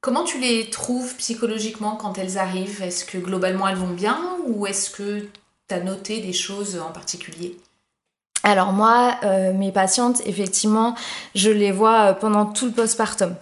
Comment 0.01 0.23
tu 0.25 0.37
les 0.39 0.69
trouves 0.69 1.15
psychologiquement 1.15 1.95
quand 1.95 2.17
elles 2.17 2.37
arrivent? 2.37 2.81
Est-ce 2.81 3.05
que 3.05 3.17
globalement 3.17 3.67
elles 3.69 3.77
vont 3.77 3.93
bien 3.93 4.19
ou 4.45 4.67
est-ce 4.67 4.89
que 4.89 5.19
tu 5.69 5.73
as 5.75 5.79
noté 5.79 6.19
des 6.19 6.33
choses 6.33 6.77
en 6.77 6.91
particulier? 6.91 7.57
Alors 8.45 8.73
moi, 8.73 9.15
euh, 9.23 9.53
mes 9.53 9.71
patientes, 9.71 10.21
effectivement, 10.25 10.95
je 11.34 11.49
les 11.49 11.71
vois 11.71 12.10
euh, 12.10 12.13
pendant 12.13 12.45
tout 12.45 12.65
le 12.65 12.71
postpartum. 12.71 13.36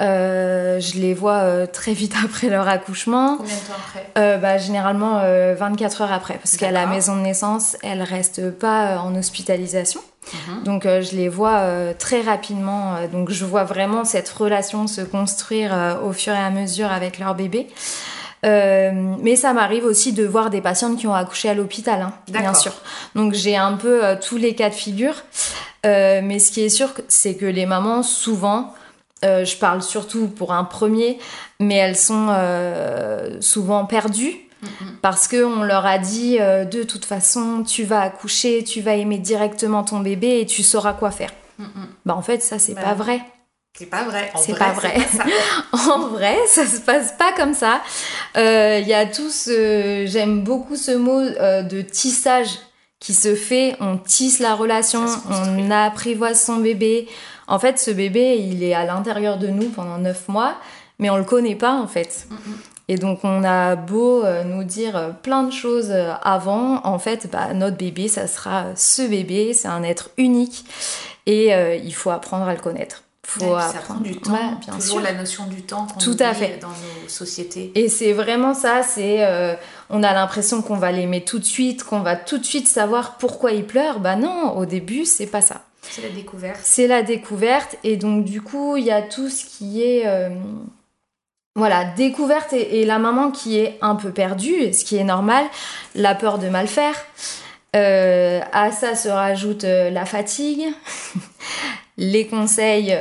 Euh, 0.00 0.80
je 0.80 0.98
les 0.98 1.12
vois 1.12 1.38
euh, 1.40 1.66
très 1.66 1.92
vite 1.92 2.14
après 2.24 2.48
leur 2.48 2.66
accouchement. 2.66 3.36
Combien 3.36 3.54
de 3.54 3.60
temps 3.60 3.74
après? 3.88 4.10
Euh, 4.16 4.38
bah, 4.38 4.56
généralement 4.56 5.18
euh, 5.22 5.54
24 5.58 6.02
heures 6.02 6.12
après, 6.12 6.34
parce 6.34 6.56
qu'à 6.56 6.70
la 6.70 6.86
maison 6.86 7.14
de 7.16 7.20
naissance, 7.20 7.76
elles 7.82 8.02
restent 8.02 8.50
pas 8.50 8.86
euh, 8.92 8.98
en 8.98 9.14
hospitalisation. 9.16 10.00
Mhm. 10.32 10.62
Donc 10.64 10.86
euh, 10.86 11.02
je 11.02 11.16
les 11.16 11.28
vois 11.28 11.56
euh, 11.58 11.92
très 11.98 12.20
rapidement. 12.20 12.96
euh, 12.96 13.06
donc 13.06 13.30
je 13.30 13.44
vois 13.44 13.64
vraiment 13.64 14.04
cette 14.04 14.28
relation 14.28 14.86
se 14.86 15.00
construire 15.00 15.72
euh, 15.74 15.94
au 16.02 16.12
fur 16.12 16.32
et 16.34 16.38
à 16.38 16.50
mesure 16.50 16.90
avec 16.92 17.18
leur 17.18 17.34
bébé. 17.34 17.66
Euh, 18.44 18.92
mais 19.20 19.36
ça 19.36 19.52
m'arrive 19.52 19.84
aussi 19.84 20.12
de 20.12 20.24
voir 20.24 20.50
des 20.50 20.60
patientes 20.60 20.98
qui 20.98 21.06
ont 21.06 21.14
accouché 21.14 21.48
à 21.48 21.54
l'hôpital, 21.54 22.02
hein, 22.02 22.12
bien 22.28 22.54
sûr. 22.54 22.72
Donc 23.14 23.34
j'ai 23.34 23.56
un 23.56 23.72
peu 23.72 24.04
euh, 24.04 24.16
tous 24.20 24.36
les 24.36 24.54
cas 24.54 24.70
de 24.70 24.74
figure. 24.74 25.14
Euh, 25.86 26.20
mais 26.22 26.38
ce 26.38 26.52
qui 26.52 26.62
est 26.62 26.68
sûr, 26.68 26.90
c'est 27.08 27.34
que 27.34 27.46
les 27.46 27.66
mamans, 27.66 28.02
souvent, 28.02 28.74
je 29.22 29.56
parle 29.56 29.82
surtout 29.82 30.28
pour 30.28 30.52
un 30.52 30.64
premier, 30.64 31.18
mais 31.58 31.76
elles 31.76 31.96
sont 31.96 32.28
souvent 33.40 33.84
perdues. 33.86 34.36
Parce 35.02 35.28
qu'on 35.28 35.62
leur 35.62 35.86
a 35.86 35.98
dit 35.98 36.38
de 36.38 36.82
toute 36.82 37.04
façon, 37.04 37.62
tu 37.64 37.84
vas 37.84 38.00
accoucher, 38.00 38.64
tu 38.64 38.80
vas 38.80 38.94
aimer 38.94 39.18
directement 39.18 39.84
ton 39.84 40.00
bébé 40.00 40.40
et 40.40 40.46
tu 40.46 40.62
sauras 40.62 40.92
quoi 40.92 41.10
faire. 41.10 41.30
Bah 42.04 42.14
en 42.16 42.22
fait, 42.22 42.42
ça 42.42 42.58
c'est 42.58 42.74
Bah 42.74 42.82
pas 42.82 42.94
vrai. 42.94 43.20
C'est 43.78 43.86
pas 43.86 44.02
vrai. 44.02 44.30
En 44.34 44.38
C'est 44.38 44.58
pas 44.58 44.72
vrai. 44.72 44.92
pas 44.94 45.24
ça. 45.24 45.24
En 45.94 46.08
vrai, 46.08 46.36
ça 46.48 46.66
se 46.66 46.80
passe 46.80 47.12
pas 47.12 47.32
comme 47.32 47.54
ça. 47.54 47.80
Euh, 48.36 48.80
Il 48.82 48.88
y 48.88 48.94
a 48.94 49.06
tout 49.06 49.30
ce. 49.30 50.04
J'aime 50.08 50.42
beaucoup 50.42 50.74
ce 50.74 50.90
mot 50.90 51.20
euh, 51.20 51.62
de 51.62 51.80
tissage 51.82 52.58
qui 52.98 53.14
se 53.14 53.36
fait. 53.36 53.76
On 53.78 53.96
tisse 53.96 54.40
la 54.40 54.56
relation, 54.56 55.06
on 55.30 55.70
apprivoise 55.70 56.42
son 56.42 56.56
bébé. 56.56 57.06
En 57.46 57.60
fait, 57.60 57.78
ce 57.78 57.92
bébé, 57.92 58.36
il 58.38 58.64
est 58.64 58.74
à 58.74 58.84
l'intérieur 58.84 59.38
de 59.38 59.46
nous 59.46 59.68
pendant 59.68 59.98
neuf 59.98 60.26
mois, 60.26 60.56
mais 60.98 61.08
on 61.08 61.16
le 61.16 61.24
connaît 61.24 61.54
pas 61.54 61.72
en 61.72 61.86
fait. 61.86 62.26
Et 62.88 62.96
donc, 62.96 63.20
on 63.22 63.44
a 63.44 63.76
beau 63.76 64.24
euh, 64.24 64.42
nous 64.44 64.64
dire 64.64 64.96
euh, 64.96 65.10
plein 65.10 65.44
de 65.44 65.52
choses 65.52 65.90
euh, 65.90 66.12
avant, 66.22 66.80
en 66.84 66.98
fait, 66.98 67.28
bah, 67.30 67.52
notre 67.54 67.76
bébé, 67.76 68.08
ça 68.08 68.26
sera 68.26 68.64
ce 68.74 69.02
bébé, 69.02 69.52
c'est 69.52 69.68
un 69.68 69.82
être 69.82 70.10
unique 70.16 70.64
et 71.26 71.54
euh, 71.54 71.76
il 71.76 71.94
faut 71.94 72.10
apprendre 72.10 72.48
à 72.48 72.54
le 72.54 72.60
connaître. 72.60 73.04
Faut 73.30 73.44
Ouais, 73.44 73.60
ça 73.60 73.68
apprendre. 73.68 73.84
prend 73.84 73.94
du 74.00 74.16
temps. 74.16 74.32
Ouais, 74.32 74.38
bien 74.62 74.72
Toujours 74.74 75.00
sûr. 75.00 75.00
la 75.02 75.12
notion 75.12 75.44
du 75.46 75.62
temps 75.62 75.86
qu'on 75.86 75.98
Tout 76.00 76.16
à 76.18 76.32
fait. 76.32 76.58
dans 76.62 76.68
nos 76.68 77.08
sociétés. 77.08 77.70
Et 77.74 77.90
c'est 77.90 78.14
vraiment 78.14 78.54
ça, 78.54 78.82
c'est 78.82 79.22
euh, 79.26 79.54
on 79.90 80.02
a 80.02 80.14
l'impression 80.14 80.62
qu'on 80.62 80.76
va 80.76 80.92
l'aimer 80.92 81.22
tout 81.24 81.38
de 81.38 81.44
suite, 81.44 81.84
qu'on 81.84 82.00
va 82.00 82.16
tout 82.16 82.38
de 82.38 82.44
suite 82.46 82.66
savoir 82.68 83.18
pourquoi 83.18 83.52
il 83.52 83.66
pleure. 83.66 84.00
Bah 84.00 84.16
non, 84.16 84.56
au 84.56 84.64
début, 84.64 85.04
c'est 85.04 85.26
pas 85.26 85.42
ça. 85.42 85.60
C'est 85.82 86.00
la 86.02 86.08
découverte. 86.08 86.58
C'est 86.62 86.86
la 86.86 87.02
découverte 87.02 87.76
et 87.84 87.96
donc 87.98 88.24
du 88.24 88.40
coup, 88.40 88.78
il 88.78 88.84
y 88.84 88.90
a 88.90 89.02
tout 89.02 89.28
ce 89.28 89.44
qui 89.44 89.82
est 89.82 90.06
euh, 90.06 90.30
voilà, 91.54 91.84
découverte 91.84 92.52
et, 92.54 92.80
et 92.80 92.86
la 92.86 92.98
maman 92.98 93.30
qui 93.30 93.58
est 93.58 93.76
un 93.82 93.94
peu 93.94 94.10
perdue, 94.10 94.72
ce 94.72 94.84
qui 94.84 94.96
est 94.96 95.04
normal, 95.04 95.44
la 95.94 96.14
peur 96.14 96.38
de 96.38 96.48
mal 96.48 96.66
faire. 96.66 96.94
Euh, 97.76 98.40
à 98.54 98.72
ça 98.72 98.96
se 98.96 99.08
rajoute 99.10 99.64
euh, 99.64 99.90
la 99.90 100.06
fatigue, 100.06 100.64
les 101.98 102.26
conseils 102.26 102.96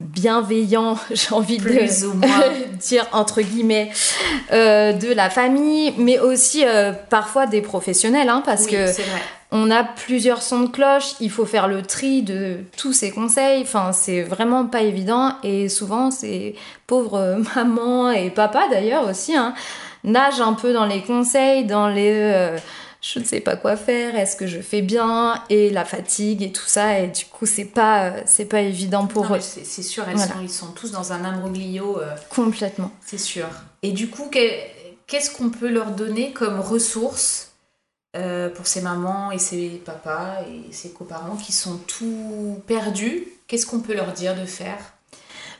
bienveillants, 0.00 0.98
j'ai 1.10 1.34
envie 1.34 1.58
de 1.58 1.62
Plus 1.62 2.04
ou 2.04 2.14
moins. 2.14 2.28
dire 2.80 3.06
entre 3.12 3.42
guillemets 3.42 3.90
euh, 4.52 4.92
de 4.92 5.12
la 5.12 5.30
famille, 5.30 5.94
mais 5.98 6.18
aussi 6.18 6.64
euh, 6.64 6.92
parfois 6.92 7.46
des 7.46 7.60
professionnels, 7.60 8.28
hein, 8.28 8.42
parce 8.44 8.66
Oui, 8.66 8.72
que 8.72 8.86
on 9.56 9.70
a 9.70 9.84
plusieurs 9.84 10.42
sons 10.42 10.60
de 10.60 10.66
cloche, 10.66 11.14
il 11.20 11.30
faut 11.30 11.46
faire 11.46 11.68
le 11.68 11.82
tri 11.82 12.22
de 12.22 12.58
tous 12.76 12.92
ces 12.92 13.12
conseils, 13.12 13.62
enfin 13.62 13.92
c'est 13.92 14.22
vraiment 14.22 14.66
pas 14.66 14.82
évident 14.82 15.34
et 15.44 15.68
souvent 15.68 16.10
ces 16.10 16.56
pauvres 16.86 17.40
mamans 17.54 18.10
et 18.10 18.30
papa 18.30 18.66
d'ailleurs 18.70 19.08
aussi 19.08 19.36
hein, 19.36 19.54
nagent 20.02 20.40
un 20.40 20.54
peu 20.54 20.72
dans 20.72 20.86
les 20.86 21.02
conseils, 21.02 21.64
dans 21.64 21.88
les 21.88 22.10
euh, 22.12 22.58
je 23.06 23.18
ne 23.18 23.24
sais 23.24 23.40
pas 23.40 23.56
quoi 23.56 23.76
faire, 23.76 24.16
est-ce 24.16 24.34
que 24.34 24.46
je 24.46 24.60
fais 24.60 24.80
bien 24.80 25.42
et 25.50 25.68
la 25.68 25.84
fatigue 25.84 26.42
et 26.42 26.52
tout 26.52 26.64
ça 26.66 26.98
et 27.00 27.08
du 27.08 27.26
coup 27.26 27.44
c'est 27.44 27.66
pas 27.66 28.04
euh, 28.06 28.22
c'est 28.24 28.46
pas 28.46 28.60
évident 28.62 29.06
pour 29.06 29.24
Non, 29.26 29.36
eux 29.36 29.40
C'est 29.40 29.82
sûr, 29.82 30.04
elles 30.08 30.16
Voilà. 30.16 30.32
sont, 30.32 30.40
ils 30.40 30.48
sont 30.50 30.72
tous 30.72 30.90
dans 30.90 31.12
un 31.12 31.22
imbroglio, 31.24 31.98
euh, 32.00 32.06
complètement. 32.30 32.90
c'est 33.04 33.18
sûr. 33.18 33.46
Et 33.82 33.92
du 33.92 34.08
coup, 34.08 34.30
que- 34.30 34.38
qu'est-ce 35.06 35.30
qu'on 35.30 35.50
peut 35.50 35.68
leur 35.68 35.90
donner 35.90 36.32
comme 36.32 36.60
ressources 36.60 37.50
euh, 38.16 38.48
pour 38.48 38.66
ces 38.66 38.80
mamans 38.80 39.32
et 39.32 39.38
ces 39.38 39.82
papas 39.84 40.36
et 40.48 40.72
ces 40.72 40.90
coparents 40.90 41.36
qui 41.36 41.52
sont 41.52 41.76
tout 41.86 42.62
perdus? 42.66 43.24
Qu'est-ce 43.48 43.66
qu'on 43.66 43.80
peut 43.80 43.94
leur 43.94 44.12
dire 44.12 44.34
de 44.40 44.46
faire? 44.46 44.78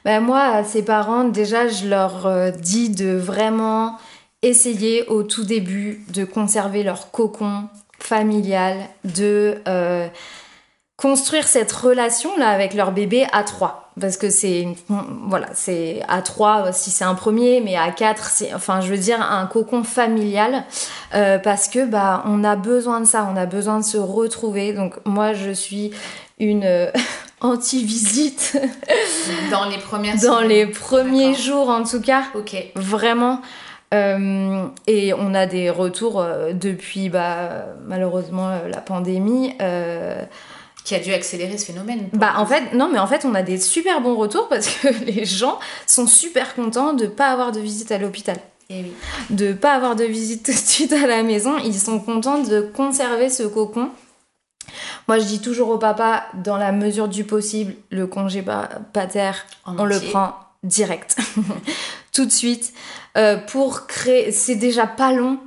Ben 0.07 0.21
moi, 0.21 0.41
à 0.41 0.65
ces 0.65 0.83
parents, 0.83 1.25
déjà, 1.25 1.67
je 1.69 1.89
leur 1.89 2.53
dis 2.53 2.89
de 2.91 3.15
vraiment 3.17 3.99
essayer 4.47 5.07
au 5.09 5.23
tout 5.23 5.45
début 5.45 6.05
de 6.13 6.25
conserver 6.25 6.83
leur 6.83 7.11
cocon 7.11 7.65
familial, 7.99 8.77
de 9.05 9.57
euh, 9.69 10.07
construire 10.97 11.47
cette 11.49 11.73
relation-là 11.73 12.49
avec 12.51 12.75
leur 12.75 12.93
bébé 12.93 13.27
à 13.33 13.43
trois. 13.43 13.81
Parce 14.01 14.17
que 14.17 14.29
c'est, 14.29 14.67
voilà, 15.29 15.47
c'est 15.55 16.03
à 16.09 16.21
trois 16.21 16.73
si 16.73 16.91
c'est 16.91 17.05
un 17.05 17.15
premier, 17.15 17.61
mais 17.61 17.77
à 17.77 17.91
quatre, 17.93 18.25
c'est, 18.29 18.53
enfin, 18.53 18.81
je 18.81 18.89
veux 18.89 18.99
dire, 18.99 19.21
un 19.23 19.47
cocon 19.47 19.85
familial. 19.85 20.65
euh, 21.15 21.39
parce 21.39 21.69
que, 21.69 21.87
bah, 21.87 22.25
on 22.27 22.43
a 22.43 22.57
besoin 22.57 23.01
de 23.01 23.05
ça, 23.07 23.29
on 23.33 23.37
a 23.37 23.47
besoin 23.47 23.79
de 23.79 23.85
se 23.85 23.97
retrouver. 23.99 24.73
Donc, 24.73 24.95
moi, 25.05 25.33
je 25.33 25.51
suis 25.53 25.93
une 26.41 26.65
euh, 26.65 26.91
anti-visite 27.41 28.59
Dans 29.53 29.67
les 29.67 29.79
premières 29.79 30.15
dans 30.17 30.21
semaines. 30.39 30.49
les 30.49 30.67
premiers 30.67 31.35
jours 31.35 31.69
en 31.69 31.85
tout 31.85 32.01
cas, 32.01 32.25
Ok. 32.35 32.57
vraiment. 32.75 33.41
Euh, 33.95 34.67
et 34.87 35.15
on 35.15 35.35
a 35.35 35.47
des 35.47 35.71
retours 35.71 36.21
euh, 36.21 36.53
depuis 36.53 37.09
bah, 37.09 37.67
malheureusement 37.87 38.49
euh, 38.49 38.69
la 38.69 38.81
pandémie. 38.81 39.55
euh, 39.63 40.23
Qui 40.85 40.95
a 40.95 40.99
dû 40.99 41.13
accélérer 41.15 41.57
ce 41.57 41.67
phénomène. 41.67 42.09
bah 42.13 42.35
en 42.37 42.45
fait 42.47 42.75
non 42.75 42.89
mais 42.93 42.99
en 42.99 43.07
fait 43.07 43.25
on 43.25 43.35
a 43.35 43.43
des 43.43 43.59
super 43.59 44.01
bons 44.03 44.17
retours 44.17 44.49
parce 44.49 44.67
que 44.69 44.89
les 45.07 45.25
gens 45.25 45.59
sont 45.87 46.07
super 46.07 46.55
contents 46.55 46.93
de 46.93 47.07
pas 47.07 47.29
avoir 47.31 47.53
de 47.53 47.61
visite 47.61 47.91
à 47.93 47.99
l'hôpital, 47.99 48.37
Eh 48.69 48.83
oui. 48.83 48.93
de 49.31 49.53
pas 49.55 49.73
avoir 49.75 49.97
de 49.97 50.05
visite 50.05 50.45
tout 50.45 50.53
de 50.53 50.57
suite 50.57 50.93
à 50.93 51.07
la 51.07 51.23
maison. 51.23 51.57
Ils 51.65 51.75
sont 51.79 52.01
contents 52.01 52.43
de 52.43 52.61
conserver 52.61 53.29
ce 53.31 53.45
cocon. 53.45 53.89
Moi 55.09 55.19
je 55.19 55.25
dis 55.25 55.41
toujours 55.41 55.69
au 55.69 55.79
papa 55.79 56.25
dans 56.43 56.57
la 56.57 56.73
mesure 56.73 57.09
du 57.09 57.25
possible 57.25 57.75
le 57.91 58.07
congé 58.07 58.43
pa- 58.43 58.69
pater 58.93 59.31
on 59.67 59.85
le 59.85 60.01
prend 60.01 60.35
direct, 60.63 61.17
tout 62.15 62.25
de 62.25 62.31
suite, 62.33 62.73
euh, 63.19 63.37
pour 63.37 63.87
créer. 63.87 64.33
C'est 64.33 64.57
déjà 64.57 64.87
pas 64.87 65.13
long. 65.13 65.39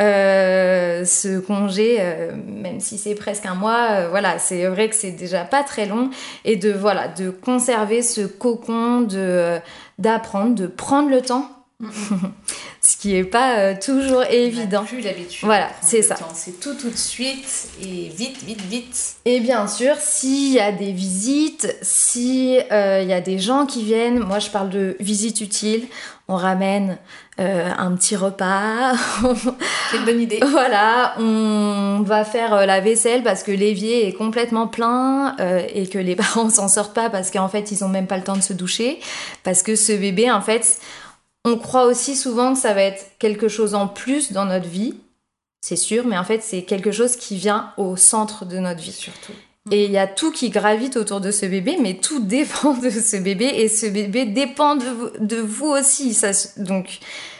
euh, 0.00 1.04
ce 1.04 1.40
congé, 1.40 1.98
euh, 2.00 2.32
même 2.34 2.80
si 2.80 2.96
c'est 2.96 3.14
presque 3.14 3.44
un 3.44 3.54
mois, 3.54 4.08
voilà, 4.08 4.38
c'est 4.38 4.66
vrai 4.66 4.88
que 4.88 4.94
c'est 4.94 5.10
déjà 5.10 5.44
pas 5.44 5.62
très 5.62 5.84
long 5.84 6.08
et 6.46 6.56
de 6.56 6.72
voilà, 6.72 7.06
de 7.08 7.28
conserver 7.28 8.00
ce 8.00 8.22
cocon, 8.22 9.02
de 9.02 9.58
d'apprendre, 9.98 10.54
de 10.54 10.66
prendre 10.66 11.10
le 11.10 11.20
temps, 11.20 11.50
ce 12.80 12.96
qui 12.96 13.16
est 13.16 13.24
pas 13.24 13.58
euh, 13.58 13.74
toujours 13.80 14.22
évident. 14.24 14.80
On 14.82 14.86
plus 14.86 15.00
l'habitude. 15.00 15.44
Voilà, 15.44 15.68
c'est 15.82 16.02
ça. 16.02 16.16
C'est 16.34 16.60
tout 16.60 16.74
tout 16.74 16.90
de 16.90 16.96
suite 16.96 17.68
et 17.82 18.08
vite, 18.08 18.42
vite, 18.42 18.60
vite. 18.62 19.16
Et 19.24 19.40
bien 19.40 19.66
sûr, 19.66 19.96
s'il 19.96 20.52
y 20.52 20.60
a 20.60 20.72
des 20.72 20.92
visites, 20.92 21.76
si 21.82 22.58
euh, 22.70 23.02
y 23.02 23.12
a 23.12 23.20
des 23.20 23.38
gens 23.38 23.66
qui 23.66 23.82
viennent, 23.84 24.18
moi 24.20 24.38
je 24.38 24.50
parle 24.50 24.70
de 24.70 24.96
visites 25.00 25.40
utiles, 25.40 25.86
on 26.30 26.36
ramène 26.36 26.96
euh, 27.40 27.68
un 27.76 27.92
petit 27.96 28.14
repas, 28.14 28.92
C'est 29.90 29.96
une 29.96 30.04
bonne 30.04 30.20
idée. 30.20 30.40
voilà, 30.50 31.14
on 31.18 32.02
va 32.04 32.24
faire 32.24 32.66
la 32.66 32.80
vaisselle 32.80 33.22
parce 33.22 33.42
que 33.42 33.50
l'évier 33.50 34.06
est 34.06 34.12
complètement 34.12 34.68
plein 34.68 35.34
euh, 35.40 35.62
et 35.74 35.88
que 35.88 35.98
les 35.98 36.14
parents 36.16 36.50
s'en 36.50 36.68
sortent 36.68 36.94
pas 36.94 37.10
parce 37.10 37.30
qu'en 37.30 37.48
fait 37.48 37.72
ils 37.72 37.82
ont 37.82 37.88
même 37.88 38.06
pas 38.06 38.16
le 38.16 38.22
temps 38.22 38.36
de 38.36 38.42
se 38.42 38.52
doucher, 38.52 39.00
parce 39.42 39.62
que 39.62 39.74
ce 39.74 39.92
bébé 39.92 40.30
en 40.30 40.40
fait, 40.40 40.78
on 41.44 41.56
croit 41.56 41.86
aussi 41.86 42.16
souvent 42.16 42.54
que 42.54 42.58
ça 42.58 42.74
va 42.74 42.82
être 42.82 43.06
quelque 43.18 43.48
chose 43.48 43.74
en 43.74 43.88
plus 43.88 44.32
dans 44.32 44.44
notre 44.44 44.68
vie, 44.68 44.94
c'est 45.60 45.76
sûr, 45.76 46.06
mais 46.06 46.18
en 46.18 46.24
fait 46.24 46.42
c'est 46.42 46.62
quelque 46.62 46.92
chose 46.92 47.16
qui 47.16 47.36
vient 47.36 47.72
au 47.76 47.96
centre 47.96 48.44
de 48.44 48.58
notre 48.58 48.80
vie. 48.80 48.92
Surtout. 48.92 49.32
Et 49.70 49.84
il 49.84 49.90
y 49.90 49.98
a 49.98 50.06
tout 50.06 50.32
qui 50.32 50.48
gravite 50.48 50.96
autour 50.96 51.20
de 51.20 51.30
ce 51.30 51.46
bébé, 51.46 51.76
mais 51.80 51.94
tout 51.94 52.20
dépend 52.24 52.74
de 52.74 52.90
ce 52.90 53.16
bébé 53.16 53.46
et 53.46 53.68
ce 53.68 53.86
bébé 53.86 54.24
dépend 54.24 54.76
de 54.76 54.84
vous, 54.84 55.10
de 55.20 55.36
vous 55.36 55.68
aussi. 55.68 56.14
Ça, 56.14 56.30
donc 56.56 56.98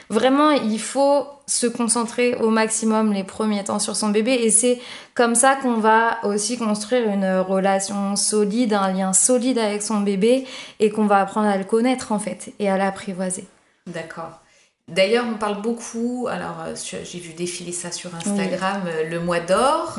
vraiment, 0.09 0.51
il 0.51 0.79
faut 0.79 1.25
se 1.47 1.67
concentrer 1.67 2.35
au 2.35 2.49
maximum 2.49 3.11
les 3.11 3.23
premiers 3.23 3.63
temps 3.63 3.79
sur 3.79 3.95
son 3.95 4.09
bébé 4.09 4.33
et 4.33 4.51
c'est 4.51 4.79
comme 5.15 5.35
ça 5.35 5.55
qu'on 5.55 5.75
va 5.75 6.19
aussi 6.23 6.57
construire 6.57 7.09
une 7.09 7.39
relation 7.39 8.15
solide, 8.15 8.73
un 8.73 8.93
lien 8.93 9.13
solide 9.13 9.57
avec 9.57 9.81
son 9.81 9.99
bébé 9.99 10.45
et 10.79 10.89
qu'on 10.91 11.07
va 11.07 11.19
apprendre 11.19 11.47
à 11.47 11.57
le 11.57 11.65
connaître 11.65 12.11
en 12.11 12.19
fait 12.19 12.53
et 12.59 12.69
à 12.69 12.77
l'apprivoiser. 12.77 13.45
D'accord. 13.87 14.41
D'ailleurs, 14.87 15.25
on 15.31 15.37
parle 15.37 15.61
beaucoup, 15.61 16.27
alors 16.29 16.57
euh, 16.65 16.75
j'ai 16.75 17.19
vu 17.19 17.33
défiler 17.33 17.71
ça 17.71 17.91
sur 17.91 18.13
Instagram, 18.13 18.83
euh, 18.87 19.09
le 19.09 19.19
mois 19.19 19.39
d'or, 19.39 19.95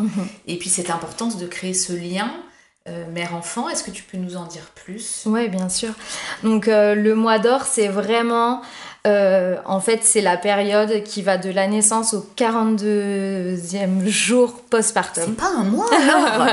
et 0.47 0.59
puis 0.59 0.68
cette 0.68 0.90
importance 0.90 1.38
de 1.38 1.47
créer 1.47 1.73
ce 1.73 1.92
lien 1.92 2.31
euh, 2.88 3.05
mère-enfant. 3.12 3.68
Est-ce 3.68 3.85
que 3.85 3.92
tu 3.92 4.03
peux 4.03 4.18
nous 4.18 4.37
en 4.37 4.45
dire 4.45 4.64
plus? 4.75 5.23
Ouais, 5.27 5.49
bien 5.49 5.68
sûr. 5.68 5.90
Donc 6.42 6.66
euh, 6.66 6.97
le 6.97 7.14
mois 7.14 7.38
d'or, 7.38 7.62
c'est 7.62 7.87
vraiment 7.87 8.61
Euh, 9.05 9.57
en 9.65 9.81
fait, 9.81 10.01
c'est 10.03 10.21
la 10.21 10.37
période 10.37 11.03
qui 11.03 11.23
va 11.23 11.37
de 11.37 11.51
la 11.51 11.67
naissance 11.67 12.15
au 12.15 12.25
42e 12.37 14.07
jour 14.07 14.61
postpartum. 14.71 15.35
pas 15.35 15.51
un 15.59 15.65
mois 15.65 15.91
alors. 15.93 16.47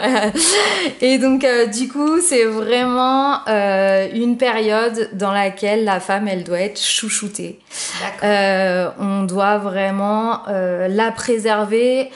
Et 1.00 1.20
donc, 1.20 1.44
euh, 1.44 1.68
du 1.68 1.88
coup, 1.88 2.20
c'est 2.22 2.46
vraiment 2.46 3.48
euh, 3.48 4.08
une 4.16 4.38
période 4.38 5.10
dans 5.14 5.32
laquelle 5.32 5.84
la 5.84 6.00
femme, 6.00 6.28
elle 6.28 6.44
doit 6.44 6.62
être 6.62 6.82
chouchoutée. 6.82 7.60
Euh, 8.24 8.90
on 9.00 9.24
doit 9.24 9.60
vraiment 9.60 10.42
la 10.48 11.12
préserver 11.12 12.10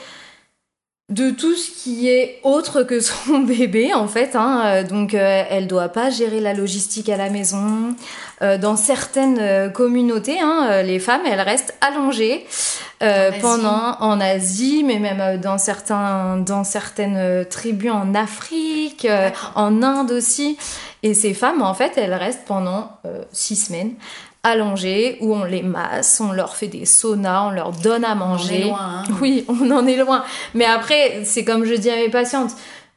de 1.14 1.30
tout 1.30 1.54
ce 1.54 1.70
qui 1.70 2.08
est 2.08 2.40
autre 2.42 2.82
que 2.82 2.98
son 3.00 3.38
bébé 3.54 3.94
en 3.94 4.08
fait. 4.08 4.34
hein. 4.34 4.62
Euh, 4.64 4.82
Donc 4.82 5.14
euh, 5.14 5.44
elle 5.48 5.66
doit 5.66 5.88
pas 5.88 6.10
gérer 6.10 6.40
la 6.40 6.54
logistique 6.54 7.08
à 7.08 7.16
la 7.16 7.30
maison. 7.30 7.94
Euh, 8.42 8.58
dans 8.58 8.76
certaines 8.76 9.38
euh, 9.38 9.68
communautés, 9.68 10.40
hein, 10.40 10.82
les 10.82 10.98
femmes 10.98 11.22
elles 11.24 11.40
restent 11.40 11.74
allongées 11.80 12.44
euh, 13.02 13.30
En 13.30 13.40
pendant 13.40 13.96
en 14.00 14.20
Asie, 14.20 14.82
mais 14.84 14.98
même 14.98 15.40
dans 15.40 15.56
certains 15.56 16.38
dans 16.38 16.64
certaines 16.64 17.44
tribus 17.48 17.92
en 17.92 18.14
Afrique, 18.14 19.06
en 19.54 19.82
Inde 19.82 20.10
aussi. 20.10 20.58
Et 21.04 21.14
ces 21.14 21.34
femmes 21.34 21.62
en 21.62 21.74
fait 21.74 21.92
elles 21.96 22.14
restent 22.14 22.46
pendant 22.46 22.90
six 23.32 23.56
semaines 23.56 23.92
allongées 24.44 25.18
où 25.20 25.34
on 25.34 25.44
les 25.44 25.62
masse, 25.62 26.20
on 26.20 26.32
leur 26.32 26.54
fait 26.54 26.68
des 26.68 26.84
saunas, 26.84 27.46
on 27.48 27.50
leur 27.50 27.72
donne 27.72 28.04
à 28.04 28.12
On 28.12 28.16
manger. 28.16 28.60
est 28.60 28.64
loin, 28.64 28.78
hein. 28.80 29.04
Oui, 29.20 29.44
on 29.48 29.70
en 29.70 29.86
est 29.86 29.96
loin. 29.96 30.22
Mais 30.54 30.66
après, 30.66 31.22
c'est 31.24 31.44
comme 31.44 31.64
je 31.64 31.74
dis 31.74 31.90
à 31.90 31.96
mes 31.96 32.10
patientes, 32.10 32.52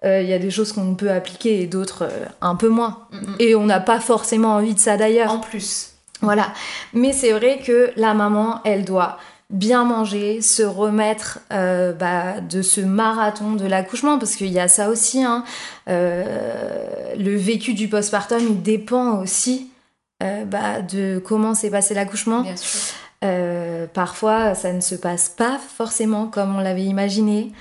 euh, 0.06 0.22
il 0.22 0.30
y 0.30 0.34
a 0.34 0.38
des 0.40 0.52
choses 0.52 0.74
qu'on 0.74 0.94
peut 0.94 1.10
appliquer 1.10 1.62
et 1.62 1.66
d'autres 1.68 2.04
euh, 2.04 2.26
un 2.42 2.56
peu 2.56 2.70
moins. 2.70 3.00
Mm, 3.12 3.18
Et 3.40 3.56
on 3.56 3.66
n'a 3.66 3.80
pas 3.80 4.00
forcément 4.00 4.50
envie 4.56 4.76
de 4.76 4.80
ça 4.80 4.96
d'ailleurs. 4.98 5.32
En 5.32 5.40
plus. 5.40 5.94
Voilà. 6.22 6.54
Mais 6.94 7.14
c'est 7.14 7.32
vrai 7.32 7.60
que 7.66 7.92
la 7.96 8.14
maman, 8.14 8.62
elle 8.64 8.86
doit 8.86 9.18
bien 9.50 9.86
manger, 9.86 10.42
se 10.42 10.62
remettre 10.62 11.40
euh, 11.54 11.94
bah, 11.94 12.42
de 12.42 12.62
ce 12.62 12.82
marathon 12.82 13.54
de 13.54 13.66
l'accouchement, 13.66 14.20
parce 14.20 14.36
qu'il 14.36 14.52
y 14.52 14.60
a 14.60 14.68
ça 14.68 14.90
aussi. 14.90 15.24
Hein. 15.24 15.44
Le 15.88 17.36
vécu 17.38 17.74
du 17.74 17.88
postpartum, 17.88 18.40
il 18.42 18.62
dépend 18.62 19.20
aussi 19.22 19.70
euh, 20.24 20.46
bah, 20.46 20.82
de 20.82 21.22
comment 21.24 21.54
s'est 21.54 21.70
passé 21.70 21.94
l'accouchement. 21.94 22.42
Bien 22.42 22.56
sûr. 22.56 22.80
Euh, 23.24 23.88
parfois, 23.92 24.54
ça 24.56 24.74
ne 24.74 24.82
se 24.82 24.96
passe 24.96 25.30
pas 25.30 25.60
forcément 25.78 26.28
comme 26.28 26.56
on 26.56 26.60
l'avait 26.60 26.84
imaginé. 26.84 27.52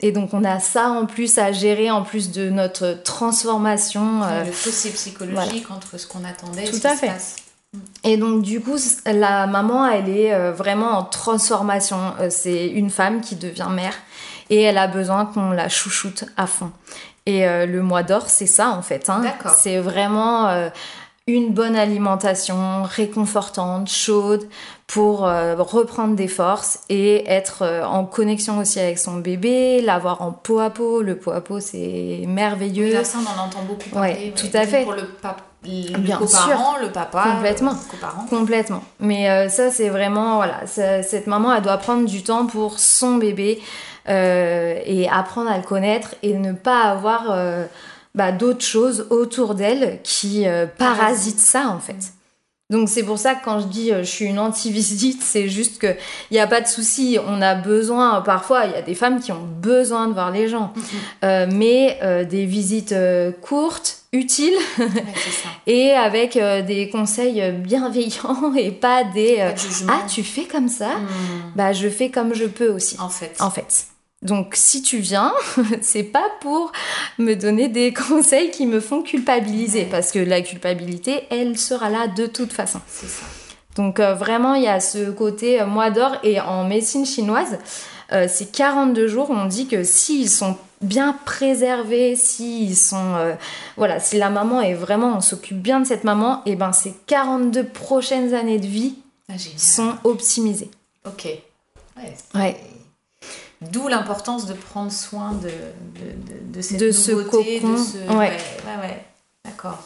Et 0.00 0.12
donc, 0.12 0.32
on 0.32 0.44
a 0.44 0.60
ça 0.60 0.88
en 0.88 1.04
plus 1.06 1.38
à 1.38 1.52
gérer, 1.52 1.90
en 1.90 2.02
plus 2.02 2.30
de 2.30 2.48
notre 2.48 3.02
transformation. 3.02 4.22
euh, 4.22 4.44
le 4.44 4.52
fossé 4.52 4.90
psychologique 4.90 5.70
entre 5.70 5.98
ce 5.98 6.06
qu'on 6.06 6.24
attendait 6.24 6.64
et 6.64 6.70
Tout 6.70 6.76
ce 6.76 6.80
qui 6.80 6.86
à 6.86 6.94
se 6.94 6.96
fait. 7.00 7.06
passe. 7.08 7.36
Et 8.02 8.16
donc, 8.16 8.42
du 8.42 8.60
coup, 8.60 8.76
la 9.06 9.46
maman, 9.46 9.86
elle 9.86 10.08
est 10.08 10.50
vraiment 10.50 10.98
en 10.98 11.04
transformation. 11.04 12.14
C'est 12.30 12.66
une 12.66 12.90
femme 12.90 13.20
qui 13.20 13.36
devient 13.36 13.68
mère 13.70 13.94
et 14.48 14.62
elle 14.62 14.78
a 14.78 14.88
besoin 14.88 15.26
qu'on 15.26 15.50
la 15.52 15.68
chouchoute 15.68 16.24
à 16.36 16.46
fond. 16.48 16.72
Et 17.26 17.46
le 17.46 17.82
mois 17.82 18.02
d'or, 18.02 18.28
c'est 18.28 18.46
ça 18.48 18.70
en 18.70 18.82
fait. 18.82 19.08
Hein. 19.08 19.20
D'accord. 19.20 19.54
C'est 19.54 19.78
vraiment 19.78 20.48
une 21.34 21.52
bonne 21.52 21.76
alimentation 21.76 22.82
réconfortante, 22.84 23.88
chaude, 23.88 24.44
pour 24.86 25.26
euh, 25.26 25.54
reprendre 25.58 26.16
des 26.16 26.26
forces 26.28 26.80
et 26.88 27.30
être 27.30 27.62
euh, 27.62 27.84
en 27.84 28.04
connexion 28.04 28.58
aussi 28.58 28.80
avec 28.80 28.98
son 28.98 29.14
bébé, 29.18 29.80
l'avoir 29.82 30.20
en 30.22 30.32
peau 30.32 30.58
à 30.58 30.70
peau. 30.70 31.02
Le 31.02 31.16
peau 31.16 31.30
à 31.30 31.40
peau, 31.40 31.60
c'est 31.60 32.24
merveilleux. 32.26 32.86
Oui, 32.86 32.92
là, 32.92 33.04
ça, 33.04 33.18
on 33.18 33.40
en 33.40 33.44
entend 33.46 33.62
beaucoup 33.62 33.88
parler. 33.90 34.10
Ouais, 34.12 34.32
tout 34.36 34.48
à 34.56 34.66
fait. 34.66 34.82
Pour 34.82 34.94
le, 34.94 35.06
pap- 35.22 35.42
le 35.64 35.96
Bien 35.98 36.16
coparent, 36.18 36.76
le 36.80 36.90
papa. 36.90 37.24
Complètement. 37.34 37.72
Le. 37.72 38.28
Complètement. 38.30 38.82
Mais 38.98 39.30
euh, 39.30 39.48
ça, 39.48 39.70
c'est 39.70 39.90
vraiment, 39.90 40.36
voilà, 40.36 40.66
ça- 40.66 41.02
cette 41.04 41.26
maman, 41.28 41.54
elle 41.54 41.62
doit 41.62 41.76
prendre 41.78 42.06
du 42.06 42.22
temps 42.24 42.46
pour 42.46 42.78
son 42.80 43.16
bébé 43.16 43.60
et 44.08 45.08
apprendre 45.12 45.50
à 45.50 45.56
le 45.56 45.62
connaître 45.62 46.16
et 46.24 46.34
ne 46.34 46.52
pas 46.52 46.80
avoir 46.82 47.26
bah, 48.14 48.32
d'autres 48.32 48.64
choses 48.64 49.06
autour 49.10 49.54
d'elle 49.54 50.00
qui 50.02 50.46
euh, 50.46 50.66
parasitent 50.66 51.38
ça, 51.40 51.68
en 51.68 51.78
fait. 51.78 52.12
Donc 52.70 52.88
c'est 52.88 53.02
pour 53.02 53.18
ça 53.18 53.34
que 53.34 53.44
quand 53.44 53.58
je 53.58 53.66
dis 53.66 53.92
euh, 53.92 54.04
je 54.04 54.08
suis 54.08 54.26
une 54.26 54.38
anti-visite, 54.38 55.20
c'est 55.24 55.48
juste 55.48 55.78
que 55.78 55.88
il 56.30 56.34
n'y 56.34 56.38
a 56.38 56.46
pas 56.46 56.60
de 56.60 56.68
souci. 56.68 57.18
On 57.26 57.42
a 57.42 57.56
besoin, 57.56 58.20
parfois, 58.20 58.66
il 58.66 58.70
y 58.70 58.74
a 58.76 58.82
des 58.82 58.94
femmes 58.94 59.18
qui 59.20 59.32
ont 59.32 59.42
besoin 59.44 60.06
de 60.06 60.12
voir 60.12 60.30
les 60.30 60.48
gens. 60.48 60.72
Euh, 61.24 61.48
mais 61.52 61.98
euh, 62.04 62.24
des 62.24 62.46
visites 62.46 62.94
courtes, 63.42 64.04
utiles, 64.12 64.54
Ouais, 64.78 64.86
et 65.66 65.90
avec 65.90 66.34
des 66.66 66.88
conseils 66.90 67.50
bienveillants 67.52 68.54
et 68.56 68.70
pas 68.70 69.02
des 69.02 69.36
Pas 69.38 69.52
de 69.52 69.58
jugement. 69.58 69.92
ah 69.96 70.06
tu 70.08 70.22
fais 70.22 70.44
comme 70.44 70.68
ça? 70.68 70.90
Hmm. 70.96 71.52
bah 71.56 71.72
je 71.72 71.88
fais 71.88 72.10
comme 72.10 72.34
je 72.34 72.44
peux 72.46 72.68
aussi 72.68 72.96
En 73.00 73.08
fait. 73.08 73.34
en 73.40 73.50
fait 73.50 73.86
donc 74.22 74.52
si 74.54 74.82
tu 74.82 74.98
viens 74.98 75.32
c'est 75.80 76.02
pas 76.02 76.26
pour 76.40 76.72
me 77.18 77.34
donner 77.34 77.68
des 77.68 77.92
conseils 78.08 78.50
qui 78.50 78.66
me 78.66 78.80
font 78.80 79.02
culpabiliser 79.02 79.84
parce 79.84 80.12
que 80.12 80.18
la 80.18 80.42
culpabilité 80.42 81.22
elle 81.30 81.58
sera 81.58 81.88
là 81.90 82.06
de 82.06 82.26
toute 82.26 82.52
façon 82.52 82.80
C'est 82.86 83.08
ça. 83.08 83.24
donc 83.76 83.98
euh, 84.00 84.14
vraiment 84.14 84.54
il 84.54 84.64
y 84.64 84.68
a 84.68 84.80
ce 84.80 85.10
côté 85.10 85.60
euh, 85.60 85.66
mois 85.66 85.90
d'or 85.90 86.16
et 86.22 86.40
en 86.40 86.64
médecine 86.64 87.06
chinoise 87.06 87.58
euh, 88.12 88.26
ces 88.28 88.46
42 88.46 89.08
jours 89.08 89.30
on 89.30 89.46
dit 89.46 89.68
que 89.68 89.84
s'ils 89.84 90.28
sont 90.28 90.56
bien 90.82 91.16
préservés 91.24 92.16
s'ils 92.16 92.76
sont 92.76 93.14
euh, 93.16 93.34
voilà 93.76 94.00
si 94.00 94.18
la 94.18 94.28
maman 94.30 94.60
est 94.60 94.74
vraiment 94.74 95.16
on 95.16 95.20
s'occupe 95.20 95.60
bien 95.62 95.80
de 95.80 95.86
cette 95.86 96.04
maman 96.04 96.42
et 96.46 96.56
ben 96.56 96.72
ces 96.72 96.92
42 97.06 97.64
prochaines 97.68 98.34
années 98.34 98.58
de 98.58 98.66
vie 98.66 98.96
Ah, 99.30 99.34
sont 99.56 99.94
optimisées 100.04 100.70
Ok. 101.06 101.24
Ouais. 101.96 102.14
ouais 102.34 102.56
D'où 103.60 103.88
l'importance 103.88 104.46
de 104.46 104.54
prendre 104.54 104.90
soin 104.90 105.32
de, 105.32 105.48
de, 105.48 106.32
de, 106.32 106.52
de 106.56 106.60
cette 106.62 106.78
De 106.80 106.90
ce 106.92 107.12
cocon. 107.12 107.72
de 107.72 107.76
ce... 107.76 107.98
Ouais. 107.98 108.14
Ouais, 108.16 108.36
ouais, 108.66 108.80
ouais. 108.82 109.04
D'accord. 109.44 109.78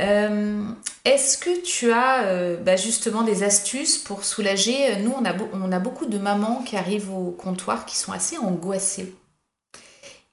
Euh, 0.00 0.62
Est-ce 1.04 1.38
que 1.38 1.62
tu 1.62 1.92
as 1.92 2.24
euh, 2.24 2.56
bah, 2.56 2.76
justement 2.76 3.22
des 3.22 3.42
astuces 3.42 3.96
pour 3.98 4.24
soulager 4.24 4.96
Nous, 4.96 5.12
on 5.18 5.24
a, 5.24 5.32
on 5.54 5.72
a 5.72 5.78
beaucoup 5.78 6.06
de 6.06 6.18
mamans 6.18 6.62
qui 6.64 6.76
arrivent 6.76 7.10
au 7.10 7.30
comptoir 7.30 7.84
qui 7.86 7.96
sont 7.96 8.12
assez 8.12 8.36
angoissées. 8.38 9.14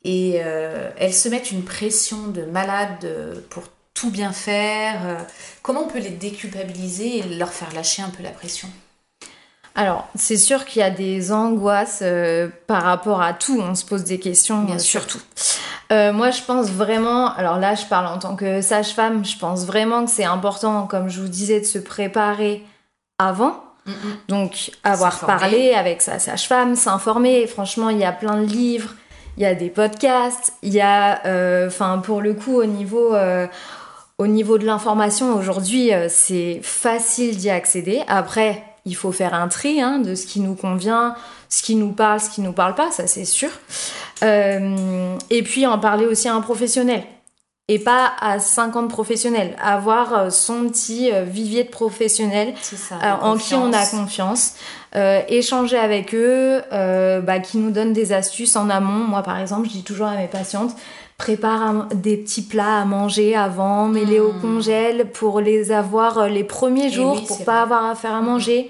Et 0.04 0.42
euh, 0.44 0.92
elles 0.98 1.14
se 1.16 1.30
mettent 1.30 1.52
une 1.52 1.64
pression 1.64 2.28
de 2.28 2.44
malade 2.44 3.06
euh, 3.06 3.40
pour 3.50 3.64
tout 3.96 4.12
bien 4.12 4.34
faire. 4.34 5.02
Euh, 5.08 5.16
Comment 5.64 5.86
on 5.86 5.88
peut 5.88 6.00
les 6.00 6.10
déculpabiliser 6.12 7.20
et 7.20 7.24
leur 7.24 7.52
faire 7.52 7.74
lâcher 7.74 8.04
un 8.04 8.10
peu 8.10 8.22
la 8.22 8.30
pression? 8.30 8.68
Alors 9.76 10.08
c'est 10.16 10.38
sûr 10.38 10.66
qu'il 10.66 10.80
y 10.80 10.84
a 10.84 10.90
des 10.90 11.32
angoisses 11.32 12.00
euh, 12.02 12.48
par 12.66 12.84
rapport 12.84 13.22
à 13.22 13.34
tout 13.34 13.62
on 13.62 13.76
se 13.76 13.86
pose 13.86 14.04
des 14.06 14.20
questions 14.20 14.64
Bien 14.64 14.76
euh, 14.76 14.80
sûr. 14.80 15.02
sur 15.02 15.08
tout 15.08 15.22
Euh, 15.92 16.12
moi 16.14 16.32
je 16.32 16.42
pense 16.42 16.72
vraiment 16.72 17.32
alors 17.36 17.60
là 17.60 17.76
je 17.76 17.86
parle 17.86 18.08
en 18.08 18.18
tant 18.18 18.36
que 18.36 18.62
sage-femme 18.62 19.24
je 19.24 19.38
pense 19.38 19.66
vraiment 19.66 20.06
que 20.06 20.10
c'est 20.10 20.24
important 20.24 20.88
comme 20.88 21.10
je 21.10 21.22
vous 21.22 21.28
disais 21.28 21.60
de 21.60 21.66
se 21.66 21.78
préparer 21.78 22.64
avant 23.20 23.64
Donc, 24.28 24.72
avoir 24.84 25.20
parlé 25.20 25.76
avec 25.76 26.02
sa 26.02 26.18
sage-femme, 26.18 26.76
s'informer. 26.76 27.46
Franchement, 27.46 27.92
il 27.92 28.00
y 28.00 28.04
a 28.04 28.12
plein 28.12 28.42
de 28.42 28.48
livres, 28.48 28.96
il 29.38 29.44
y 29.44 29.46
a 29.46 29.54
des 29.54 29.70
podcasts, 29.70 30.54
il 30.64 30.74
y 30.74 30.82
a, 30.82 31.22
enfin, 31.68 32.00
pour 32.00 32.20
le 32.20 32.34
coup, 32.34 32.56
au 32.56 32.66
niveau, 32.66 33.16
au 34.18 34.28
niveau 34.28 34.58
de 34.58 34.66
l'information, 34.66 35.36
aujourd'hui, 35.36 35.92
c'est 36.10 36.62
facile 36.64 37.38
d'y 37.38 37.52
accéder. 37.52 38.02
Après, 38.08 38.64
il 38.86 38.96
faut 38.96 39.12
faire 39.12 39.34
un 39.34 39.48
tri 39.48 39.82
hein, 39.82 40.00
de 40.00 40.16
ce 40.16 40.26
qui 40.26 40.40
nous 40.40 40.56
convient, 40.56 41.16
ce 41.50 41.64
qui 41.64 41.76
nous 41.76 41.92
parle, 41.92 42.20
ce 42.20 42.30
qui 42.30 42.42
nous 42.42 42.54
parle 42.54 42.76
pas, 42.76 42.92
ça 42.92 43.08
c'est 43.08 43.26
sûr. 43.26 43.50
Euh, 44.24 45.16
et 45.30 45.44
puis, 45.44 45.66
en 45.66 45.80
parler 45.80 46.06
aussi 46.06 46.28
à 46.28 46.36
un 46.36 46.42
professionnel 46.42 47.04
et 47.68 47.80
pas 47.80 48.12
à 48.22 48.38
50 48.40 48.90
professionnels. 48.90 49.56
Avoir 49.62 50.14
euh, 50.14 50.30
son 50.30 50.70
petit 50.70 51.12
euh, 51.12 51.24
vivier 51.24 51.64
de 51.64 51.70
professionnels 51.70 52.54
ça. 52.62 52.96
euh, 53.04 53.12
en 53.22 53.38
qui 53.38 53.56
on 53.56 53.74
a 53.74 53.86
confiance. 53.88 54.54
euh, 54.96 55.22
échanger 55.30 55.78
avec 55.78 56.14
eux, 56.14 56.62
bah, 56.72 57.40
qui 57.40 57.58
nous 57.58 57.72
donnent 57.72 57.94
des 57.94 58.14
astuces 58.14 58.56
en 58.56 58.70
amont. 58.70 59.04
Moi, 59.08 59.24
par 59.24 59.40
exemple, 59.40 59.68
je 59.68 59.74
dis 59.74 59.84
toujours 59.84 60.08
à 60.08 60.16
mes 60.16 60.28
patientes, 60.28 60.76
prépare 61.18 61.86
des 61.94 62.18
petits 62.18 62.42
plats 62.42 62.80
à 62.82 62.86
manger 62.86 63.36
avant, 63.36 63.88
mets-les 63.88 64.20
au 64.20 64.34
Mm. 64.34 64.42
congèle 64.42 65.12
pour 65.12 65.40
les 65.40 65.72
avoir 65.72 66.18
euh, 66.18 66.28
les 66.28 66.44
premiers 66.44 66.88
Eh 66.88 66.92
jours, 66.92 67.16
oui, 67.20 67.26
pour 67.28 67.44
pas 67.46 67.54
vrai. 67.54 67.62
avoir 67.62 67.86
à 67.86 67.96
faire 67.96 68.14
à 68.14 68.22
manger. 68.22 68.70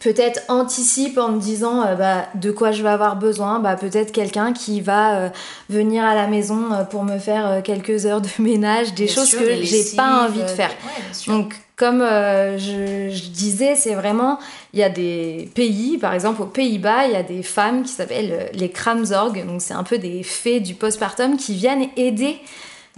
Peut-être 0.00 0.40
anticipe 0.48 1.18
en 1.18 1.30
me 1.32 1.40
disant 1.40 1.82
euh, 1.84 1.94
bah, 1.96 2.26
de 2.36 2.50
quoi 2.52 2.70
je 2.72 2.82
vais 2.82 2.88
avoir 2.88 3.16
besoin. 3.16 3.58
Bah, 3.58 3.74
peut-être 3.74 4.12
quelqu'un 4.12 4.52
qui 4.52 4.80
va 4.80 5.16
euh, 5.16 5.28
venir 5.68 6.04
à 6.04 6.14
la 6.14 6.28
maison 6.28 6.68
pour 6.90 7.02
me 7.04 7.18
faire 7.18 7.62
quelques 7.64 8.06
heures 8.06 8.20
de 8.20 8.28
ménage, 8.38 8.94
des 8.94 9.06
Bien 9.06 9.14
choses 9.14 9.28
sûr, 9.28 9.40
que 9.40 9.62
j'ai 9.62 9.84
pas 9.96 10.26
envie 10.26 10.42
de 10.42 10.46
faire. 10.46 10.70
ouais. 10.70 11.32
Donc, 11.32 11.54
comme 11.78 12.02
euh, 12.02 12.58
je, 12.58 13.08
je 13.14 13.28
disais, 13.28 13.74
c'est 13.76 13.94
vraiment, 13.94 14.38
il 14.72 14.80
y 14.80 14.82
a 14.82 14.88
des 14.90 15.48
pays, 15.54 15.96
par 15.96 16.12
exemple 16.12 16.42
aux 16.42 16.46
Pays-Bas, 16.46 17.06
il 17.06 17.12
y 17.12 17.16
a 17.16 17.22
des 17.22 17.42
femmes 17.44 17.84
qui 17.84 17.92
s'appellent 17.92 18.32
euh, 18.32 18.46
les 18.52 18.68
Kramzorg, 18.70 19.46
donc 19.46 19.62
c'est 19.62 19.74
un 19.74 19.84
peu 19.84 19.96
des 19.98 20.22
fées 20.24 20.58
du 20.60 20.74
postpartum 20.74 21.36
qui 21.36 21.54
viennent 21.54 21.88
aider 21.96 22.36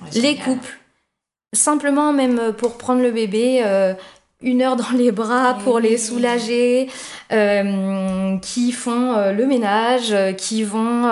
Ouais, 0.02 0.08
les 0.14 0.20
génial. 0.20 0.44
couples. 0.44 0.78
Simplement, 1.54 2.12
même 2.14 2.38
euh, 2.38 2.52
pour 2.52 2.78
prendre 2.78 3.02
le 3.02 3.10
bébé, 3.10 3.60
euh, 3.64 3.92
une 4.40 4.62
heure 4.62 4.76
dans 4.76 4.96
les 4.96 5.12
bras 5.12 5.58
pour 5.64 5.78
les 5.80 5.98
soulager, 5.98 6.88
euh, 7.32 8.38
qui 8.38 8.72
font 8.72 9.12
euh, 9.14 9.32
le 9.32 9.44
ménage, 9.46 10.12
euh, 10.12 10.32
qui 10.32 10.62
vont 10.62 11.10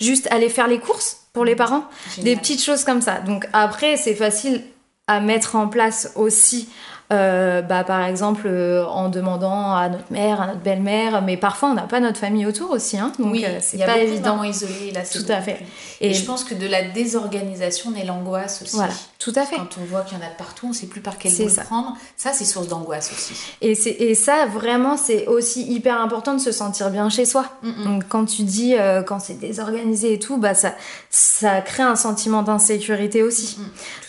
juste 0.00 0.26
aller 0.32 0.48
faire 0.48 0.68
les 0.68 0.78
courses 0.78 1.18
pour 1.34 1.44
les 1.44 1.56
parents, 1.56 1.84
des 2.22 2.34
petites 2.36 2.62
choses 2.62 2.84
comme 2.84 3.02
ça. 3.02 3.18
Donc 3.18 3.46
après, 3.52 3.96
c'est 3.98 4.14
facile 4.14 4.62
à 5.06 5.20
mettre 5.20 5.56
en 5.56 5.68
place 5.68 6.12
aussi. 6.16 6.68
Euh, 7.12 7.62
bah, 7.62 7.84
par 7.84 8.04
exemple, 8.04 8.42
euh, 8.46 8.84
en 8.86 9.08
demandant 9.08 9.74
à 9.74 9.88
notre 9.88 10.10
mère, 10.10 10.40
à 10.40 10.46
notre 10.48 10.60
belle-mère, 10.60 11.22
mais 11.22 11.36
parfois 11.36 11.70
on 11.70 11.74
n'a 11.74 11.82
pas 11.82 12.00
notre 12.00 12.18
famille 12.18 12.46
autour 12.46 12.70
aussi, 12.70 12.98
hein, 12.98 13.12
donc 13.18 13.32
oui, 13.32 13.44
euh, 13.44 13.58
c'est 13.60 13.78
pas 13.78 13.98
évident. 13.98 14.42
là, 14.42 15.04
c'est 15.04 15.22
Tout 15.24 15.30
à 15.30 15.40
fait. 15.40 15.58
Et, 16.00 16.10
Et, 16.10 16.14
je 16.14 16.24
pense 16.24 16.44
que 16.44 16.54
de 16.54 16.66
la 16.66 16.82
désorganisation 16.82 17.90
naît 17.90 18.04
l'angoisse 18.04 18.62
aussi. 18.62 18.76
voilà, 18.76 18.92
tout 19.18 19.32
à 19.36 19.44
fait. 19.44 19.56
Quand 19.56 19.78
on 19.80 19.84
voit 19.84 20.00
qu'il 20.02 20.18
y 20.18 20.20
en 20.20 20.24
a 20.24 20.30
de 20.30 20.36
partout, 20.36 20.66
on 20.66 20.70
ne 20.70 20.74
sait 20.74 20.86
plus 20.86 21.00
par 21.00 21.18
quel 21.18 21.32
bout 21.34 21.48
ça. 21.48 21.62
prendre. 21.62 21.94
Ça, 22.16 22.32
c'est 22.32 22.44
source 22.44 22.68
d'angoisse 22.68 23.10
aussi. 23.12 23.34
Et, 23.60 23.72
et 24.10 24.14
ça, 24.14 24.46
vraiment, 24.46 24.96
c'est 24.96 25.26
aussi 25.26 25.62
hyper 25.70 26.00
important 26.00 26.34
de 26.34 26.40
se 26.40 26.52
sentir 26.52 26.90
bien 26.90 27.08
chez 27.10 27.24
soi. 27.24 27.46
Mm, 27.62 27.84
Donc, 27.84 28.04
quand 28.08 28.24
tu 28.24 28.42
dis, 28.42 28.74
quand 29.06 29.20
c'est 29.20 29.38
désorganisé 29.38 30.14
et 30.14 30.18
tout, 30.18 30.38
bah, 30.38 30.54
ça, 30.54 30.74
ça 31.10 31.60
crée 31.60 31.82
un 31.82 31.96
sentiment 31.96 32.42
d'insécurité 32.42 33.22
aussi. 33.22 33.58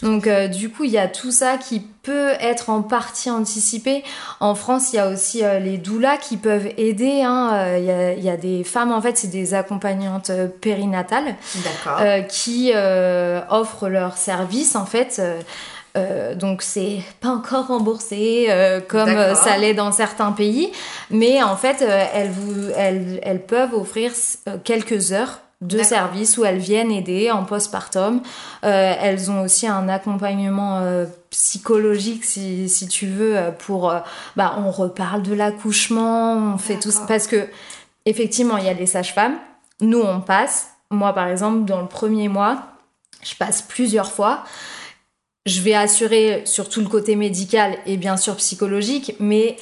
Donc, 0.01 0.27
euh, 0.27 0.47
du 0.47 0.69
coup, 0.69 0.83
il 0.83 0.91
y 0.91 0.97
a 0.97 1.07
tout 1.07 1.31
ça 1.31 1.57
qui 1.57 1.79
peut 1.79 2.33
être 2.39 2.69
en 2.69 2.83
partie 2.99 3.29
anticipé. 3.29 4.03
En 4.39 4.55
France, 4.55 4.83
il 4.93 4.95
y 4.95 4.99
a 4.99 5.07
aussi 5.13 5.39
euh, 5.43 5.59
les 5.59 5.77
doulas 5.77 6.17
qui 6.17 6.37
peuvent 6.37 6.69
aider. 6.77 7.21
hein. 7.23 7.43
Euh, 7.53 7.77
Il 7.81 7.85
y, 7.85 7.91
a, 7.91 8.13
il 8.13 8.23
y 8.23 8.29
a 8.29 8.37
des 8.37 8.63
femmes, 8.63 8.91
en 8.97 9.01
fait, 9.01 9.15
c'est 9.17 9.33
des 9.41 9.53
accompagnantes 9.53 10.29
euh, 10.29 10.47
périnatales 10.65 11.35
euh, 12.01 12.21
qui 12.21 12.71
offrent 13.49 13.89
leurs 13.89 14.17
services 14.17 14.75
en 14.75 14.85
fait. 14.85 15.21
euh, 15.97 16.35
donc 16.35 16.61
c'est 16.61 16.99
pas 17.21 17.29
encore 17.29 17.67
remboursé 17.67 18.47
euh, 18.49 18.81
comme 18.93 19.15
ça 19.35 19.57
l'est 19.57 19.73
dans 19.73 19.93
certains 19.93 20.33
pays, 20.33 20.71
mais 21.09 21.41
en 21.41 21.55
fait 21.55 21.79
euh, 21.81 22.05
elles, 22.13 22.31
vous, 22.31 22.69
elles, 22.75 23.19
elles 23.23 23.41
peuvent 23.55 23.73
offrir 23.73 24.11
quelques 24.65 25.13
heures 25.13 25.39
de 25.65 25.77
D'accord. 25.77 25.85
service 25.85 26.37
où 26.37 26.45
elles 26.45 26.59
viennent 26.59 26.91
aider 26.91 27.31
en 27.31 27.43
postpartum. 27.43 28.21
Euh, 28.63 28.93
elles 28.99 29.31
ont 29.31 29.41
aussi 29.41 29.67
un 29.67 29.89
accompagnement 29.89 30.77
euh, 30.77 31.05
psychologique 31.29 32.23
si, 32.23 32.69
si 32.69 32.87
tu 32.87 33.07
veux 33.07 33.37
euh, 33.37 33.51
pour 33.51 33.89
euh, 33.89 33.99
bah 34.35 34.55
on 34.59 34.71
reparle 34.71 35.23
de 35.23 35.33
l'accouchement, 35.33 36.53
on 36.53 36.57
fait 36.57 36.79
tout 36.79 36.91
ça 36.91 37.05
parce 37.07 37.27
que 37.27 37.47
effectivement 38.05 38.57
il 38.57 38.65
y 38.65 38.69
a 38.69 38.73
les 38.73 38.85
sages-femmes, 38.85 39.37
nous 39.81 39.99
on 40.01 40.21
passe. 40.21 40.69
Moi 40.91 41.13
par 41.13 41.27
exemple 41.27 41.65
dans 41.65 41.81
le 41.81 41.87
premier 41.87 42.27
mois, 42.27 42.63
je 43.23 43.35
passe 43.35 43.61
plusieurs 43.61 44.11
fois. 44.11 44.43
Je 45.45 45.61
vais 45.61 45.75
assurer 45.75 46.41
sur 46.45 46.69
tout 46.69 46.81
le 46.81 46.87
côté 46.87 47.15
médical 47.15 47.77
et 47.85 47.97
bien 47.97 48.17
sûr 48.17 48.35
psychologique, 48.37 49.15
mais 49.19 49.57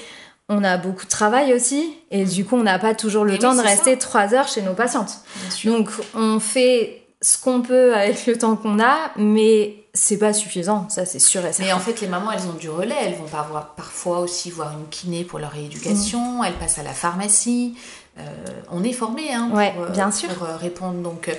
on 0.49 0.63
a 0.63 0.77
beaucoup 0.77 1.06
de 1.06 1.10
travail 1.10 1.53
aussi 1.53 1.93
et 2.12 2.25
du 2.25 2.45
coup 2.45 2.56
on 2.58 2.63
n'a 2.63 2.79
pas 2.79 2.93
toujours 2.95 3.23
le 3.25 3.34
Et 3.34 3.39
temps 3.39 3.51
oui, 3.51 3.58
de 3.58 3.63
rester 3.63 3.97
trois 3.97 4.34
heures 4.34 4.47
chez 4.47 4.62
nos 4.62 4.73
patientes. 4.73 5.19
Donc 5.65 5.89
on 6.15 6.39
fait 6.39 7.03
ce 7.21 7.38
qu'on 7.38 7.62
peut 7.62 7.95
avec 7.95 8.25
le 8.25 8.38
temps 8.38 8.56
qu'on 8.56 8.79
a, 8.82 9.12
mais 9.15 9.75
c'est 9.93 10.17
pas 10.17 10.34
suffisant, 10.34 10.88
ça 10.89 11.06
c'est 11.06 11.19
sûr 11.19 11.41
et 11.45 11.53
certain. 11.53 11.63
Mais 11.63 11.73
en 11.73 11.79
fait, 11.79 12.01
les 12.01 12.08
mamans, 12.08 12.32
elles 12.32 12.47
ont 12.47 12.53
du 12.53 12.69
relais. 12.69 12.95
Elles 12.99 13.15
vont 13.15 13.27
pas 13.27 13.43
voir, 13.43 13.75
parfois 13.75 14.19
aussi 14.19 14.49
voir 14.49 14.73
une 14.73 14.88
kiné 14.89 15.23
pour 15.23 15.38
leur 15.38 15.51
rééducation. 15.51 16.41
Mm. 16.41 16.45
Elles 16.45 16.53
passent 16.53 16.79
à 16.79 16.84
la 16.84 16.93
pharmacie. 16.93 17.75
Euh, 18.17 18.23
on 18.71 18.84
est 18.84 18.91
formé 18.93 19.32
hein, 19.34 19.49
Ouais, 19.53 19.71
pour, 19.73 19.84
euh, 19.84 19.89
bien 19.89 20.12
sûr. 20.12 20.29
pour, 20.29 20.47
euh, 20.47 20.58
répondre. 20.58 20.99
Donc, 21.01 21.36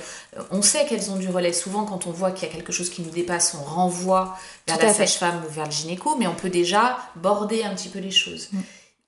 on 0.51 0.61
sait 0.61 0.85
qu'elles 0.85 1.11
ont 1.11 1.17
du 1.17 1.27
relais. 1.29 1.51
Souvent, 1.53 1.83
quand 1.83 2.07
on 2.07 2.11
voit 2.11 2.31
qu'il 2.31 2.47
y 2.47 2.51
a 2.51 2.53
quelque 2.53 2.71
chose 2.71 2.89
qui 2.89 3.01
nous 3.01 3.11
dépasse, 3.11 3.57
on 3.59 3.63
renvoie 3.63 4.37
vers 4.67 4.77
Tout 4.77 4.85
la 4.85 4.93
sage-femme 4.93 5.41
ou 5.47 5.51
vers 5.51 5.65
le 5.65 5.71
gynéco. 5.71 6.15
Mais 6.17 6.27
on 6.27 6.33
peut 6.33 6.49
déjà 6.49 6.97
border 7.17 7.63
un 7.65 7.75
petit 7.75 7.89
peu 7.89 7.99
les 7.99 8.11
choses. 8.11 8.49
Mm. 8.53 8.59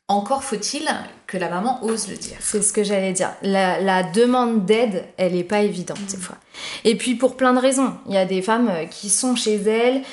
Encore 0.09 0.43
faut-il 0.43 0.87
que 1.25 1.37
la 1.37 1.49
maman 1.49 1.79
ose 1.83 2.07
le 2.07 2.15
dire. 2.15 2.37
C'est 2.39 2.61
ce 2.61 2.71
que 2.71 2.81
j'allais 2.83 3.11
dire. 3.11 3.31
La, 3.41 3.81
la 3.81 4.03
demande 4.03 4.65
d'aide, 4.65 5.03
elle 5.17 5.35
est 5.35 5.43
pas 5.43 5.59
évidente 5.61 5.99
des 6.09 6.15
fois. 6.17 6.37
Et 6.85 6.95
puis 6.95 7.15
pour 7.15 7.35
plein 7.35 7.53
de 7.53 7.59
raisons. 7.59 7.93
Il 8.07 8.13
y 8.13 8.17
a 8.17 8.25
des 8.25 8.41
femmes 8.41 8.69
euh, 8.69 8.85
qui 8.85 9.09
sont 9.09 9.35
chez 9.35 9.55
elles. 9.55 10.03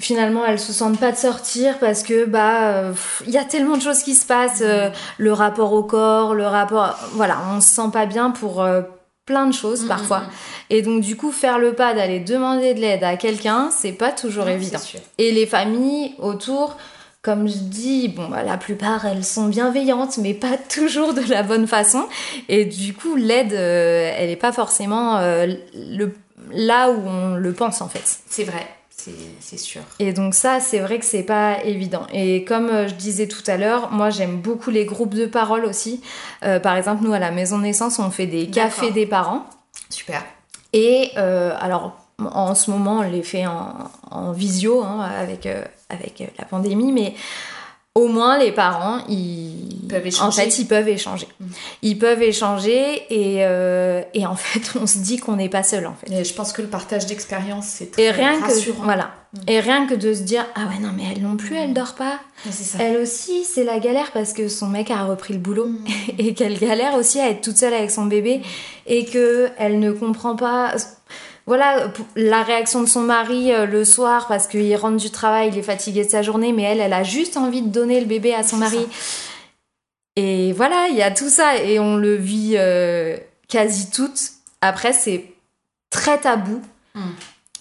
Finalement, 0.00 0.46
elles 0.46 0.58
se 0.58 0.72
sentent 0.72 0.98
pas 0.98 1.12
de 1.12 1.18
sortir 1.18 1.78
parce 1.78 2.02
que 2.02 2.24
bah 2.24 2.70
euh, 2.70 2.94
il 3.26 3.32
y 3.32 3.36
a 3.36 3.44
tellement 3.44 3.76
de 3.76 3.82
choses 3.82 4.02
qui 4.02 4.14
se 4.14 4.24
passent. 4.24 4.62
euh, 4.62 4.88
le 5.18 5.32
rapport 5.34 5.74
au 5.74 5.82
corps, 5.82 6.34
le 6.34 6.46
rapport, 6.46 6.96
voilà, 7.12 7.36
on 7.54 7.60
se 7.60 7.68
sent 7.68 7.90
pas 7.92 8.06
bien 8.06 8.30
pour 8.30 8.62
euh, 8.62 8.80
plein 9.26 9.46
de 9.46 9.52
choses 9.52 9.84
Mm, 9.84 9.88
parfois. 9.88 10.20
mm, 10.20 10.22
mm. 10.22 10.30
Et 10.70 10.80
donc 10.80 11.00
du 11.02 11.16
coup, 11.18 11.30
faire 11.30 11.58
le 11.58 11.74
pas 11.74 11.92
d'aller 11.92 12.20
demander 12.20 12.72
de 12.72 12.80
l'aide 12.80 13.04
à 13.04 13.16
quelqu'un, 13.18 13.68
c'est 13.70 13.92
pas 13.92 14.12
toujours 14.12 14.48
évident. 14.48 14.78
Et 15.18 15.32
les 15.32 15.44
familles 15.44 16.14
autour, 16.18 16.78
comme 17.22 17.48
je 17.48 17.58
dis, 17.58 18.08
bon, 18.08 18.28
bah, 18.28 18.42
la 18.42 18.56
plupart, 18.56 19.04
elles 19.06 19.24
sont 19.24 19.48
bienveillantes, 19.48 20.18
mais 20.18 20.34
pas 20.34 20.56
toujours 20.68 21.14
de 21.14 21.22
la 21.28 21.42
bonne 21.42 21.66
façon. 21.66 22.06
Et 22.48 22.64
du 22.64 22.94
coup, 22.94 23.16
l'aide, 23.16 23.52
euh, 23.52 24.12
elle 24.16 24.28
n'est 24.28 24.36
pas 24.36 24.52
forcément 24.52 25.18
euh, 25.18 25.46
le, 25.74 26.14
là 26.52 26.90
où 26.90 27.06
on 27.06 27.34
le 27.34 27.52
pense, 27.52 27.82
en 27.82 27.88
fait. 27.88 28.20
C'est 28.28 28.44
vrai, 28.44 28.66
c'est 29.40 29.58
sûr. 29.58 29.80
Et 29.98 30.12
donc 30.12 30.34
ça, 30.34 30.60
c'est 30.60 30.78
vrai 30.80 30.98
que 30.98 31.06
c'est 31.06 31.22
pas 31.22 31.64
évident. 31.64 32.06
Et 32.12 32.44
comme 32.44 32.68
euh, 32.68 32.88
je 32.88 32.94
disais 32.94 33.28
tout 33.28 33.42
à 33.46 33.56
l'heure, 33.56 33.90
moi 33.92 34.10
j'aime 34.10 34.36
beaucoup 34.40 34.70
les 34.70 34.84
groupes 34.84 35.14
de 35.14 35.24
parole 35.24 35.64
aussi. 35.64 36.02
Euh, 36.44 36.60
par 36.60 36.76
exemple, 36.76 37.02
nous 37.02 37.14
à 37.14 37.18
la 37.18 37.30
maison 37.30 37.58
naissance, 37.58 37.98
on 37.98 38.10
fait 38.10 38.26
des 38.26 38.48
cafés 38.48 38.90
des 38.90 39.06
parents. 39.06 39.46
Super. 39.88 40.22
Et 40.72 41.12
alors, 41.16 41.96
en 42.24 42.54
ce 42.54 42.70
moment, 42.70 42.98
on 42.98 43.02
les 43.02 43.22
fait 43.22 43.46
en, 43.46 43.90
en 44.10 44.32
visio 44.32 44.82
hein, 44.82 45.00
avec, 45.00 45.46
euh, 45.46 45.64
avec 45.90 46.20
euh, 46.20 46.24
la 46.38 46.44
pandémie, 46.44 46.92
mais 46.92 47.14
au 47.96 48.06
moins 48.06 48.38
les 48.38 48.52
parents, 48.52 48.98
ils 49.08 49.66
Peuvent 49.88 50.02
en 50.04 50.06
échanger. 50.06 50.42
fait, 50.42 50.58
ils 50.60 50.66
peuvent 50.66 50.88
échanger. 50.88 51.26
Mm. 51.40 51.44
Ils 51.82 51.98
peuvent 51.98 52.22
échanger 52.22 53.02
et, 53.10 53.38
euh, 53.44 54.00
et 54.14 54.24
en 54.26 54.36
fait, 54.36 54.78
on 54.80 54.86
se 54.86 54.98
dit 54.98 55.18
qu'on 55.18 55.34
n'est 55.36 55.48
pas 55.48 55.64
seul 55.64 55.86
en 55.88 55.94
fait. 55.94 56.10
Et 56.12 56.24
je 56.24 56.32
pense 56.32 56.52
que 56.52 56.62
le 56.62 56.68
partage 56.68 57.06
d'expérience, 57.06 57.66
c'est 57.66 57.90
très 57.90 58.02
Et 58.04 58.10
rien 58.12 58.38
que 58.40 58.46
rassurant. 58.46 58.84
voilà, 58.84 59.10
Mm. 59.32 59.38
et 59.48 59.60
rien 59.60 59.86
que 59.86 59.94
de 59.94 60.12
se 60.14 60.22
dire 60.22 60.44
ah 60.56 60.62
ouais 60.68 60.80
non 60.80 60.90
mais 60.96 61.04
elle 61.14 61.22
non 61.22 61.36
plus, 61.36 61.54
elle 61.56 61.72
dort 61.72 61.94
pas. 61.94 62.18
Ça. 62.50 62.78
Elle 62.80 62.96
aussi, 62.96 63.44
c'est 63.44 63.62
la 63.64 63.78
galère 63.78 64.10
parce 64.12 64.32
que 64.32 64.48
son 64.48 64.66
mec 64.66 64.90
a 64.90 65.04
repris 65.04 65.34
le 65.34 65.38
boulot 65.40 65.66
Mm. 65.66 65.84
et 66.18 66.34
qu'elle 66.34 66.58
galère 66.58 66.94
aussi 66.94 67.18
à 67.20 67.28
être 67.30 67.40
toute 67.40 67.56
seule 67.56 67.74
avec 67.74 67.90
son 67.92 68.06
bébé 68.06 68.40
et 68.86 69.04
que 69.04 69.50
elle 69.58 69.78
ne 69.80 69.90
comprend 69.92 70.34
pas 70.36 70.74
voilà 71.50 71.92
la 72.14 72.44
réaction 72.44 72.80
de 72.80 72.86
son 72.86 73.00
mari 73.00 73.52
euh, 73.52 73.66
le 73.66 73.84
soir 73.84 74.28
parce 74.28 74.46
qu'il 74.46 74.76
rentre 74.76 74.98
du 74.98 75.10
travail, 75.10 75.48
il 75.48 75.58
est 75.58 75.64
fatigué 75.64 76.04
de 76.04 76.08
sa 76.08 76.22
journée 76.22 76.52
mais 76.52 76.62
elle 76.62 76.78
elle 76.78 76.92
a 76.92 77.02
juste 77.02 77.36
envie 77.36 77.60
de 77.60 77.70
donner 77.70 77.98
le 77.98 78.06
bébé 78.06 78.32
à 78.32 78.44
son 78.44 78.56
mari. 78.56 78.86
Et 80.14 80.52
voilà, 80.52 80.86
il 80.90 80.96
y 80.96 81.02
a 81.02 81.10
tout 81.10 81.28
ça 81.28 81.56
et 81.56 81.80
on 81.80 81.96
le 81.96 82.14
vit 82.14 82.54
euh, 82.54 83.16
quasi 83.48 83.90
toutes. 83.90 84.30
Après 84.60 84.92
c'est 84.92 85.32
très 85.90 86.18
tabou. 86.18 86.62
Mm. 86.94 87.10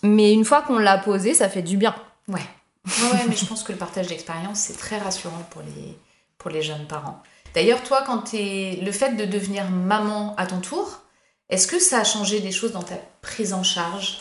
Mais 0.03 0.33
une 0.33 0.45
fois 0.45 0.61
qu'on 0.61 0.77
l'a 0.77 0.99
posé, 0.99 1.33
ça 1.33 1.49
fait 1.49 1.63
du 1.63 1.75
bien. 1.75 1.95
Ouais. 2.27 2.45
Ouais, 2.85 3.25
mais 3.27 3.35
je 3.35 3.45
pense 3.47 3.63
que 3.63 3.71
le 3.71 3.79
partage 3.79 4.05
d'expérience, 4.05 4.59
c'est 4.59 4.77
très 4.77 4.99
rassurant 4.99 5.47
pour 5.49 5.63
les, 5.63 5.97
pour 6.37 6.51
les 6.51 6.61
jeunes 6.61 6.85
parents. 6.85 7.23
D'ailleurs, 7.55 7.81
toi, 7.81 8.03
quand 8.05 8.19
t'es 8.19 8.77
le 8.83 8.91
fait 8.91 9.15
de 9.15 9.25
devenir 9.25 9.67
maman 9.71 10.35
à 10.37 10.45
ton 10.45 10.59
tour, 10.59 11.01
est-ce 11.49 11.67
que 11.67 11.79
ça 11.79 11.99
a 11.99 12.03
changé 12.03 12.39
des 12.39 12.51
choses 12.51 12.71
dans 12.73 12.83
ta 12.83 12.95
prise 13.21 13.53
en 13.53 13.63
charge 13.63 14.19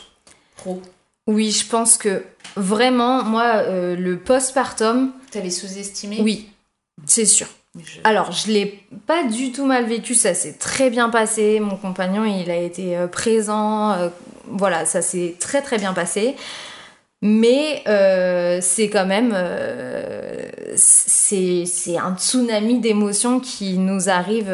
pro? 0.57 0.81
Oui, 1.27 1.51
je 1.51 1.67
pense 1.67 1.97
que 1.99 2.25
vraiment, 2.57 3.23
moi, 3.23 3.57
euh, 3.57 3.95
le 3.97 4.19
postpartum, 4.19 5.13
T'avais 5.31 5.51
sous-estimé 5.51 6.19
oui, 6.23 6.49
c'est 7.05 7.27
sûr. 7.27 7.47
Je- 7.79 8.01
Alors, 8.05 8.33
je 8.33 8.51
l'ai 8.51 8.83
pas 9.07 9.25
du 9.25 9.53
tout 9.53 9.67
mal 9.67 9.85
vécu, 9.85 10.15
ça 10.15 10.33
s'est 10.35 10.55
très 10.55 10.89
bien 10.91 11.11
passé. 11.11 11.61
Mon 11.61 11.77
compagnon, 11.77 12.25
il 12.25 12.51
a 12.51 12.57
été 12.57 12.97
euh, 12.97 13.07
présent, 13.09 13.93
euh, 13.93 14.09
voilà, 14.47 14.87
ça 14.87 15.03
s'est 15.03 15.37
très 15.39 15.61
très 15.61 15.77
bien 15.77 15.93
passé. 15.93 16.35
Mais 17.21 17.83
euh, 17.89 18.61
c'est 18.63 18.89
quand 18.89 19.05
même, 19.07 19.35
c'est 20.77 21.65
c'est 21.67 21.99
un 21.99 22.17
tsunami 22.17 22.79
d'émotions 22.81 23.41
qui 23.41 23.77
nous 23.79 24.09
arrive 24.09 24.51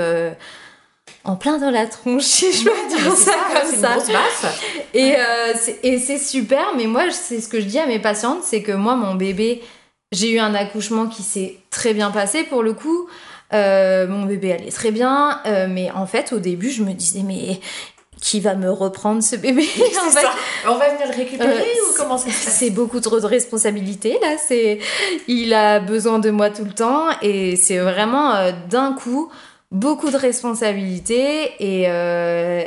en 1.25 1.37
plein 1.37 1.59
dans 1.59 1.71
la 1.71 1.87
tronche, 1.87 2.23
si 2.37 2.53
je 2.53 2.65
peux 2.65 2.89
dire 2.89 3.13
c'est 3.17 3.25
ça, 3.31 3.33
comme 3.53 3.63
c'est 3.71 3.77
une 3.77 3.81
ça. 3.83 3.93
grosse. 3.95 4.47
Et, 4.93 5.17
euh, 5.17 5.53
c'est- 5.59 5.81
et 5.83 5.99
c'est 5.99 6.19
super, 6.19 6.75
mais 6.77 6.87
moi, 6.87 7.05
c'est 7.11 7.41
ce 7.41 7.49
que 7.49 7.61
je 7.61 7.65
dis 7.67 7.79
à 7.79 7.87
mes 7.87 7.99
patientes, 7.99 8.43
c'est 8.43 8.63
que 8.63 8.73
moi, 8.73 8.95
mon 8.97 9.15
bébé, 9.15 9.63
j'ai 10.13 10.31
eu 10.33 10.39
un 10.39 10.55
accouchement 10.55 11.07
qui 11.07 11.23
s'est 11.23 11.57
très 11.71 11.95
bien 11.95 12.11
passé 12.11 12.45
pour 12.45 12.63
le 12.63 12.73
coup. 12.75 13.09
Euh, 13.53 14.07
mon 14.07 14.25
bébé 14.25 14.53
allait 14.53 14.71
très 14.71 14.91
bien, 14.91 15.41
euh, 15.47 15.67
mais 15.69 15.91
en 15.93 16.07
fait, 16.07 16.33
au 16.33 16.39
début, 16.39 16.71
je 16.71 16.83
me 16.83 16.93
disais, 16.93 17.23
mais 17.25 17.61
qui 18.21 18.41
va 18.41 18.55
me 18.55 18.71
reprendre 18.71 19.23
ce 19.23 19.37
bébé? 19.37 19.63
En 20.07 20.11
C'est 20.11 20.19
fait, 20.21 20.27
ça. 20.27 20.33
On 20.69 20.77
va 20.77 20.89
venir 20.91 21.09
le 21.09 21.15
récupérer 21.15 21.51
Euh, 21.53 21.91
ou 21.91 21.95
comment 21.97 22.17
ça 22.17 22.31
se 22.31 22.45
passe? 22.45 22.55
c'est 22.59 22.71
beaucoup 22.71 23.01
trop 23.01 23.21
de 23.21 23.27
responsabilités 23.27 24.19
là. 24.23 24.37
C'est, 24.39 24.79
il 25.29 25.53
a 25.53 25.79
besoin 25.81 26.19
de 26.21 26.31
moi 26.31 26.51
tout 26.51 26.65
le 26.65 26.73
temps 26.73 27.07
et 27.23 27.57
c'est 27.57 27.79
vraiment 27.79 28.35
euh, 28.35 28.53
d'un 28.71 28.93
coup 28.95 29.31
beaucoup 29.75 30.11
de 30.11 30.17
responsabilités 30.17 31.53
et 31.59 31.85
euh, 31.89 32.65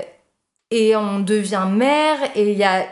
et 0.69 0.95
on 0.95 1.21
devient 1.21 1.67
mère 1.71 2.17
et 2.35 2.51
il 2.51 2.57
y 2.57 2.63
a 2.63 2.85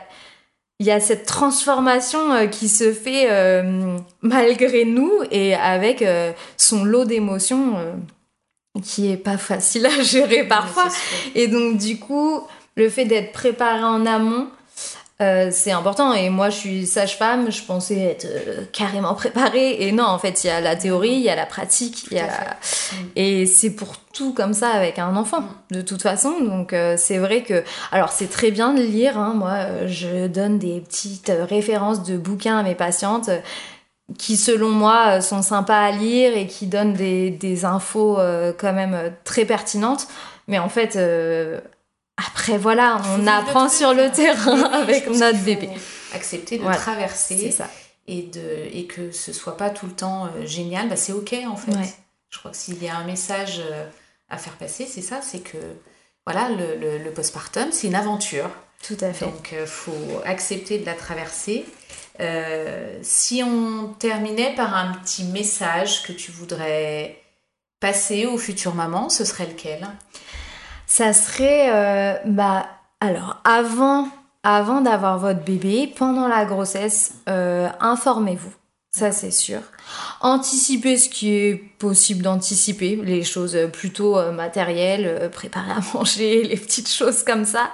y 0.80 0.92
a 0.92 1.00
cette 1.00 1.26
transformation 1.26 2.32
euh, 2.34 2.48
qui 2.48 2.68
se 2.68 2.92
fait 2.92 3.28
euh, 3.30 3.98
malgré 4.22 4.86
nous 4.86 5.12
et 5.32 5.56
avec 5.56 6.02
euh, 6.02 6.32
son 6.58 6.84
lot 6.84 7.06
d'émotions 7.06 7.76
qui 8.84 9.10
est 9.10 9.18
pas 9.18 9.38
facile 9.38 9.86
à 9.86 10.02
gérer 10.02 10.46
parfois. 10.46 10.90
Et 11.34 11.48
donc, 11.48 11.78
du 11.78 11.98
coup, 11.98 12.42
le 12.76 12.90
fait 12.90 13.06
d'être 13.06 13.32
préparé 13.32 13.84
en 13.84 14.06
amont, 14.06 14.50
euh, 15.22 15.50
c'est 15.52 15.72
important. 15.72 16.14
Et 16.14 16.30
moi, 16.30 16.50
je 16.50 16.58
suis 16.58 16.86
sage-femme, 16.86 17.50
je 17.52 17.64
pensais 17.64 18.00
être 18.00 18.26
euh, 18.26 18.66
carrément 18.74 19.14
préparée. 19.16 19.82
Et 19.88 19.92
non, 19.92 20.04
en 20.06 20.20
fait, 20.20 20.44
il 20.44 20.48
y 20.48 20.50
a 20.50 20.60
la 20.62 20.76
théorie, 20.76 21.12
il 21.14 21.22
y 21.22 21.30
a 21.30 21.36
la 21.36 21.46
pratique, 21.46 22.06
il 22.12 22.18
y 22.18 22.20
a 22.20 22.28
la- 22.28 22.58
Et 23.16 23.46
c'est 23.46 23.70
pour 23.72 23.96
tout 24.14 24.34
comme 24.34 24.54
ça 24.54 24.70
avec 24.70 25.00
un 25.00 25.16
enfant, 25.16 25.44
de 25.72 25.82
toute 25.82 26.02
façon. 26.02 26.40
Donc, 26.42 26.74
euh, 26.74 26.96
c'est 26.98 27.18
vrai 27.18 27.44
que. 27.44 27.64
Alors, 27.92 28.10
c'est 28.12 28.30
très 28.30 28.52
bien 28.52 28.74
de 28.74 28.82
lire. 28.82 29.18
hein. 29.18 29.34
Moi, 29.36 29.88
je 29.88 30.28
donne 30.28 30.60
des 30.60 30.82
petites 30.82 31.32
références 31.50 32.04
de 32.04 32.18
bouquins 32.18 32.58
à 32.58 32.64
mes 32.64 32.76
patientes. 32.76 33.30
qui 34.20 34.38
selon 34.38 34.70
moi 34.70 35.20
sont 35.22 35.42
sympas 35.42 35.80
à 35.80 35.92
lire 35.92 36.38
et 36.38 36.46
qui 36.46 36.68
donnent 36.68 36.94
des, 36.94 37.32
des 37.32 37.66
infos 37.66 38.18
quand 38.60 38.74
même 38.74 39.12
très 39.24 39.46
pertinentes. 39.46 40.08
Mais 40.48 40.60
en 40.60 40.70
fait, 40.70 40.96
euh, 40.96 41.60
après 42.18 42.58
voilà, 42.58 43.02
on 43.18 43.28
apprend 43.28 43.68
sur 43.70 43.94
le 43.94 44.10
terrain 44.12 44.56
Oui, 44.56 44.62
oui, 44.70 44.74
avec 44.82 45.08
notre 45.10 45.40
bébé. 45.44 45.70
Accepter 46.14 46.58
de 46.58 46.64
Voilà, 46.64 46.78
traverser 46.78 47.52
ça. 47.52 47.70
et, 48.08 48.22
de, 48.24 48.70
et 48.72 48.86
que 48.86 49.12
ce 49.12 49.34
soit 49.34 49.58
pas 49.58 49.70
tout 49.70 49.86
le 49.86 49.92
temps 49.94 50.28
euh, 50.28 50.46
génial, 50.46 50.88
bah, 50.90 50.96
c'est 50.96 51.12
ok 51.14 51.36
en 51.48 51.56
fait. 51.58 51.72
Ouais. 51.74 51.94
Je 52.30 52.40
crois 52.40 52.52
que 52.52 52.58
s'il 52.58 52.82
y 52.82 52.88
a 52.88 52.96
un 52.96 53.04
message 53.04 53.62
euh, 53.70 53.86
à 54.30 54.38
faire 54.38 54.54
passer, 54.54 54.86
c'est 54.86 55.02
ça, 55.02 55.22
c'est 55.22 55.40
que 55.40 55.58
voilà, 56.26 56.50
le, 56.50 56.76
le, 56.80 56.98
le 57.04 57.12
postpartum, 57.12 57.72
c'est 57.72 57.88
une 57.88 57.96
aventure. 57.96 58.50
Tout 58.86 58.98
à 59.02 59.12
fait. 59.14 59.26
Donc, 59.26 59.54
il 59.60 59.66
faut 59.68 60.22
accepter 60.26 60.78
de 60.80 60.86
la 60.86 60.94
traverser. 60.94 61.66
Euh, 62.20 62.98
si 63.04 63.44
on 63.44 63.94
terminait 64.00 64.54
par 64.56 64.76
un 64.76 64.94
petit 64.94 65.24
message 65.26 66.04
que 66.04 66.12
tu 66.14 66.32
voudrais 66.32 67.22
passer 67.80 68.26
aux 68.26 68.38
futures 68.38 68.74
mamans, 68.76 69.10
ce 69.10 69.26
serait 69.26 69.46
lequel? 69.48 69.88
Ça 70.88 71.14
serait, 71.14 71.70
euh, 71.72 72.18
bah, 72.26 72.68
alors, 73.00 73.42
avant, 73.44 74.08
avant 74.44 74.82
d'avoir 74.82 75.18
votre 75.18 75.44
bébé, 75.44 75.92
pendant 75.96 76.28
la 76.28 76.46
grossesse, 76.46 77.16
euh, 77.30 77.70
informez-vous. 77.80 78.54
Ça, 78.92 79.12
c'est 79.12 79.32
sûr. 79.32 79.60
Anticipez 80.22 80.98
ce 80.98 81.10
qui 81.10 81.34
est 81.34 81.56
possible 81.80 82.22
d'anticiper, 82.22 82.96
les 83.04 83.24
choses 83.24 83.58
plutôt 83.74 84.18
euh, 84.18 84.32
matérielles, 84.32 85.06
euh, 85.06 85.30
préparer 85.30 85.72
à 85.72 85.82
manger, 85.94 86.44
les 86.44 86.56
petites 86.56 86.90
choses 86.90 87.24
comme 87.24 87.46
ça. 87.46 87.72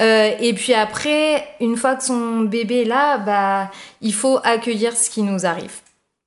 Euh, 0.00 0.30
et 0.40 0.54
puis 0.54 0.74
après, 0.74 1.46
une 1.60 1.76
fois 1.76 1.96
que 1.96 2.04
son 2.04 2.40
bébé 2.42 2.82
est 2.82 2.84
là, 2.84 3.18
bah, 3.18 3.70
il 4.00 4.14
faut 4.14 4.38
accueillir 4.42 4.96
ce 4.96 5.10
qui 5.10 5.22
nous 5.22 5.46
arrive. 5.46 5.72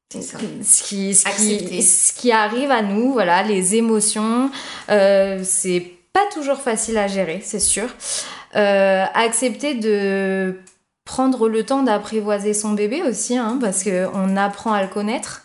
Ça. 0.10 0.38
Ce 0.64 0.84
qui, 0.84 1.14
ce, 1.14 1.26
qui, 1.36 1.84
ce 1.84 2.14
qui 2.14 2.32
arrive 2.32 2.72
à 2.72 2.82
nous, 2.82 3.12
voilà, 3.12 3.44
les 3.44 3.76
émotions, 3.76 4.50
euh, 4.90 5.42
c'est 5.44 5.97
pas 6.18 6.26
toujours 6.34 6.58
facile 6.58 6.98
à 6.98 7.06
gérer, 7.06 7.42
c'est 7.44 7.60
sûr. 7.60 7.90
Euh, 8.56 9.06
accepter 9.14 9.76
de 9.76 10.60
prendre 11.06 11.48
le 11.48 11.64
temps 11.64 11.84
d'apprivoiser 11.84 12.56
son 12.56 12.72
bébé 12.72 13.04
aussi, 13.04 13.38
hein, 13.38 13.60
parce 13.62 13.84
que 13.84 14.08
on 14.16 14.36
apprend 14.36 14.74
à 14.74 14.82
le 14.82 14.88
connaître. 14.88 15.44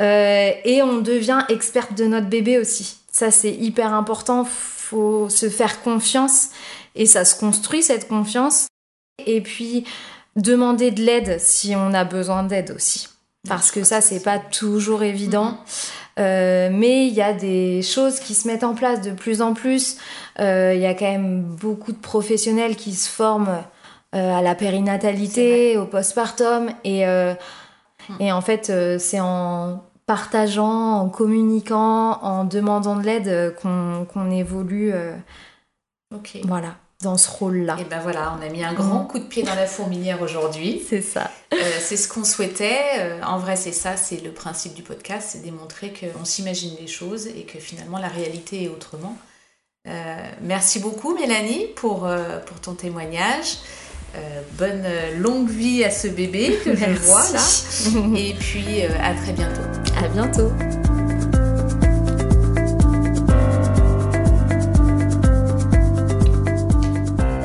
Euh, 0.00 0.52
et 0.64 0.80
on 0.82 0.98
devient 0.98 1.40
experte 1.48 1.94
de 1.94 2.04
notre 2.04 2.28
bébé 2.28 2.56
aussi. 2.58 2.98
Ça, 3.10 3.32
c'est 3.32 3.50
hyper 3.50 3.92
important. 3.94 4.44
Faut 4.44 5.28
se 5.28 5.50
faire 5.50 5.82
confiance 5.82 6.50
et 6.94 7.06
ça 7.06 7.24
se 7.24 7.34
construit 7.34 7.82
cette 7.82 8.06
confiance. 8.06 8.68
Et 9.26 9.40
puis 9.40 9.86
demander 10.36 10.92
de 10.92 11.02
l'aide 11.02 11.40
si 11.40 11.74
on 11.74 11.92
a 11.94 12.04
besoin 12.04 12.44
d'aide 12.44 12.70
aussi, 12.70 13.08
parce 13.48 13.72
que 13.72 13.82
ça, 13.82 14.00
c'est 14.00 14.22
pas 14.22 14.38
toujours 14.38 15.02
évident. 15.02 15.58
Euh, 16.18 16.70
mais 16.72 17.06
il 17.06 17.14
y 17.14 17.22
a 17.22 17.32
des 17.32 17.82
choses 17.82 18.20
qui 18.20 18.34
se 18.34 18.48
mettent 18.48 18.64
en 18.64 18.74
place 18.74 19.00
de 19.02 19.10
plus 19.10 19.42
en 19.42 19.52
plus. 19.54 19.98
Euh, 20.40 20.72
Il 20.74 20.80
y 20.80 20.86
a 20.86 20.94
quand 20.94 21.10
même 21.10 21.42
beaucoup 21.42 21.92
de 21.92 21.98
professionnels 21.98 22.76
qui 22.76 22.94
se 22.94 23.08
forment 23.08 23.62
euh, 24.14 24.34
à 24.34 24.40
la 24.40 24.54
périnatalité, 24.54 25.76
au 25.76 25.84
postpartum. 25.84 26.70
Et, 26.84 27.02
et 28.20 28.32
en 28.32 28.40
fait, 28.40 28.72
c'est 28.98 29.20
en 29.20 29.82
partageant, 30.06 31.00
en 31.00 31.08
communiquant, 31.08 32.18
en 32.22 32.44
demandant 32.44 32.96
de 32.96 33.02
l'aide 33.02 33.54
qu'on 33.60 34.30
évolue 34.30 34.92
euh, 34.94 35.12
Ok. 36.14 36.38
voilà, 36.44 36.76
dans 37.02 37.16
ce 37.16 37.28
rôle-là. 37.28 37.76
Et 37.80 37.84
ben 37.84 37.98
voilà, 38.00 38.32
on 38.38 38.46
a 38.46 38.48
mis 38.48 38.64
un 38.64 38.72
grand 38.72 39.00
coup 39.00 39.18
de 39.18 39.24
pied 39.24 39.42
dans 39.42 39.54
la 39.56 39.66
fourmilière 39.66 40.22
aujourd'hui. 40.22 40.80
C'est 40.88 41.02
ça. 41.02 41.28
Euh, 41.52 41.56
c'est 41.80 41.96
ce 41.96 42.08
qu'on 42.08 42.24
souhaitait. 42.24 42.80
Euh, 42.98 43.20
en 43.22 43.38
vrai, 43.38 43.56
c'est 43.56 43.72
ça, 43.72 43.96
c'est 43.96 44.22
le 44.22 44.32
principe 44.32 44.74
du 44.74 44.82
podcast, 44.82 45.28
c'est 45.32 45.42
démontrer 45.42 45.92
qu'on 45.92 46.24
s'imagine 46.24 46.72
les 46.80 46.88
choses 46.88 47.28
et 47.28 47.42
que 47.42 47.58
finalement 47.58 47.98
la 47.98 48.08
réalité 48.08 48.64
est 48.64 48.68
autrement. 48.68 49.16
Euh, 49.86 50.16
merci 50.42 50.80
beaucoup 50.80 51.14
Mélanie 51.14 51.66
pour, 51.76 52.06
euh, 52.06 52.40
pour 52.40 52.60
ton 52.60 52.74
témoignage. 52.74 53.58
Bonne 54.52 54.86
longue 55.18 55.50
vie 55.50 55.84
à 55.84 55.90
ce 55.90 56.08
bébé 56.08 56.58
que 56.64 56.74
je 56.74 56.86
vois 56.86 57.30
là. 57.32 58.18
Et 58.18 58.32
puis 58.32 58.80
à 58.82 59.12
très 59.12 59.34
bientôt. 59.34 59.60
À 60.02 60.08
bientôt. 60.08 60.50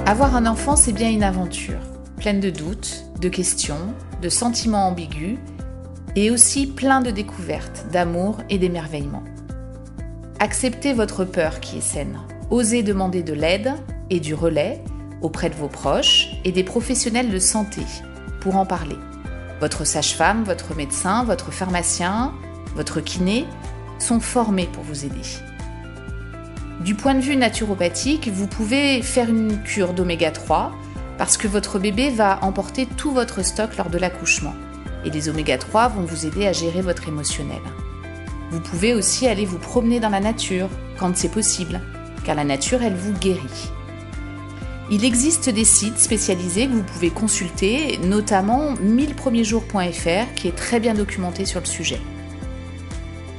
Avoir 0.06 0.34
un 0.34 0.46
enfant, 0.46 0.78
c'est 0.78 0.94
bien 0.94 1.10
une 1.10 1.24
aventure, 1.24 1.80
pleine 2.18 2.40
de 2.40 2.50
doutes, 2.50 3.04
de 3.22 3.30
questions, 3.30 3.94
de 4.22 4.30
sentiments 4.30 4.88
ambigus, 4.88 5.38
et 6.16 6.32
aussi 6.32 6.68
plein 6.68 7.02
de 7.02 7.12
découvertes, 7.12 7.86
d'amour 7.92 8.38
et 8.50 8.58
d'émerveillement. 8.58 9.24
Acceptez 10.40 10.94
votre 10.94 11.24
peur 11.24 11.60
qui 11.60 11.78
est 11.78 11.82
saine. 11.82 12.20
Osez 12.50 12.84
demander 12.84 13.24
de 13.24 13.34
l'aide 13.34 13.74
et 14.10 14.20
du 14.20 14.34
relais 14.34 14.84
auprès 15.22 15.50
de 15.50 15.56
vos 15.56 15.68
proches 15.68 16.30
et 16.44 16.52
des 16.52 16.64
professionnels 16.64 17.30
de 17.30 17.40
santé 17.40 17.82
pour 18.42 18.56
en 18.56 18.66
parler. 18.66 18.98
Votre 19.60 19.86
sage-femme, 19.86 20.44
votre 20.44 20.76
médecin, 20.76 21.24
votre 21.24 21.52
pharmacien, 21.52 22.34
votre 22.76 23.00
kiné 23.00 23.46
sont 24.00 24.20
formés 24.20 24.68
pour 24.74 24.84
vous 24.84 25.06
aider. 25.06 25.22
Du 26.84 26.96
point 26.96 27.14
de 27.14 27.20
vue 27.20 27.36
naturopathique, 27.36 28.28
vous 28.28 28.48
pouvez 28.48 29.04
faire 29.04 29.30
une 29.30 29.62
cure 29.62 29.94
d'oméga 29.94 30.32
3 30.32 30.72
parce 31.22 31.38
que 31.38 31.48
votre 31.48 31.78
bébé 31.78 32.10
va 32.10 32.40
emporter 32.42 32.88
tout 32.88 33.12
votre 33.12 33.46
stock 33.46 33.78
lors 33.78 33.92
de 33.92 34.00
l'accouchement. 34.00 34.56
Et 35.06 35.12
les 35.12 35.30
oméga 35.30 35.60
3 35.60 35.90
vont 35.90 36.02
vous 36.02 36.26
aider 36.26 36.48
à 36.48 36.52
gérer 36.52 36.82
votre 36.82 37.08
émotionnel. 37.08 37.62
Vous 38.50 38.60
pouvez 38.60 38.96
aussi 38.96 39.28
aller 39.28 39.46
vous 39.46 39.60
promener 39.60 40.00
dans 40.00 40.10
la 40.10 40.20
nature 40.20 40.68
quand 40.98 41.16
c'est 41.16 41.30
possible, 41.30 41.80
car 42.24 42.34
la 42.34 42.44
nature, 42.44 42.82
elle 42.82 42.96
vous 42.96 43.14
guérit. 43.14 43.70
Il 44.90 45.06
existe 45.06 45.48
des 45.48 45.64
sites 45.64 46.00
spécialisés 46.00 46.66
que 46.66 46.74
vous 46.74 46.82
pouvez 46.82 47.12
consulter, 47.12 48.00
notamment 48.00 48.74
1000premiersjours.fr 48.82 50.34
qui 50.36 50.48
est 50.48 50.56
très 50.56 50.80
bien 50.80 50.96
documenté 50.96 51.46
sur 51.46 51.60
le 51.60 51.68
sujet. 51.68 52.02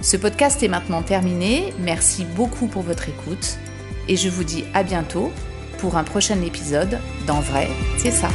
Ce 0.03 0.17
podcast 0.17 0.63
est 0.63 0.69
maintenant 0.69 1.03
terminé. 1.03 1.75
Merci 1.81 2.27
beaucoup 2.37 2.69
pour 2.69 2.83
votre 2.83 3.09
écoute 3.09 3.59
et 4.07 4.17
je 4.17 4.29
vous 4.29 4.45
dis 4.45 4.67
à 4.73 4.85
bientôt 4.85 5.33
pour 5.83 5.97
un 5.97 6.05
prochain 6.05 6.41
épisode 6.43 7.01
d'En 7.27 7.41
vrai, 7.41 7.69
c'est 7.99 8.13
ça. 8.13 8.29